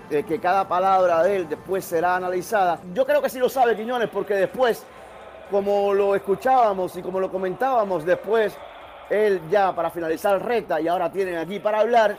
eh, 0.09 0.23
que 0.23 0.39
cada 0.39 0.67
palabra 0.67 1.23
de 1.23 1.37
él 1.37 1.49
después 1.49 1.85
será 1.85 2.15
analizada. 2.15 2.79
Yo 2.93 3.05
creo 3.05 3.21
que 3.21 3.29
sí 3.29 3.39
lo 3.39 3.49
sabe 3.49 3.75
Quiñones, 3.75 4.09
porque 4.09 4.35
después, 4.35 4.83
como 5.51 5.93
lo 5.93 6.15
escuchábamos 6.15 6.95
y 6.95 7.01
como 7.01 7.19
lo 7.19 7.31
comentábamos, 7.31 8.05
después 8.05 8.57
él 9.09 9.41
ya 9.49 9.73
para 9.73 9.89
finalizar 9.89 10.43
reta 10.43 10.81
y 10.81 10.87
ahora 10.87 11.11
tienen 11.11 11.37
aquí 11.37 11.59
para 11.59 11.79
hablar 11.79 12.17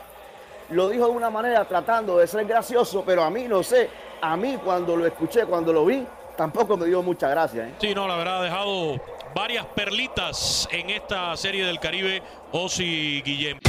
lo 0.71 0.89
dijo 0.89 1.05
de 1.05 1.11
una 1.11 1.29
manera 1.29 1.65
tratando 1.65 2.17
de 2.17 2.27
ser 2.27 2.45
gracioso, 2.45 3.03
pero 3.05 3.23
a 3.23 3.29
mí 3.29 3.45
no 3.47 3.63
sé, 3.63 3.89
a 4.21 4.37
mí 4.37 4.57
cuando 4.63 4.95
lo 4.95 5.05
escuché, 5.05 5.45
cuando 5.45 5.73
lo 5.73 5.85
vi, 5.85 6.05
tampoco 6.37 6.77
me 6.77 6.85
dio 6.85 7.01
mucha 7.01 7.29
gracia. 7.29 7.67
¿eh? 7.67 7.73
Sí, 7.79 7.93
no, 7.93 8.07
la 8.07 8.15
verdad 8.15 8.39
ha 8.39 8.43
dejado 8.43 9.01
varias 9.33 9.65
perlitas 9.65 10.67
en 10.71 10.89
esta 10.89 11.35
serie 11.37 11.65
del 11.65 11.79
Caribe, 11.79 12.21
Osi 12.51 13.21
Guillem. 13.23 13.59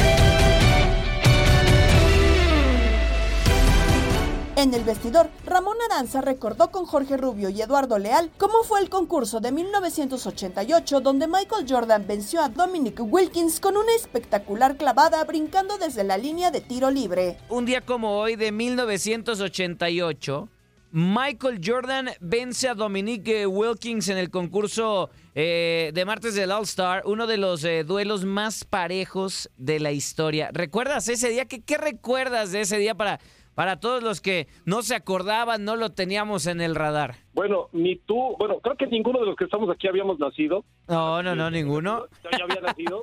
En 4.61 4.75
el 4.75 4.85
vestidor, 4.85 5.31
Ramón 5.47 5.79
Aranza 5.91 6.21
recordó 6.21 6.71
con 6.71 6.85
Jorge 6.85 7.17
Rubio 7.17 7.49
y 7.49 7.63
Eduardo 7.63 7.99
Leal 7.99 8.31
cómo 8.37 8.63
fue 8.63 8.83
el 8.83 8.91
concurso 8.91 9.41
de 9.41 9.53
1988 9.53 11.01
donde 11.01 11.27
Michael 11.27 11.65
Jordan 11.67 12.07
venció 12.07 12.43
a 12.43 12.51
Dominic 12.51 13.01
Wilkins 13.01 13.59
con 13.59 13.79
una 13.79 13.95
espectacular 13.95 14.77
clavada 14.77 15.25
brincando 15.25 15.79
desde 15.79 16.05
la 16.05 16.19
línea 16.19 16.51
de 16.51 16.61
tiro 16.61 16.91
libre. 16.91 17.39
Un 17.49 17.65
día 17.65 17.81
como 17.81 18.19
hoy 18.19 18.37
de 18.37 18.53
1988, 18.53 20.51
Michael 20.93 21.63
Jordan 21.65 22.11
vence 22.21 22.69
a 22.69 22.75
Dominic 22.75 23.31
Wilkins 23.49 24.09
en 24.09 24.19
el 24.19 24.29
concurso 24.29 25.09
eh, 25.35 25.91
de 25.95 26.05
martes 26.05 26.35
del 26.35 26.53
All 26.53 26.65
Star, 26.65 27.03
uno 27.07 27.27
de 27.27 27.39
los 27.39 27.65
eh, 27.65 27.83
duelos 27.83 28.27
más 28.27 28.65
parejos 28.65 29.49
de 29.57 29.81
la 29.81 29.93
historia. 29.93 30.51
¿Recuerdas 30.53 31.09
ese 31.09 31.31
día? 31.31 31.47
¿Qué, 31.47 31.63
¿Qué 31.63 31.79
recuerdas 31.79 32.53
de 32.53 32.61
ese 32.61 32.77
día 32.77 32.95
para 32.95 33.21
para 33.61 33.79
todos 33.79 34.03
los 34.03 34.23
que 34.23 34.47
no 34.65 34.81
se 34.81 34.95
acordaban, 34.95 35.67
no 35.67 35.77
lo 35.77 35.91
teníamos 35.91 36.47
en 36.47 36.63
el 36.63 36.75
radar. 36.75 37.17
Bueno, 37.35 37.69
ni 37.73 37.97
tú, 37.97 38.35
bueno, 38.39 38.59
creo 38.61 38.75
que 38.75 38.87
ninguno 38.87 39.21
de 39.21 39.27
los 39.27 39.37
que 39.37 39.45
estamos 39.45 39.69
aquí 39.69 39.87
habíamos 39.87 40.19
nacido. 40.19 40.65
No, 40.89 41.23
no, 41.23 41.37
no, 41.37 41.51
ninguno. 41.51 42.07
Ya 42.33 42.43
había 42.43 42.63
nacido. 42.63 43.03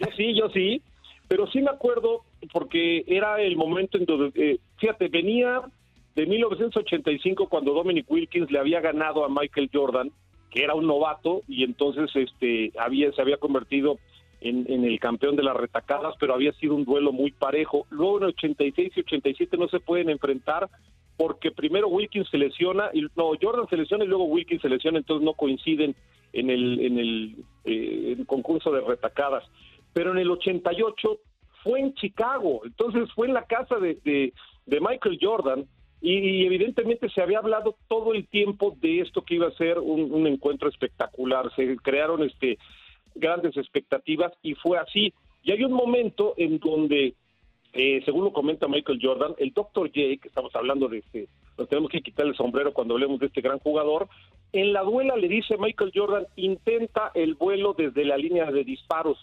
Yo 0.00 0.06
sí, 0.16 0.34
yo 0.34 0.48
sí. 0.54 0.80
Pero 1.28 1.46
sí 1.48 1.60
me 1.60 1.68
acuerdo 1.68 2.22
porque 2.50 3.04
era 3.08 3.42
el 3.42 3.58
momento 3.58 3.98
en 3.98 4.06
donde, 4.06 4.32
eh, 4.42 4.58
fíjate, 4.78 5.08
venía 5.08 5.60
de 6.14 6.24
1985 6.24 7.50
cuando 7.50 7.74
Dominic 7.74 8.10
Wilkins 8.10 8.50
le 8.50 8.58
había 8.58 8.80
ganado 8.80 9.22
a 9.22 9.28
Michael 9.28 9.68
Jordan, 9.70 10.10
que 10.50 10.64
era 10.64 10.74
un 10.74 10.86
novato 10.86 11.42
y 11.46 11.62
entonces 11.62 12.08
este 12.14 12.72
había 12.78 13.12
se 13.12 13.20
había 13.20 13.36
convertido 13.36 13.98
en, 14.40 14.64
en, 14.68 14.84
el 14.84 14.98
campeón 14.98 15.36
de 15.36 15.42
las 15.42 15.56
retacadas, 15.56 16.14
pero 16.18 16.34
había 16.34 16.52
sido 16.52 16.74
un 16.74 16.84
duelo 16.84 17.12
muy 17.12 17.30
parejo. 17.30 17.86
Luego 17.90 18.18
en 18.18 18.24
86 18.24 18.92
y 18.96 19.00
87 19.00 19.56
no 19.56 19.68
se 19.68 19.80
pueden 19.80 20.10
enfrentar 20.10 20.68
porque 21.20 21.50
primero 21.50 21.86
Wilkins 21.88 22.30
se 22.30 22.38
lesiona, 22.38 22.88
y, 22.94 23.02
no, 23.14 23.32
Jordan 23.38 23.68
se 23.68 23.76
lesiona 23.76 24.04
y 24.04 24.08
luego 24.08 24.24
Wilkins 24.24 24.62
se 24.62 24.70
lesiona, 24.70 24.96
entonces 24.96 25.22
no 25.22 25.34
coinciden 25.34 25.94
en 26.32 26.48
el, 26.48 26.80
en 26.80 26.98
el, 26.98 27.36
eh, 27.66 28.16
el 28.18 28.26
concurso 28.26 28.72
de 28.72 28.80
retacadas. 28.80 29.44
Pero 29.92 30.12
en 30.12 30.18
el 30.18 30.30
88 30.30 31.18
fue 31.62 31.80
en 31.80 31.92
Chicago, 31.92 32.62
entonces 32.64 33.12
fue 33.14 33.26
en 33.26 33.34
la 33.34 33.44
casa 33.44 33.76
de, 33.76 33.98
de, 34.02 34.80
Michael 34.80 35.18
Jordan, 35.20 35.66
y, 36.00 36.46
evidentemente 36.46 37.10
se 37.10 37.20
había 37.20 37.40
hablado 37.40 37.76
todo 37.86 38.14
el 38.14 38.26
tiempo 38.26 38.74
de 38.80 39.00
esto 39.00 39.22
que 39.22 39.34
iba 39.34 39.48
a 39.48 39.52
ser 39.58 39.78
un, 39.78 40.26
encuentro 40.26 40.70
espectacular. 40.70 41.54
Se 41.54 41.76
crearon 41.76 42.22
este 42.22 42.56
grandes 43.14 43.56
expectativas 43.56 44.32
y 44.42 44.54
fue 44.54 44.78
así. 44.78 45.12
Y 45.42 45.52
hay 45.52 45.64
un 45.64 45.72
momento 45.72 46.34
en 46.36 46.58
donde, 46.58 47.14
eh, 47.72 48.02
según 48.04 48.24
lo 48.24 48.32
comenta 48.32 48.68
Michael 48.68 49.00
Jordan, 49.02 49.34
el 49.38 49.52
Dr. 49.52 49.88
J, 49.88 49.92
que 50.20 50.28
estamos 50.28 50.54
hablando 50.54 50.88
de 50.88 50.98
este, 50.98 51.28
nos 51.56 51.68
tenemos 51.68 51.90
que 51.90 52.02
quitar 52.02 52.26
el 52.26 52.34
sombrero 52.34 52.72
cuando 52.72 52.94
hablemos 52.94 53.20
de 53.20 53.26
este 53.26 53.40
gran 53.40 53.58
jugador, 53.58 54.08
en 54.52 54.72
la 54.72 54.82
duela 54.82 55.16
le 55.16 55.28
dice 55.28 55.56
Michael 55.58 55.92
Jordan, 55.94 56.26
intenta 56.36 57.12
el 57.14 57.34
vuelo 57.34 57.74
desde 57.74 58.04
la 58.04 58.16
línea 58.16 58.50
de 58.50 58.64
disparos. 58.64 59.18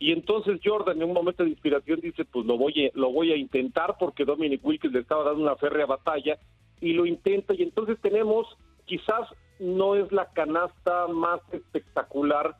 Y 0.00 0.12
entonces 0.12 0.60
Jordan 0.64 0.96
en 0.96 1.08
un 1.08 1.14
momento 1.14 1.44
de 1.44 1.50
inspiración 1.50 2.00
dice, 2.00 2.24
pues 2.24 2.46
lo 2.46 2.56
voy 2.56 2.86
a, 2.86 2.90
lo 2.94 3.10
voy 3.10 3.32
a 3.32 3.36
intentar 3.36 3.96
porque 3.98 4.24
Dominic 4.24 4.64
Wilkins 4.64 4.94
le 4.94 5.00
estaba 5.00 5.24
dando 5.24 5.42
una 5.42 5.56
férrea 5.56 5.86
batalla 5.86 6.38
y 6.80 6.92
lo 6.92 7.04
intenta 7.04 7.54
y 7.54 7.62
entonces 7.62 7.98
tenemos, 8.00 8.46
quizás 8.84 9.28
no 9.58 9.96
es 9.96 10.10
la 10.12 10.26
canasta 10.32 11.08
más 11.08 11.40
espectacular, 11.52 12.56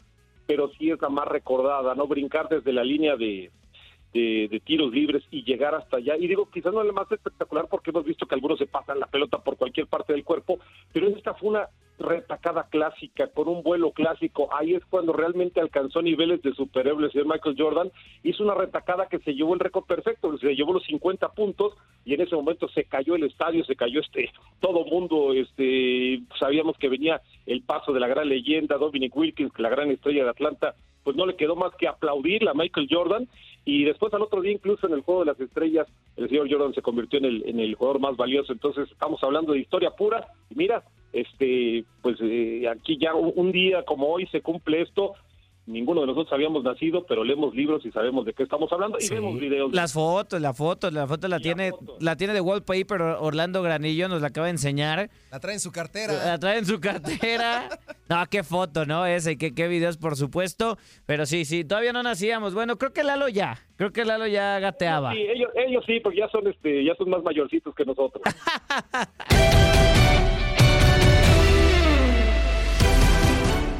pero 0.48 0.70
sí 0.78 0.90
es 0.90 1.00
la 1.02 1.10
más 1.10 1.28
recordada, 1.28 1.94
¿no? 1.94 2.06
Brincar 2.06 2.48
desde 2.48 2.72
la 2.72 2.82
línea 2.82 3.16
de, 3.16 3.50
de, 4.12 4.48
de, 4.50 4.60
tiros 4.60 4.92
libres 4.92 5.22
y 5.30 5.44
llegar 5.44 5.74
hasta 5.74 5.98
allá. 5.98 6.16
Y 6.16 6.26
digo, 6.26 6.48
quizás 6.50 6.72
no 6.72 6.80
es 6.80 6.86
la 6.86 6.92
más 6.92 7.10
espectacular 7.10 7.66
porque 7.70 7.90
hemos 7.90 8.04
visto 8.04 8.26
que 8.26 8.34
algunos 8.34 8.58
se 8.58 8.66
pasan 8.66 9.00
la 9.00 9.06
pelota 9.06 9.38
por 9.38 9.56
cualquier 9.56 9.86
parte 9.86 10.12
del 10.12 10.24
cuerpo, 10.24 10.58
pero 10.92 11.08
esta 11.08 11.34
fue 11.34 11.50
una 11.50 11.68
retacada 11.98 12.68
clásica, 12.70 13.26
con 13.28 13.48
un 13.48 13.62
vuelo 13.62 13.90
clásico. 13.90 14.48
Ahí 14.52 14.74
es 14.74 14.84
cuando 14.86 15.12
realmente 15.12 15.60
alcanzó 15.60 16.00
niveles 16.00 16.40
de 16.42 16.54
superhéroe 16.54 17.04
el 17.04 17.12
señor 17.12 17.26
Michael 17.26 17.56
Jordan. 17.58 17.90
Hizo 18.22 18.44
una 18.44 18.54
retacada 18.54 19.06
que 19.06 19.18
se 19.18 19.34
llevó 19.34 19.54
el 19.54 19.60
récord 19.60 19.84
perfecto, 19.84 20.36
se 20.38 20.54
llevó 20.54 20.72
los 20.72 20.84
50 20.84 21.28
puntos 21.30 21.74
y 22.04 22.14
en 22.14 22.20
ese 22.20 22.36
momento 22.36 22.68
se 22.68 22.84
cayó 22.84 23.16
el 23.16 23.24
estadio, 23.24 23.64
se 23.64 23.76
cayó 23.76 24.00
este, 24.00 24.30
todo 24.60 24.84
mundo, 24.84 25.32
este, 25.32 26.20
sabíamos 26.38 26.76
que 26.78 26.88
venía 26.88 27.20
el 27.46 27.62
paso 27.62 27.92
de 27.92 28.00
la 28.00 28.08
gran 28.08 28.28
leyenda 28.28 28.76
Dominic 28.76 29.14
Wilkins, 29.16 29.52
la 29.58 29.68
gran 29.68 29.90
estrella 29.90 30.24
de 30.24 30.30
Atlanta, 30.30 30.74
pues 31.02 31.16
no 31.16 31.26
le 31.26 31.36
quedó 31.36 31.56
más 31.56 31.74
que 31.76 31.88
aplaudir 31.88 32.48
a 32.48 32.54
Michael 32.54 32.88
Jordan 32.90 33.28
y 33.64 33.84
después 33.84 34.12
al 34.14 34.22
otro 34.22 34.40
día 34.40 34.52
incluso 34.52 34.86
en 34.86 34.94
el 34.94 35.02
juego 35.02 35.20
de 35.20 35.26
las 35.26 35.40
estrellas 35.40 35.86
el 36.16 36.28
señor 36.28 36.50
Jordan 36.50 36.74
se 36.74 36.82
convirtió 36.82 37.18
en 37.18 37.26
el, 37.26 37.42
en 37.46 37.60
el 37.60 37.74
jugador 37.74 38.00
más 38.00 38.16
valioso. 38.16 38.52
Entonces 38.52 38.90
estamos 38.90 39.22
hablando 39.22 39.52
de 39.52 39.60
historia 39.60 39.90
pura. 39.90 40.26
Y 40.50 40.54
mira 40.56 40.82
este 41.12 41.84
pues 42.02 42.16
eh, 42.20 42.68
aquí 42.68 42.98
ya 42.98 43.14
un, 43.14 43.32
un, 43.36 43.52
día 43.52 43.84
como 43.84 44.08
hoy 44.08 44.26
se 44.26 44.40
cumple 44.40 44.82
esto 44.82 45.14
ninguno 45.68 46.00
de 46.00 46.08
nosotros 46.08 46.32
habíamos 46.32 46.64
nacido, 46.64 47.04
pero 47.06 47.22
leemos 47.22 47.54
libros 47.54 47.84
y 47.84 47.92
sabemos 47.92 48.24
de 48.24 48.32
qué 48.32 48.42
estamos 48.42 48.72
hablando 48.72 48.98
y 48.98 49.02
sí. 49.02 49.14
vemos 49.14 49.38
videos. 49.38 49.72
Las 49.72 49.92
fotos, 49.92 50.40
la 50.40 50.54
foto, 50.54 50.90
la 50.90 51.06
foto 51.06 51.28
la 51.28 51.38
tiene, 51.38 51.70
foto. 51.70 51.96
la 52.00 52.16
tiene 52.16 52.32
de 52.32 52.40
wallpaper 52.40 53.02
Orlando 53.02 53.62
Granillo, 53.62 54.08
nos 54.08 54.22
la 54.22 54.28
acaba 54.28 54.46
de 54.46 54.52
enseñar. 54.52 55.10
La 55.30 55.40
trae 55.40 55.54
en 55.54 55.60
su 55.60 55.70
cartera. 55.70 56.14
La 56.24 56.38
trae 56.38 56.58
en 56.58 56.66
su 56.66 56.80
cartera. 56.80 57.68
no, 58.08 58.24
qué 58.30 58.42
foto, 58.42 58.86
¿no? 58.86 59.06
Ese, 59.06 59.36
qué, 59.36 59.54
qué 59.54 59.68
videos, 59.68 59.98
por 59.98 60.16
supuesto. 60.16 60.78
Pero 61.06 61.26
sí, 61.26 61.44
sí, 61.44 61.64
todavía 61.64 61.92
no 61.92 62.02
nacíamos. 62.02 62.54
Bueno, 62.54 62.76
creo 62.76 62.92
que 62.92 63.04
Lalo 63.04 63.28
ya. 63.28 63.58
Creo 63.76 63.92
que 63.92 64.04
Lalo 64.04 64.26
ya 64.26 64.58
gateaba. 64.58 65.12
Sí, 65.12 65.20
ellos, 65.20 65.50
ellos 65.54 65.84
sí, 65.86 66.00
porque 66.00 66.18
ya 66.18 66.28
son, 66.28 66.48
este, 66.48 66.84
ya 66.84 66.94
son 66.96 67.10
más 67.10 67.22
mayorcitos 67.22 67.74
que 67.74 67.84
nosotros. 67.84 68.22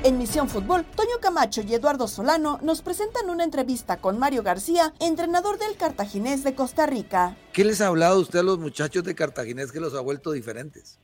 En 0.05 0.17
Misión 0.17 0.49
Fútbol, 0.49 0.85
Toño 0.95 1.19
Camacho 1.21 1.61
y 1.69 1.75
Eduardo 1.75 2.07
Solano 2.07 2.61
nos 2.63 2.83
presentan 2.83 3.31
una 3.31 3.43
entrevista 3.43 3.97
con 3.97 4.17
Mario 4.17 4.45
García, 4.45 4.93
entrenador 5.01 5.59
del 5.59 5.77
Cartaginés 5.77 6.45
de 6.45 6.55
Costa 6.55 6.87
Rica. 6.87 7.37
¿Qué 7.53 7.65
les 7.65 7.81
ha 7.81 7.89
hablado 7.89 8.21
usted 8.21 8.39
a 8.39 8.43
los 8.45 8.61
muchachos 8.61 9.03
de 9.03 9.17
Cartaginés 9.17 9.73
que 9.73 9.81
los 9.81 9.95
ha 9.97 10.01
vuelto 10.01 10.31
diferentes? 10.31 11.01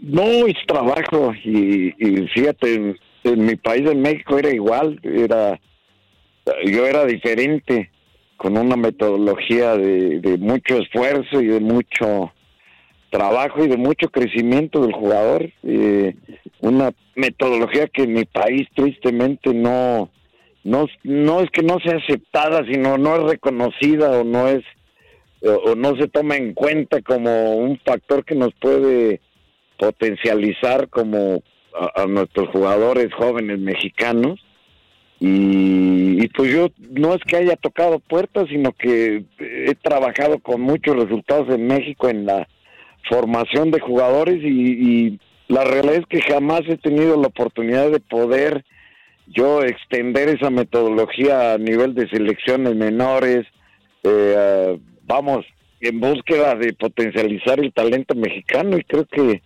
No, 0.00 0.22
es 0.22 0.54
trabajo 0.68 1.32
y, 1.44 1.88
y 1.98 2.28
fíjate, 2.28 2.74
en, 2.74 2.98
en, 3.24 3.44
mi 3.44 3.56
país, 3.56 3.90
en 3.90 4.00
México, 4.00 4.38
era 4.38 4.50
igual, 4.50 5.00
era 5.02 5.58
yo 6.64 6.86
era 6.86 7.04
diferente, 7.04 7.90
con 8.36 8.56
una 8.56 8.76
metodología 8.76 9.76
de, 9.76 10.20
de 10.20 10.38
mucho 10.38 10.76
esfuerzo 10.78 11.40
y 11.40 11.48
de 11.48 11.58
mucho 11.60 12.32
trabajo 13.10 13.64
y 13.64 13.68
de 13.68 13.76
mucho 13.76 14.08
crecimiento 14.08 14.80
del 14.80 14.92
jugador, 14.92 15.50
eh, 15.62 16.14
una 16.60 16.92
metodología 17.14 17.86
que 17.88 18.02
en 18.02 18.14
mi 18.14 18.24
país 18.24 18.68
tristemente 18.74 19.54
no, 19.54 20.10
no, 20.64 20.86
no 21.04 21.40
es 21.40 21.50
que 21.50 21.62
no 21.62 21.78
sea 21.80 21.96
aceptada, 21.96 22.64
sino 22.70 22.98
no 22.98 23.16
es 23.16 23.22
reconocida 23.22 24.18
o 24.18 24.24
no 24.24 24.48
es 24.48 24.64
o, 25.42 25.74
no 25.74 25.96
se 25.96 26.08
toma 26.08 26.36
en 26.36 26.54
cuenta 26.54 27.00
como 27.02 27.56
un 27.56 27.78
factor 27.84 28.24
que 28.24 28.34
nos 28.34 28.52
puede 28.54 29.20
potencializar 29.78 30.88
como 30.88 31.42
a, 31.78 32.02
a 32.02 32.06
nuestros 32.06 32.48
jugadores 32.48 33.12
jóvenes 33.14 33.58
mexicanos. 33.58 34.40
Y, 35.18 36.22
y, 36.22 36.28
pues 36.28 36.52
yo 36.52 36.68
no 36.90 37.14
es 37.14 37.22
que 37.22 37.36
haya 37.36 37.56
tocado 37.56 38.00
puertas, 38.00 38.48
sino 38.48 38.72
que 38.72 39.24
he 39.38 39.74
trabajado 39.74 40.38
con 40.40 40.60
muchos 40.60 40.94
resultados 40.94 41.48
en 41.54 41.66
México 41.66 42.10
en 42.10 42.26
la 42.26 42.46
formación 43.08 43.70
de 43.70 43.80
jugadores 43.80 44.42
y, 44.42 45.18
la 45.48 45.62
realidad 45.62 45.94
es 45.94 46.06
que 46.06 46.20
jamás 46.22 46.62
he 46.66 46.76
tenido 46.76 47.20
la 47.20 47.28
oportunidad 47.28 47.92
de 47.92 48.00
poder 48.00 48.64
yo 49.28 49.62
extender 49.62 50.28
esa 50.28 50.50
metodología 50.50 51.52
a 51.52 51.58
nivel 51.58 51.94
de 51.94 52.08
selecciones 52.08 52.74
menores, 52.74 53.46
eh, 54.02 54.76
vamos, 55.04 55.46
en 55.80 56.00
búsqueda 56.00 56.56
de 56.56 56.72
potencializar 56.72 57.60
el 57.60 57.72
talento 57.72 58.16
mexicano 58.16 58.76
y 58.76 58.82
creo 58.82 59.04
que, 59.04 59.40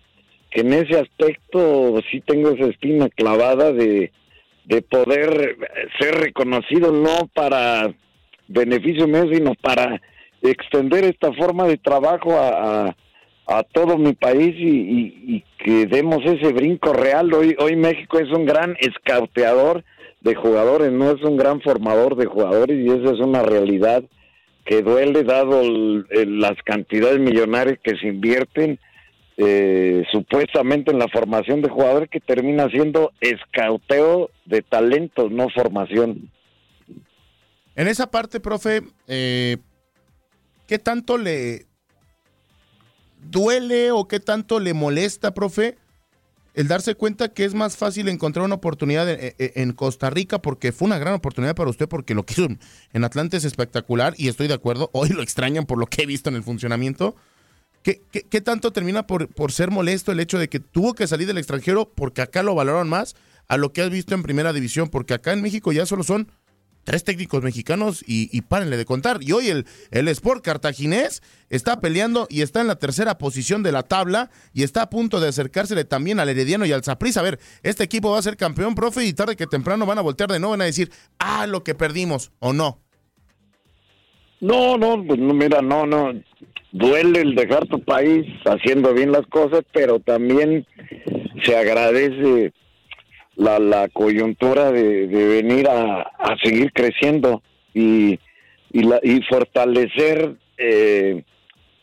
que 0.51 0.61
en 0.63 0.73
ese 0.73 1.01
aspecto 1.01 2.01
sí 2.11 2.23
tengo 2.23 2.49
esa 2.53 2.71
espina 2.71 3.11
clavada 3.11 3.71
de, 3.71 4.11
de 4.65 4.81
poder 4.81 5.59
ser 5.99 6.15
reconocido 6.15 6.93
no 6.93 7.29
para 7.35 7.93
beneficio 8.49 9.07
mío, 9.07 9.27
sino 9.31 9.53
para 9.55 10.01
extender 10.41 11.05
esta 11.05 11.31
forma 11.35 11.67
de 11.67 11.77
trabajo 11.77 12.39
a 12.39 12.97
a 13.51 13.65
todo 13.65 13.99
mi 13.99 14.13
país 14.13 14.55
y, 14.57 15.45
que 15.59 15.87
demos 15.87 16.25
ese 16.25 16.53
brinco 16.53 16.93
real. 16.93 17.35
Hoy, 17.35 17.57
hoy 17.59 17.77
México 17.77 18.19
es 18.19 18.31
un 18.31 18.47
gran 18.47 18.77
escauteador 18.79 19.85
de 20.21 20.35
jugadores, 20.37 20.93
no 20.93 21.11
es 21.11 21.23
un 21.23 21.37
gran 21.37 21.61
formador 21.61 22.17
de 22.17 22.27
jugadores 22.27 22.79
y 22.79 22.89
esa 22.89 23.13
es 23.13 23.19
una 23.19 23.43
realidad 23.43 24.05
que 24.65 24.83
duele 24.83 25.25
dado 25.25 25.61
el, 25.63 26.07
las 26.39 26.63
cantidades 26.65 27.19
millonarias 27.19 27.79
que 27.83 27.97
se 27.97 28.07
invierten 28.07 28.79
eh, 29.37 30.05
supuestamente 30.13 30.93
en 30.93 30.99
la 30.99 31.09
formación 31.09 31.61
de 31.61 31.71
jugadores 31.71 32.09
que 32.09 32.21
termina 32.21 32.69
siendo 32.69 33.11
escauteo 33.21 34.31
de 34.45 34.63
talentos, 34.63 35.33
no 35.33 35.49
formación. 35.51 36.31
En 37.75 37.89
esa 37.89 38.11
parte, 38.11 38.39
profe, 38.39 38.83
eh, 39.09 39.57
¿qué 40.69 40.79
tanto 40.79 41.19
le 41.19 41.70
duele 43.23 43.91
o 43.91 44.09
qué 44.09 44.21
tanto 44.21 44.61
le 44.61 44.75
molesta, 44.75 45.35
profe, 45.35 45.77
el 46.55 46.69
darse 46.69 46.95
cuenta 46.95 47.29
que 47.29 47.45
es 47.45 47.55
más 47.55 47.77
fácil 47.77 48.09
encontrar 48.09 48.45
una 48.45 48.57
oportunidad 48.57 49.07
en, 49.09 49.73
Costa 49.73 50.11
Rica 50.11 50.43
porque 50.43 50.73
fue 50.73 50.87
una 50.87 50.99
gran 50.99 51.15
oportunidad 51.15 51.55
para 51.55 51.71
usted 51.71 51.89
porque 51.89 52.15
lo 52.15 52.27
que 52.27 52.35
hizo 52.35 52.49
en 52.93 53.05
Atlanta 53.05 53.37
es 53.37 53.45
espectacular 53.45 54.15
y 54.17 54.29
estoy 54.29 54.49
de 54.49 54.55
acuerdo, 54.55 54.91
hoy 54.93 55.11
lo 55.11 55.23
extrañan 55.23 55.67
por 55.67 55.79
lo 55.79 55.87
que 55.87 56.03
he 56.03 56.07
visto 56.07 56.29
en 56.29 56.37
el 56.37 56.43
funcionamiento. 56.43 57.15
¿Qué, 57.83 58.03
qué, 58.11 58.23
qué 58.23 58.41
tanto 58.41 58.73
termina 58.73 59.07
por, 59.07 59.29
por 59.29 59.53
ser 59.53 59.71
molesto 59.71 60.13
el 60.13 60.21
hecho 60.21 60.39
de 60.39 60.49
que 60.49 60.61
tuvo 60.61 60.93
que 60.93 61.07
salir 61.07 61.27
del 61.27 61.39
extranjero 61.39 61.91
porque 61.95 62.21
acá 62.21 62.43
lo 62.43 62.55
valoraron 62.55 62.91
más 62.91 63.17
a 63.49 63.57
lo 63.57 63.73
que 63.73 63.81
has 63.81 63.91
visto 63.91 64.15
en 64.15 64.23
primera 64.23 64.53
división? 64.53 64.89
Porque 64.89 65.15
acá 65.15 65.33
en 65.33 65.41
México 65.41 65.73
ya 65.73 65.87
solo 65.87 66.03
son 66.03 66.31
tres 66.85 67.05
técnicos 67.05 67.43
mexicanos 67.43 68.05
y, 68.07 68.41
párenle 68.43 68.77
de 68.77 68.85
contar. 68.85 69.19
Y 69.21 69.33
hoy 69.33 69.49
el, 69.49 69.67
el 69.91 70.09
Sport 70.09 70.43
cartaginés 70.43 71.23
está 71.49 71.81
peleando 71.81 72.27
y 72.31 72.43
está 72.43 72.61
en 72.61 72.67
la 72.67 72.77
tercera 72.77 73.19
posición 73.19 73.63
de 73.63 73.73
la 73.73 73.83
tabla 73.83 74.31
y 74.53 74.63
está 74.63 74.83
a 74.83 74.91
punto 74.91 75.21
de 75.21 75.29
acercársele 75.29 75.85
también 75.85 76.21
al 76.21 76.29
Herediano 76.29 76.67
y 76.67 76.73
al 76.73 76.85
Saprissa. 76.85 77.21
A 77.21 77.25
ver, 77.25 77.39
este 77.63 77.85
equipo 77.85 78.11
va 78.11 78.19
a 78.19 78.23
ser 78.23 78.37
campeón, 78.37 78.75
profe, 78.75 79.05
y 79.05 79.13
tarde 79.13 79.37
que 79.37 79.47
temprano 79.47 79.87
van 79.87 79.99
a 79.99 80.03
voltear 80.03 80.31
de 80.31 80.39
nuevo, 80.39 80.53
van 80.53 80.63
a 80.63 80.67
decir, 80.67 80.91
ah, 81.19 81.47
lo 81.47 81.63
que 81.63 81.75
perdimos, 81.75 82.33
o 82.39 82.53
no. 82.53 82.81
No, 84.41 84.79
no, 84.79 85.05
pues 85.05 85.19
no, 85.19 85.35
mira, 85.35 85.61
no, 85.61 85.87
no. 85.87 86.13
Duele 86.73 87.21
el 87.21 87.35
dejar 87.35 87.67
tu 87.67 87.83
país 87.83 88.27
haciendo 88.47 88.95
bien 88.95 89.13
las 89.13 89.27
cosas, 89.27 89.63
pero 89.73 90.01
también 90.01 90.67
se 91.45 91.57
agradece 91.57 92.53
la, 93.41 93.59
la 93.59 93.89
coyuntura 93.89 94.71
de, 94.71 95.07
venir 95.07 95.67
a, 95.67 96.03
a 96.03 96.37
seguir 96.43 96.73
creciendo 96.73 97.43
y, 97.73 98.19
y, 98.71 98.83
la, 98.83 99.01
y 99.03 99.23
fortalecer 99.23 100.37
eh, 100.59 101.23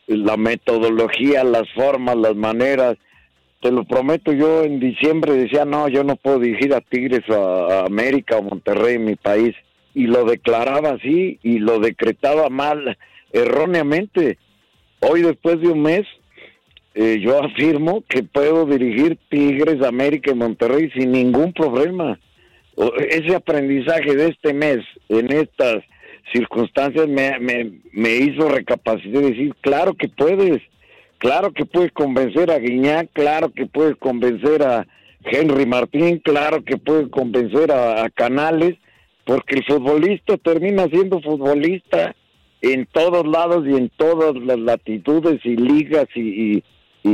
la 0.06 0.36
metodología, 0.36 1.42
las 1.42 1.68
formas, 1.74 2.16
las 2.16 2.36
maneras. 2.36 2.96
Te 3.60 3.72
lo 3.72 3.82
prometo, 3.82 4.32
yo 4.32 4.62
en 4.62 4.78
diciembre 4.78 5.32
decía, 5.32 5.64
no, 5.64 5.88
yo 5.88 6.04
no 6.04 6.14
puedo 6.14 6.38
dirigir 6.38 6.72
a 6.74 6.80
Tigres, 6.80 7.28
a, 7.28 7.80
a 7.80 7.86
América 7.86 8.36
o 8.36 8.42
Monterrey, 8.42 9.00
mi 9.00 9.16
país. 9.16 9.54
Y 9.94 10.06
lo 10.06 10.24
declaraba 10.24 10.90
así 10.90 11.40
y 11.42 11.58
lo 11.58 11.80
decretaba 11.80 12.50
mal, 12.50 12.96
erróneamente. 13.32 14.38
Hoy, 15.00 15.22
después 15.22 15.60
de 15.60 15.68
un 15.68 15.82
mes, 15.82 16.06
eh, 17.00 17.20
yo 17.20 17.40
afirmo 17.40 18.02
que 18.08 18.24
puedo 18.24 18.66
dirigir 18.66 19.16
Tigres, 19.28 19.86
América 19.86 20.32
y 20.32 20.34
Monterrey 20.34 20.90
sin 20.90 21.12
ningún 21.12 21.52
problema. 21.52 22.18
Ese 23.08 23.36
aprendizaje 23.36 24.16
de 24.16 24.30
este 24.30 24.52
mes, 24.52 24.78
en 25.08 25.32
estas 25.32 25.84
circunstancias, 26.32 27.06
me, 27.06 27.38
me, 27.38 27.70
me 27.92 28.16
hizo 28.16 28.48
recapacitar 28.48 29.22
y 29.22 29.30
decir, 29.30 29.54
claro 29.60 29.94
que 29.94 30.08
puedes, 30.08 30.60
claro 31.18 31.52
que 31.52 31.64
puedes 31.64 31.92
convencer 31.92 32.50
a 32.50 32.58
Guiñac, 32.58 33.10
claro 33.12 33.52
que 33.52 33.66
puedes 33.66 33.94
convencer 33.98 34.64
a 34.64 34.84
Henry 35.22 35.66
Martín, 35.66 36.20
claro 36.24 36.64
que 36.64 36.78
puedes 36.78 37.06
convencer 37.10 37.70
a, 37.70 38.10
Canales, 38.10 38.74
porque 39.24 39.54
el 39.54 39.64
futbolista 39.64 40.36
termina 40.36 40.88
siendo 40.88 41.20
futbolista 41.20 42.16
en 42.60 42.86
todos 42.86 43.24
lados 43.24 43.64
y 43.68 43.76
en 43.76 43.88
todas 43.96 44.34
las 44.34 44.58
latitudes 44.58 45.38
y 45.44 45.54
ligas 45.54 46.08
y, 46.16 46.64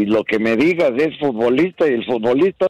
y 0.01 0.07
lo 0.07 0.24
que 0.24 0.38
me 0.38 0.57
digas 0.57 0.92
es 0.97 1.18
futbolista 1.18 1.88
y 1.88 1.95
el 1.95 2.05
futbolista 2.05 2.66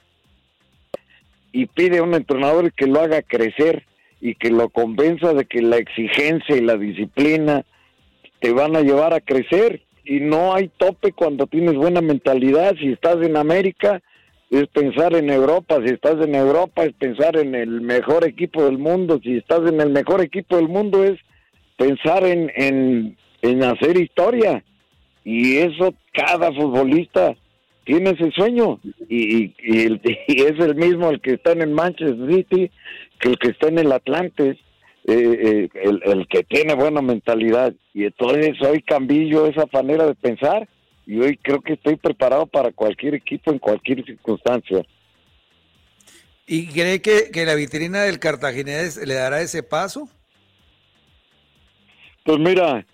y 1.53 1.67
pide 1.67 1.99
a 1.99 2.03
un 2.03 2.15
entrenador 2.15 2.73
que 2.73 2.87
lo 2.87 3.01
haga 3.01 3.23
crecer 3.23 3.85
y 4.21 4.35
que 4.35 4.51
lo 4.51 4.69
convenza 4.71 5.35
de 5.35 5.45
que 5.45 5.63
la 5.63 5.77
exigencia 5.77 6.57
y 6.57 6.61
la 6.61 6.77
disciplina 6.77 7.65
te 8.41 8.53
van 8.53 8.75
a 8.75 8.81
llevar 8.81 9.15
a 9.15 9.21
crecer. 9.21 9.83
Y 10.05 10.21
no 10.21 10.55
hay 10.55 10.69
tope 10.77 11.13
cuando 11.13 11.47
tienes 11.47 11.77
buena 11.77 12.01
mentalidad. 12.01 12.75
Si 12.77 12.93
estás 12.93 13.25
en 13.25 13.37
América 13.37 14.03
es 14.51 14.67
pensar 14.69 15.15
en 15.15 15.31
Europa, 15.31 15.79
si 15.85 15.95
estás 15.95 16.21
en 16.27 16.35
Europa 16.35 16.85
es 16.85 16.93
pensar 16.95 17.37
en 17.37 17.55
el 17.55 17.81
mejor 17.81 18.27
equipo 18.27 18.65
del 18.65 18.79
mundo, 18.79 19.21
si 19.23 19.37
estás 19.37 19.61
en 19.71 19.81
el 19.81 19.91
mejor 19.91 20.21
equipo 20.21 20.57
del 20.57 20.69
mundo 20.69 21.05
es 21.05 21.19
pensar 21.77 22.25
en, 22.25 22.51
en, 22.57 23.17
en 23.43 23.63
hacer 23.63 23.97
historia 23.97 24.65
y 25.25 25.57
eso 25.57 25.95
cada 26.13 26.53
futbolista 26.53 27.35
tiene 27.85 28.11
ese 28.11 28.31
sueño. 28.33 28.79
Y, 29.09 29.37
y- 29.45 29.55
y 29.59 29.81
el- 29.87 30.01
y 30.29 30.43
es 30.43 30.59
el 30.59 30.75
mismo 30.75 31.11
el 31.11 31.21
que 31.21 31.33
está 31.35 31.53
en 31.53 31.63
el 31.63 31.71
Manchester 31.71 32.29
City 32.31 32.71
que 33.19 33.29
el 33.31 33.39
que 33.39 33.49
está 33.49 33.69
en 33.69 33.79
el 33.79 33.93
Atlantis 33.93 34.57
eh, 35.07 35.69
eh, 35.69 35.69
el, 35.83 36.01
el 36.05 36.27
que 36.29 36.43
tiene 36.45 36.75
buena 36.75 37.03
mentalidad. 37.03 37.75
Y 37.93 38.05
entonces 38.05 38.61
hoy 38.63 38.83
cambié 38.83 39.29
esa 39.49 39.65
manera 39.73 40.07
de 40.07 40.15
pensar. 40.15 40.69
Y 41.07 41.19
hoy 41.21 41.37
creo 41.37 41.61
que 41.61 41.75
estoy 41.75 41.97
preparado 41.97 42.47
para 42.47 42.73
cualquier 42.73 43.15
equipo 43.15 43.51
en 43.53 43.59
cualquier 43.59 44.03
circunstancia. 44.05 44.83
¿Y 46.47 46.67
cree 46.69 47.03
que, 47.03 47.31
que 47.31 47.45
la 47.45 47.55
vitrina 47.55 48.03
del 48.03 48.19
cartaginés 48.19 48.97
le 49.07 49.15
dará 49.15 49.43
ese 49.43 49.63
paso? 49.63 50.09
Pues 52.25 52.39
mira, 52.39 52.87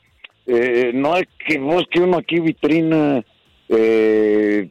eh, 0.52 0.90
no 0.94 1.14
hay 1.14 1.24
que 1.46 1.58
busque 1.58 2.00
uno 2.00 2.18
aquí 2.18 2.40
vitrina, 2.40 3.22
eh, 3.68 4.70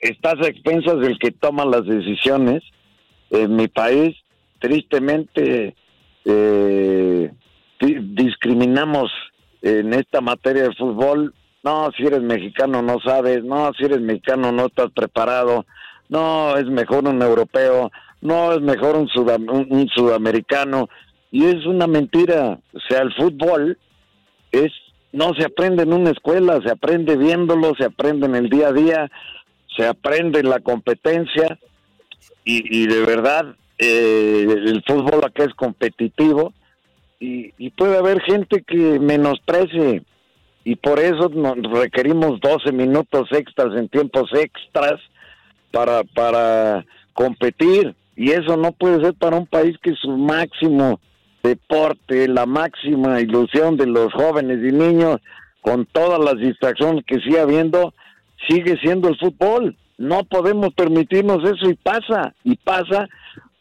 estás 0.00 0.34
a 0.40 0.48
expensas 0.48 0.98
del 1.00 1.18
que 1.18 1.30
toma 1.30 1.64
las 1.64 1.84
decisiones. 1.86 2.62
En 3.30 3.56
mi 3.56 3.68
país, 3.68 4.16
tristemente, 4.58 5.74
eh, 6.24 7.30
di- 7.80 7.98
discriminamos 8.14 9.10
en 9.62 9.94
esta 9.94 10.20
materia 10.20 10.64
de 10.64 10.74
fútbol. 10.74 11.32
No, 11.64 11.90
si 11.96 12.04
eres 12.04 12.20
mexicano 12.22 12.82
no 12.82 12.98
sabes, 13.00 13.44
no, 13.44 13.70
si 13.78 13.84
eres 13.84 14.00
mexicano 14.00 14.50
no 14.52 14.66
estás 14.66 14.90
preparado, 14.90 15.64
no, 16.08 16.56
es 16.56 16.66
mejor 16.66 17.06
un 17.08 17.22
europeo, 17.22 17.90
no, 18.20 18.52
es 18.52 18.60
mejor 18.60 18.96
un, 18.96 19.08
un- 19.48 19.66
un 19.70 19.88
sudamericano. 19.88 20.88
Y 21.30 21.44
es 21.46 21.64
una 21.64 21.86
mentira. 21.86 22.58
O 22.74 22.80
sea, 22.88 23.00
el 23.00 23.14
fútbol 23.14 23.78
es 24.52 24.72
no 25.12 25.34
se 25.34 25.44
aprende 25.44 25.82
en 25.82 25.92
una 25.92 26.10
escuela, 26.10 26.60
se 26.64 26.70
aprende 26.70 27.16
viéndolo, 27.16 27.74
se 27.76 27.84
aprende 27.84 28.26
en 28.26 28.34
el 28.34 28.48
día 28.48 28.68
a 28.68 28.72
día, 28.72 29.10
se 29.76 29.86
aprende 29.86 30.40
en 30.40 30.48
la 30.48 30.60
competencia 30.60 31.58
y, 32.44 32.86
de 32.86 33.00
verdad 33.02 33.54
eh, 33.78 34.46
el 34.48 34.82
fútbol 34.86 35.24
acá 35.24 35.44
es 35.44 35.54
competitivo 35.54 36.52
y, 37.20 37.52
y 37.56 37.70
puede 37.70 37.98
haber 37.98 38.20
gente 38.22 38.62
que 38.62 38.98
menosprecie 38.98 40.02
y 40.64 40.76
por 40.76 40.98
eso 40.98 41.28
nos 41.28 41.56
requerimos 41.72 42.40
12 42.40 42.72
minutos 42.72 43.28
extras 43.32 43.76
en 43.76 43.88
tiempos 43.88 44.30
extras 44.34 45.00
para, 45.70 46.04
para 46.04 46.84
competir 47.12 47.94
y 48.16 48.30
eso 48.30 48.56
no 48.56 48.72
puede 48.72 49.02
ser 49.02 49.14
para 49.14 49.36
un 49.36 49.46
país 49.46 49.76
que 49.82 49.94
su 49.94 50.10
máximo 50.16 51.00
deporte, 51.42 52.28
la 52.28 52.46
máxima 52.46 53.20
ilusión 53.20 53.76
de 53.76 53.86
los 53.86 54.12
jóvenes 54.12 54.58
y 54.58 54.74
niños 54.74 55.20
con 55.60 55.86
todas 55.86 56.20
las 56.20 56.38
distracciones 56.38 57.04
que 57.06 57.20
sigue 57.20 57.40
habiendo, 57.40 57.94
sigue 58.48 58.76
siendo 58.78 59.08
el 59.08 59.18
fútbol. 59.18 59.76
No 59.98 60.24
podemos 60.24 60.74
permitirnos 60.74 61.44
eso 61.44 61.70
y 61.70 61.74
pasa, 61.74 62.34
y 62.44 62.56
pasa 62.56 63.08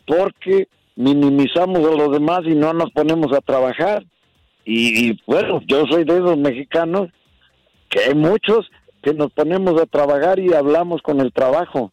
porque 0.06 0.68
minimizamos 0.96 1.80
a 1.80 1.96
los 1.96 2.12
demás 2.12 2.42
y 2.46 2.56
no 2.56 2.74
nos 2.74 2.92
ponemos 2.92 3.32
a 3.34 3.42
trabajar. 3.42 4.04
Y, 4.66 5.10
y, 5.10 5.22
bueno, 5.26 5.62
yo 5.68 5.86
soy 5.88 6.04
de 6.04 6.16
esos 6.16 6.38
mexicanos 6.38 7.10
que 7.90 8.00
hay 8.00 8.16
muchos 8.16 8.70
que 9.02 9.14
nos 9.14 9.32
ponemos 9.34 9.80
a 9.82 9.86
trabajar 9.86 10.40
y 10.40 10.54
hablamos 10.54 11.02
con 11.02 11.20
el 11.20 11.32
trabajo. 11.34 11.92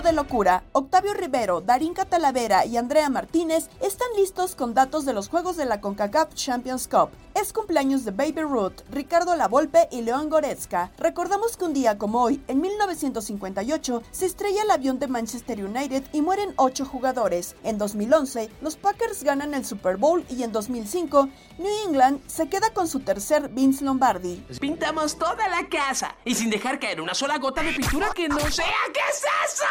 De 0.00 0.12
locura. 0.12 0.64
Octavio 0.72 1.12
Rivero, 1.12 1.60
Darinka 1.60 2.06
Talavera 2.06 2.64
y 2.64 2.78
Andrea 2.78 3.10
Martínez 3.10 3.68
están 3.80 4.08
listos 4.16 4.54
con 4.54 4.72
datos 4.72 5.04
de 5.04 5.12
los 5.12 5.28
juegos 5.28 5.56
de 5.56 5.66
la 5.66 5.80
CONCACAF 5.80 6.34
Champions 6.34 6.88
Cup. 6.88 7.10
Es 7.34 7.52
cumpleaños 7.52 8.04
de 8.04 8.10
Baby 8.10 8.42
Ruth, 8.42 8.82
Ricardo 8.90 9.34
Lavolpe 9.36 9.88
y 9.90 10.02
León 10.02 10.30
Goretzka. 10.30 10.92
Recordamos 10.98 11.56
que 11.56 11.64
un 11.64 11.72
día 11.74 11.98
como 11.98 12.22
hoy, 12.22 12.42
en 12.46 12.60
1958, 12.60 14.02
se 14.10 14.26
estrella 14.26 14.62
el 14.62 14.70
avión 14.70 14.98
de 14.98 15.08
Manchester 15.08 15.64
United 15.64 16.04
y 16.12 16.20
mueren 16.20 16.54
ocho 16.56 16.84
jugadores. 16.84 17.56
En 17.64 17.78
2011, 17.78 18.50
los 18.60 18.76
Packers 18.76 19.24
ganan 19.24 19.54
el 19.54 19.64
Super 19.64 19.96
Bowl 19.96 20.24
y 20.28 20.42
en 20.42 20.52
2005, 20.52 21.28
New 21.58 21.88
England 21.88 22.20
se 22.26 22.48
queda 22.48 22.72
con 22.72 22.86
su 22.86 23.00
tercer 23.00 23.48
Vince 23.48 23.84
Lombardi. 23.84 24.44
Pintamos 24.60 25.18
toda 25.18 25.48
la 25.48 25.68
casa 25.68 26.14
y 26.24 26.34
sin 26.34 26.50
dejar 26.50 26.78
caer 26.78 27.00
una 27.00 27.14
sola 27.14 27.38
gota 27.38 27.62
de 27.62 27.72
pintura 27.72 28.10
que 28.14 28.28
no 28.28 28.38
sea. 28.38 28.66
¿Qué 28.92 29.00
es 29.10 29.24
eso? 29.52 29.64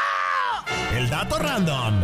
El 0.95 1.09
dato 1.09 1.37
random. 1.37 2.01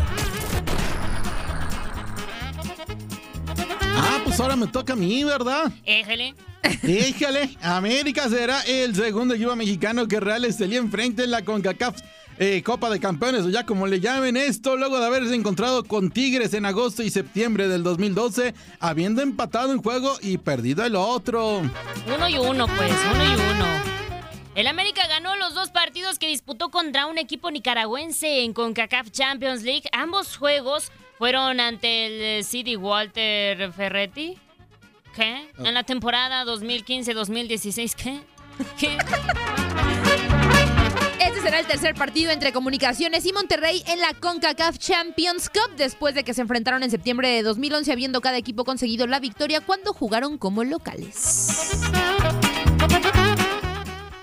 Ah, 4.00 4.22
pues 4.24 4.40
ahora 4.40 4.56
me 4.56 4.68
toca 4.68 4.94
a 4.94 4.96
mí, 4.96 5.24
¿verdad? 5.24 5.72
Éjele. 5.86 6.36
Déjale, 6.82 7.58
América 7.62 8.28
será 8.30 8.62
el 8.62 8.96
segundo 8.96 9.34
equipo 9.34 9.56
mexicano 9.56 10.08
que 10.08 10.20
Real 10.20 10.46
Estelí 10.46 10.76
enfrente 10.76 11.24
en 11.24 11.32
la 11.32 11.44
CONCACAF 11.44 12.02
eh, 12.40 12.62
Copa 12.64 12.90
de 12.90 13.00
Campeones, 13.00 13.46
o 13.46 13.50
ya 13.50 13.66
como 13.66 13.88
le 13.88 14.00
llamen 14.00 14.38
esto, 14.38 14.78
luego 14.78 15.00
de 15.00 15.06
haberse 15.08 15.34
encontrado 15.34 15.84
con 15.84 16.12
Tigres 16.12 16.54
en 16.54 16.66
agosto 16.66 17.02
y 17.02 17.10
septiembre 17.10 17.68
del 17.68 17.84
2012, 17.84 18.54
habiendo 18.80 19.22
empatado 19.22 19.72
un 19.72 19.82
juego 19.82 20.16
y 20.22 20.38
perdido 20.38 20.86
el 20.86 20.96
otro. 20.96 21.62
Uno 21.62 22.30
y 22.30 22.38
uno, 22.38 22.68
pues, 22.68 22.94
uno 23.12 23.24
y 23.24 23.28
uno. 23.28 23.97
El 24.58 24.66
América 24.66 25.06
ganó 25.08 25.36
los 25.36 25.54
dos 25.54 25.70
partidos 25.70 26.18
que 26.18 26.28
disputó 26.28 26.72
contra 26.72 27.06
un 27.06 27.20
equipo 27.20 27.52
nicaragüense 27.52 28.44
en 28.44 28.54
CONCACAF 28.54 29.12
Champions 29.12 29.62
League. 29.62 29.84
Ambos 29.92 30.36
juegos 30.36 30.92
fueron 31.20 31.60
ante 31.60 32.38
el 32.38 32.44
City 32.44 32.76
Walter 32.76 33.72
Ferretti. 33.72 34.36
¿Qué? 35.16 35.52
En 35.60 35.76
la 35.76 35.84
temporada 35.84 36.44
2015-2016, 36.46 37.94
¿qué? 37.94 38.20
¿Qué? 38.80 38.98
Este 41.24 41.42
será 41.42 41.60
el 41.60 41.68
tercer 41.68 41.94
partido 41.94 42.32
entre 42.32 42.52
Comunicaciones 42.52 43.28
y 43.28 43.34
Monterrey 43.34 43.84
en 43.86 44.00
la 44.02 44.16
CONCACAF 44.16 44.80
Champions 44.80 45.52
Cup 45.52 45.76
después 45.78 46.16
de 46.16 46.24
que 46.24 46.34
se 46.34 46.42
enfrentaron 46.42 46.82
en 46.82 46.90
septiembre 46.90 47.30
de 47.30 47.44
2011 47.44 47.92
habiendo 47.92 48.22
cada 48.22 48.38
equipo 48.38 48.64
conseguido 48.64 49.06
la 49.06 49.20
victoria 49.20 49.62
cuando 49.62 49.94
jugaron 49.94 50.40
como 50.40 50.64
locales. 50.64 51.78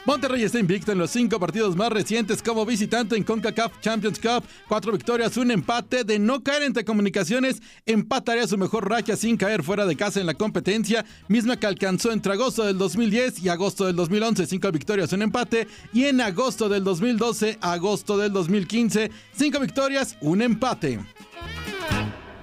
Monterrey 0.07 0.43
está 0.43 0.59
invicto 0.59 0.93
en 0.93 0.99
los 0.99 1.11
cinco 1.11 1.41
partidos 1.41 1.77
más 1.77 1.91
recientes 1.91 2.43
como 2.43 2.67
visitante 2.67 3.17
en 3.17 3.25
CONCACAF 3.25 3.81
Champions 3.81 4.19
Cup. 4.19 4.45
Cuatro 4.69 4.93
victorias, 4.93 5.37
un 5.39 5.51
empate. 5.51 6.05
De 6.05 6.19
no 6.19 6.43
caer 6.43 6.65
entre 6.65 6.85
comunicaciones, 6.85 7.63
empataría 7.87 8.47
su 8.47 8.59
mejor 8.59 8.89
racha 8.89 9.17
sin 9.17 9.39
caer 9.39 9.63
fuera 9.63 9.87
de 9.87 9.97
casa 9.97 10.21
en 10.21 10.27
la 10.27 10.35
competencia, 10.35 11.07
misma 11.29 11.57
que 11.57 11.67
alcanzó 11.67 12.13
entre 12.13 12.35
agosto 12.35 12.65
del 12.65 12.77
2010 12.77 13.43
y 13.43 13.49
agosto 13.49 13.87
del 13.87 13.97
2011. 13.97 14.47
Cinco 14.47 14.71
victorias, 14.71 15.11
un 15.15 15.23
empate. 15.23 15.69
Y 15.95 16.05
en 16.05 16.21
agosto 16.21 16.69
del 16.69 16.85
2012, 16.85 17.59
agosto 17.63 18.19
del 18.19 18.33
2015, 18.35 19.11
cinco 19.35 19.59
victorias, 19.59 20.19
un 20.21 20.43
empate. 20.43 21.01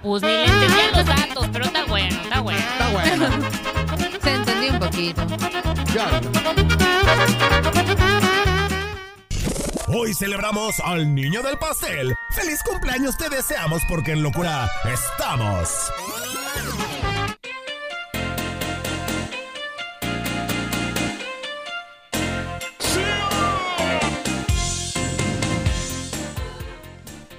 Pues 0.01 0.23
ni 0.23 0.29
le 0.29 0.45
entendía 0.45 0.91
los 0.95 1.05
datos, 1.05 1.47
pero 1.53 1.65
está 1.65 1.85
bueno, 1.85 2.21
está 2.23 2.41
bueno. 2.41 2.59
Está 2.59 2.91
bueno. 2.91 3.27
Se 4.23 4.33
entendió 4.33 4.73
un 4.73 4.79
poquito. 4.79 5.21
Hoy 9.87 10.13
celebramos 10.13 10.79
al 10.79 11.13
niño 11.13 11.41
del 11.41 11.57
pastel. 11.57 12.13
¡Feliz 12.31 12.61
cumpleaños 12.63 13.17
te 13.17 13.29
deseamos 13.29 13.81
porque 13.89 14.13
en 14.13 14.23
locura 14.23 14.69
estamos! 14.85 15.91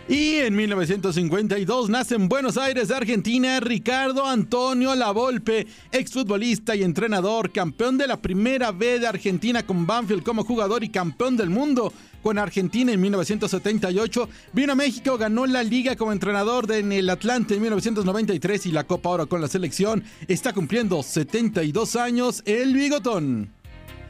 Y 0.09 0.38
en 0.38 0.57
1952 0.57 1.88
nace 1.88 2.16
en 2.16 2.28
Buenos 2.28 2.57
Aires, 2.57 2.90
Argentina, 2.90 3.61
Ricardo 3.61 4.26
Antonio 4.26 4.94
Lavolpe, 4.96 5.66
exfutbolista 5.92 6.74
y 6.74 6.82
entrenador, 6.82 7.53
campeón 7.53 7.96
de 7.98 8.09
la 8.09 8.20
primera 8.20 8.72
B 8.72 8.98
de 8.98 9.07
Argentina 9.07 9.64
con 9.64 9.86
Banfield 9.86 10.24
como 10.24 10.44
jugador 10.44 10.82
y 10.82 10.88
campeón 10.88 11.36
del 11.36 11.50
mundo 11.50 11.92
con 12.20 12.36
Argentina 12.36 12.92
en 12.92 13.00
1978. 13.00 14.28
Vino 14.53 14.72
a 14.72 14.76
México, 14.76 15.16
ganó 15.16 15.46
la 15.46 15.62
liga 15.62 15.94
como 15.94 16.12
entrenador 16.12 16.66
de, 16.66 16.80
en 16.80 16.92
el 16.92 17.09
Atlante 17.09 17.55
en 17.55 17.61
1993 17.62 18.66
y 18.66 18.72
la 18.72 18.84
Copa 18.84 19.11
Oro 19.11 19.28
con 19.28 19.40
la 19.40 19.48
selección. 19.48 20.03
Está 20.26 20.53
cumpliendo 20.53 21.03
72 21.03 21.94
años 21.94 22.42
el 22.44 22.74
bigotón. 22.74 23.53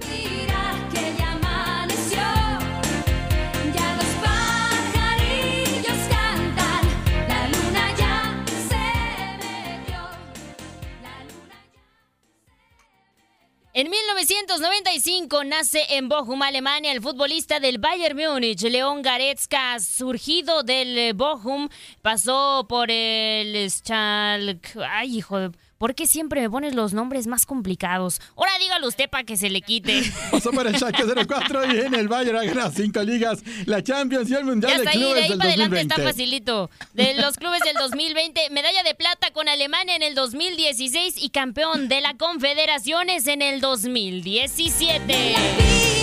Mira 0.01 0.79
En 13.75 13.89
1995 13.89 15.45
nace 15.45 15.81
en 15.89 16.11
Bochum, 16.11 16.43
Alemania, 16.43 16.93
el 16.93 17.01
futbolista 17.01 17.59
del 17.59 17.79
Bayern 17.79 18.19
Múnich, 18.19 18.61
León 18.65 19.01
Goretzka, 19.01 19.81
surgido 19.81 20.63
del 20.63 20.99
eh, 20.99 21.13
Bochum, 21.15 21.71
pasó 22.03 22.67
por 22.69 22.91
el 22.91 23.71
Schalke. 23.71 24.79
Ay, 24.87 25.17
hijo 25.17 25.39
de... 25.39 25.53
¿Por 25.83 25.97
qué 25.97 26.07
siempre 26.07 26.41
me 26.41 26.49
pones 26.49 26.77
los 26.77 26.93
nombres 26.93 27.27
más 27.27 27.45
complicados? 27.45 28.21
Ahora 28.37 28.53
dígalo 28.61 28.87
usted 28.87 29.11
para 29.11 29.25
que 29.25 29.37
se 29.37 29.51
le 29.51 29.63
quite. 29.63 30.01
Pasó 30.31 30.53
para 30.53 30.71
el 30.71 30.77
Schalke 30.77 31.03
04 31.27 31.75
y 31.75 31.81
en 31.81 31.95
el 31.95 32.07
Bayern 32.07 32.37
ha 32.37 32.45
ganado 32.45 32.71
cinco 32.71 33.03
ligas, 33.03 33.43
la 33.67 33.83
Champions 33.83 34.31
y 34.31 34.35
el 34.35 34.45
Mundial 34.45 34.71
Ya 34.71 34.79
de 34.79 34.85
está 34.85 34.91
ahí, 34.93 35.01
de 35.01 35.07
Clubes 35.07 35.23
ahí 35.25 35.29
del 35.31 35.39
para 35.39 35.51
adelante 35.51 35.75
2020. 35.75 35.95
está 35.95 36.09
facilito. 36.09 36.71
De 36.93 37.15
los 37.15 37.37
clubes 37.37 37.63
del 37.63 37.75
2020, 37.75 38.51
medalla 38.51 38.85
de 38.85 38.95
plata 38.95 39.33
con 39.33 39.49
Alemania 39.49 39.97
en 39.97 40.05
el 40.05 40.15
2016 40.15 41.21
y 41.21 41.31
campeón 41.31 41.89
de 41.89 42.01
la 42.01 42.17
Confederaciones 42.17 43.27
en 43.27 43.43
el 43.43 43.61
2017. 43.61 46.02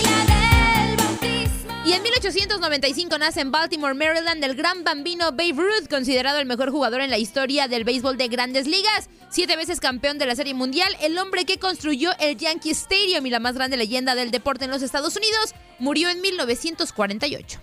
Y 1.82 1.92
en 1.94 2.02
1895 2.02 3.16
nace 3.16 3.40
en 3.40 3.50
Baltimore, 3.50 3.94
Maryland, 3.94 4.44
el 4.44 4.54
gran 4.54 4.84
bambino 4.84 5.30
Babe 5.32 5.54
Ruth, 5.54 5.88
considerado 5.88 6.38
el 6.38 6.44
mejor 6.44 6.70
jugador 6.70 7.00
en 7.00 7.08
la 7.08 7.16
historia 7.16 7.68
del 7.68 7.84
béisbol 7.84 8.18
de 8.18 8.28
grandes 8.28 8.66
ligas. 8.66 9.08
Siete 9.30 9.56
veces 9.56 9.80
campeón 9.80 10.18
de 10.18 10.26
la 10.26 10.36
Serie 10.36 10.52
Mundial, 10.52 10.94
el 11.00 11.16
hombre 11.16 11.46
que 11.46 11.58
construyó 11.58 12.10
el 12.18 12.36
Yankee 12.36 12.70
Stadium 12.70 13.24
y 13.24 13.30
la 13.30 13.40
más 13.40 13.54
grande 13.54 13.78
leyenda 13.78 14.14
del 14.14 14.30
deporte 14.30 14.66
en 14.66 14.70
los 14.70 14.82
Estados 14.82 15.16
Unidos, 15.16 15.54
murió 15.78 16.10
en 16.10 16.20
1948. 16.20 17.60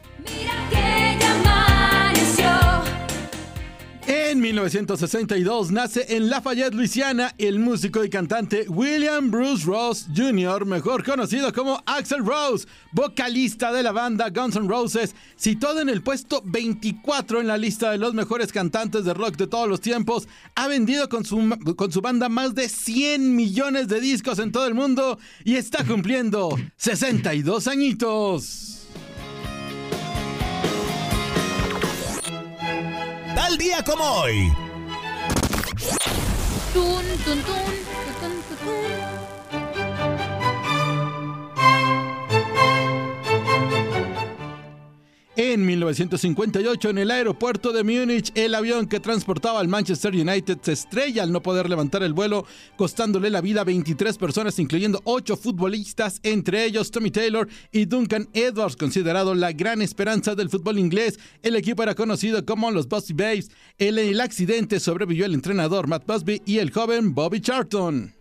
En 4.37 4.43
1962 4.43 5.71
nace 5.71 6.15
en 6.15 6.29
Lafayette, 6.29 6.75
Luisiana, 6.75 7.33
el 7.39 7.57
músico 7.57 8.03
y 8.03 8.09
cantante 8.11 8.69
William 8.69 9.31
Bruce 9.31 9.65
Ross 9.65 10.05
Jr., 10.15 10.63
mejor 10.63 11.03
conocido 11.03 11.51
como 11.51 11.81
Axel 11.87 12.23
Rose, 12.23 12.67
vocalista 12.91 13.73
de 13.73 13.81
la 13.81 13.91
banda 13.91 14.29
Guns 14.29 14.55
N' 14.55 14.67
Roses, 14.67 15.15
situado 15.37 15.81
en 15.81 15.89
el 15.89 16.03
puesto 16.03 16.43
24 16.45 17.41
en 17.41 17.47
la 17.47 17.57
lista 17.57 17.89
de 17.89 17.97
los 17.97 18.13
mejores 18.13 18.51
cantantes 18.51 19.05
de 19.05 19.15
rock 19.15 19.37
de 19.37 19.47
todos 19.47 19.67
los 19.67 19.81
tiempos. 19.81 20.27
Ha 20.53 20.67
vendido 20.67 21.09
con 21.09 21.25
su, 21.25 21.57
con 21.75 21.91
su 21.91 22.01
banda 22.01 22.29
más 22.29 22.53
de 22.53 22.69
100 22.69 23.35
millones 23.35 23.87
de 23.87 23.99
discos 23.99 24.37
en 24.37 24.51
todo 24.51 24.67
el 24.67 24.75
mundo 24.75 25.17
y 25.45 25.55
está 25.55 25.83
cumpliendo 25.83 26.55
62 26.75 27.67
añitos. 27.67 28.76
Tal 33.47 33.57
día 33.57 33.81
como 33.81 34.03
hoy. 34.03 34.51
En 45.39 45.63
1958, 45.67 46.89
en 46.89 46.97
el 46.97 47.11
aeropuerto 47.11 47.71
de 47.71 47.83
Múnich, 47.83 48.31
el 48.33 48.55
avión 48.55 48.87
que 48.87 48.99
transportaba 48.99 49.59
al 49.59 49.67
Manchester 49.67 50.11
United 50.15 50.57
se 50.63 50.71
estrella 50.71 51.21
al 51.21 51.31
no 51.31 51.43
poder 51.43 51.69
levantar 51.69 52.01
el 52.01 52.13
vuelo, 52.13 52.47
costándole 52.75 53.29
la 53.29 53.39
vida 53.39 53.61
a 53.61 53.63
23 53.63 54.17
personas, 54.17 54.57
incluyendo 54.57 54.99
8 55.03 55.37
futbolistas, 55.37 56.19
entre 56.23 56.65
ellos 56.65 56.89
Tommy 56.89 57.11
Taylor 57.11 57.47
y 57.71 57.85
Duncan 57.85 58.27
Edwards, 58.33 58.75
considerado 58.75 59.35
la 59.35 59.51
gran 59.51 59.83
esperanza 59.83 60.33
del 60.33 60.49
fútbol 60.49 60.79
inglés. 60.79 61.19
El 61.43 61.55
equipo 61.55 61.83
era 61.83 61.93
conocido 61.93 62.43
como 62.43 62.71
los 62.71 62.87
Busby 62.87 63.13
Babes. 63.13 63.51
En 63.77 63.99
el 63.99 64.19
accidente 64.19 64.79
sobrevivió 64.79 65.27
el 65.27 65.35
entrenador 65.35 65.85
Matt 65.85 66.07
Busby 66.07 66.41
y 66.47 66.57
el 66.57 66.71
joven 66.71 67.13
Bobby 67.13 67.41
Charlton. 67.41 68.15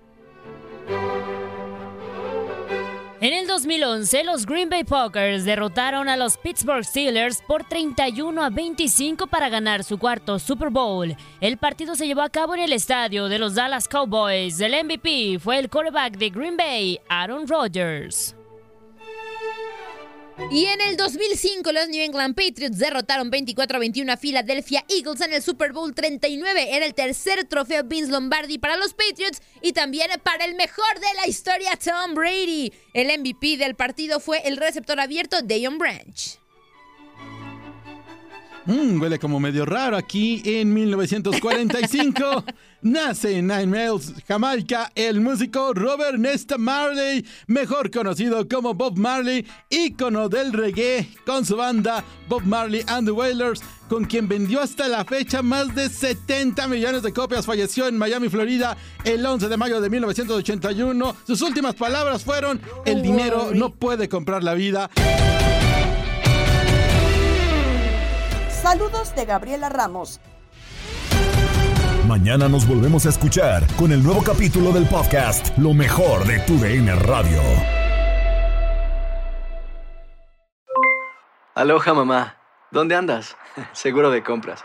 En 3.19 3.33
el 3.33 3.47
2011, 3.47 4.25
los 4.25 4.45
Green 4.45 4.69
Bay 4.69 4.85
Packers 4.85 5.47
derrotaron 5.47 6.07
a 6.11 6.19
los 6.19 6.37
Pittsburgh 6.37 6.85
Steelers 6.85 7.41
por 7.41 7.65
31 7.65 8.43
a 8.45 8.51
25 8.51 9.27
para 9.27 9.49
ganar 9.49 9.85
su 9.85 9.97
cuarto 9.97 10.39
Super 10.39 10.69
Bowl. 10.69 11.17
El 11.41 11.57
partido 11.57 11.95
se 11.95 12.07
llevó 12.07 12.21
a 12.21 12.29
cabo 12.29 12.55
en 12.55 12.61
el 12.61 12.75
estadio 12.75 13.31
de 13.31 13.39
los 13.39 13.55
Dallas 13.55 13.89
Cowboys. 13.89 14.61
El 14.61 14.85
MVP 14.85 15.39
fue 15.39 15.59
el 15.59 15.71
quarterback 15.71 16.19
de 16.19 16.29
Green 16.29 16.59
Bay, 16.59 17.01
Aaron 17.09 17.49
Rodgers. 17.49 18.36
Y 20.51 20.67
en 20.67 20.81
el 20.81 20.97
2005 20.97 21.73
los 21.73 21.89
New 21.89 22.03
England 22.03 22.35
Patriots 22.35 22.79
derrotaron 22.79 23.31
24 23.31 23.77
a 23.77 23.81
21 23.81 24.13
a 24.13 24.17
Philadelphia 24.17 24.85
Eagles 24.89 25.21
en 25.23 25.33
el 25.33 25.43
Super 25.43 25.73
Bowl 25.73 25.95
39. 25.95 26.77
Era 26.77 26.87
el 26.87 26.95
tercer 26.95 27.45
trofeo 27.45 27.83
Vince 27.85 28.13
Lombardi 28.13 28.59
para 28.59 28.77
los 28.77 28.95
Patriots 28.95 29.41
y 29.63 29.73
también 29.73 30.11
para 30.23 30.45
el 30.45 30.55
mejor 30.55 31.01
de 31.01 31.15
la 31.17 31.27
historia 31.27 31.73
Tom 31.77 32.15
Brady. 32.15 32.73
El 32.95 33.19
MVP 33.19 33.57
del 33.57 33.75
partido 33.75 34.21
fue 34.21 34.47
el 34.47 34.57
receptor 34.57 35.01
abierto 35.01 35.43
Deion 35.43 35.79
Branch. 35.79 36.39
Mm, 38.67 39.01
huele 39.01 39.19
como 39.21 39.39
medio 39.39 39.65
raro 39.65 39.97
aquí 39.97 40.43
en 40.45 40.75
1945. 40.75 42.45
nace 42.83 43.39
en 43.39 43.47
Nine 43.47 43.67
Miles, 43.67 44.13
Jamaica, 44.27 44.91
el 44.95 45.21
músico 45.21 45.73
Robert 45.73 46.19
Nesta 46.19 46.59
Marley, 46.59 47.25
mejor 47.47 47.91
conocido 47.91 48.47
como 48.49 48.75
Bob 48.75 48.97
Marley, 48.97 49.47
ícono 49.71 50.29
del 50.29 50.53
reggae, 50.53 51.09
con 51.25 51.45
su 51.45 51.57
banda 51.57 52.05
Bob 52.29 52.43
Marley 52.45 52.83
and 52.87 53.07
the 53.07 53.13
Wailers, 53.13 53.61
con 53.89 54.05
quien 54.05 54.27
vendió 54.29 54.61
hasta 54.61 54.89
la 54.89 55.05
fecha 55.05 55.43
más 55.43 55.75
de 55.75 55.89
70 55.89 56.67
millones 56.69 57.03
de 57.03 57.13
copias. 57.13 57.47
Falleció 57.47 57.87
en 57.87 57.99
Miami, 57.99 58.29
Florida, 58.29 58.77
el 59.05 59.25
11 59.25 59.49
de 59.49 59.57
mayo 59.57 59.81
de 59.81 59.91
1981. 59.91 61.17
Sus 61.27 61.43
últimas 61.43 61.75
palabras 61.75 62.25
fueron: 62.25 62.61
El 62.85 63.03
dinero 63.03 63.51
no 63.53 63.75
puede 63.75 64.09
comprar 64.09 64.43
la 64.43 64.55
vida. 64.55 64.91
Saludos 68.63 69.15
de 69.15 69.27
Gabriela 69.27 69.69
Ramos. 69.69 70.21
Mañana 72.09 72.49
nos 72.49 72.67
volvemos 72.67 73.05
a 73.07 73.11
escuchar 73.11 73.67
con 73.77 73.93
el 73.93 74.03
nuevo 74.03 74.23
capítulo 74.23 74.73
del 74.73 74.87
podcast 74.87 75.57
Lo 75.59 75.75
mejor 75.75 76.25
de 76.25 76.39
tu 76.41 76.57
DN 76.59 76.95
Radio. 76.97 77.41
Aloha 81.55 81.95
mamá, 81.95 82.37
¿dónde 82.71 82.95
andas? 82.95 83.37
Seguro 83.73 84.11
de 84.11 84.23
compras. 84.23 84.65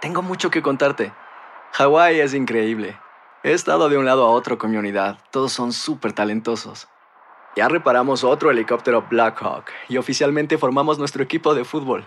Tengo 0.00 0.20
mucho 0.22 0.50
que 0.50 0.62
contarte. 0.62 1.12
Hawái 1.72 2.20
es 2.20 2.34
increíble. 2.34 2.98
He 3.42 3.52
estado 3.52 3.88
de 3.88 3.96
un 3.96 4.04
lado 4.04 4.26
a 4.26 4.30
otro 4.30 4.58
con 4.58 4.70
mi 4.70 4.76
unidad. 4.76 5.18
Todos 5.30 5.52
son 5.52 5.72
súper 5.72 6.12
talentosos. 6.12 6.88
Ya 7.56 7.68
reparamos 7.68 8.22
otro 8.22 8.50
helicóptero 8.50 9.06
Blackhawk 9.08 9.64
y 9.88 9.96
oficialmente 9.96 10.58
formamos 10.58 10.98
nuestro 10.98 11.22
equipo 11.22 11.54
de 11.54 11.64
fútbol. 11.64 12.06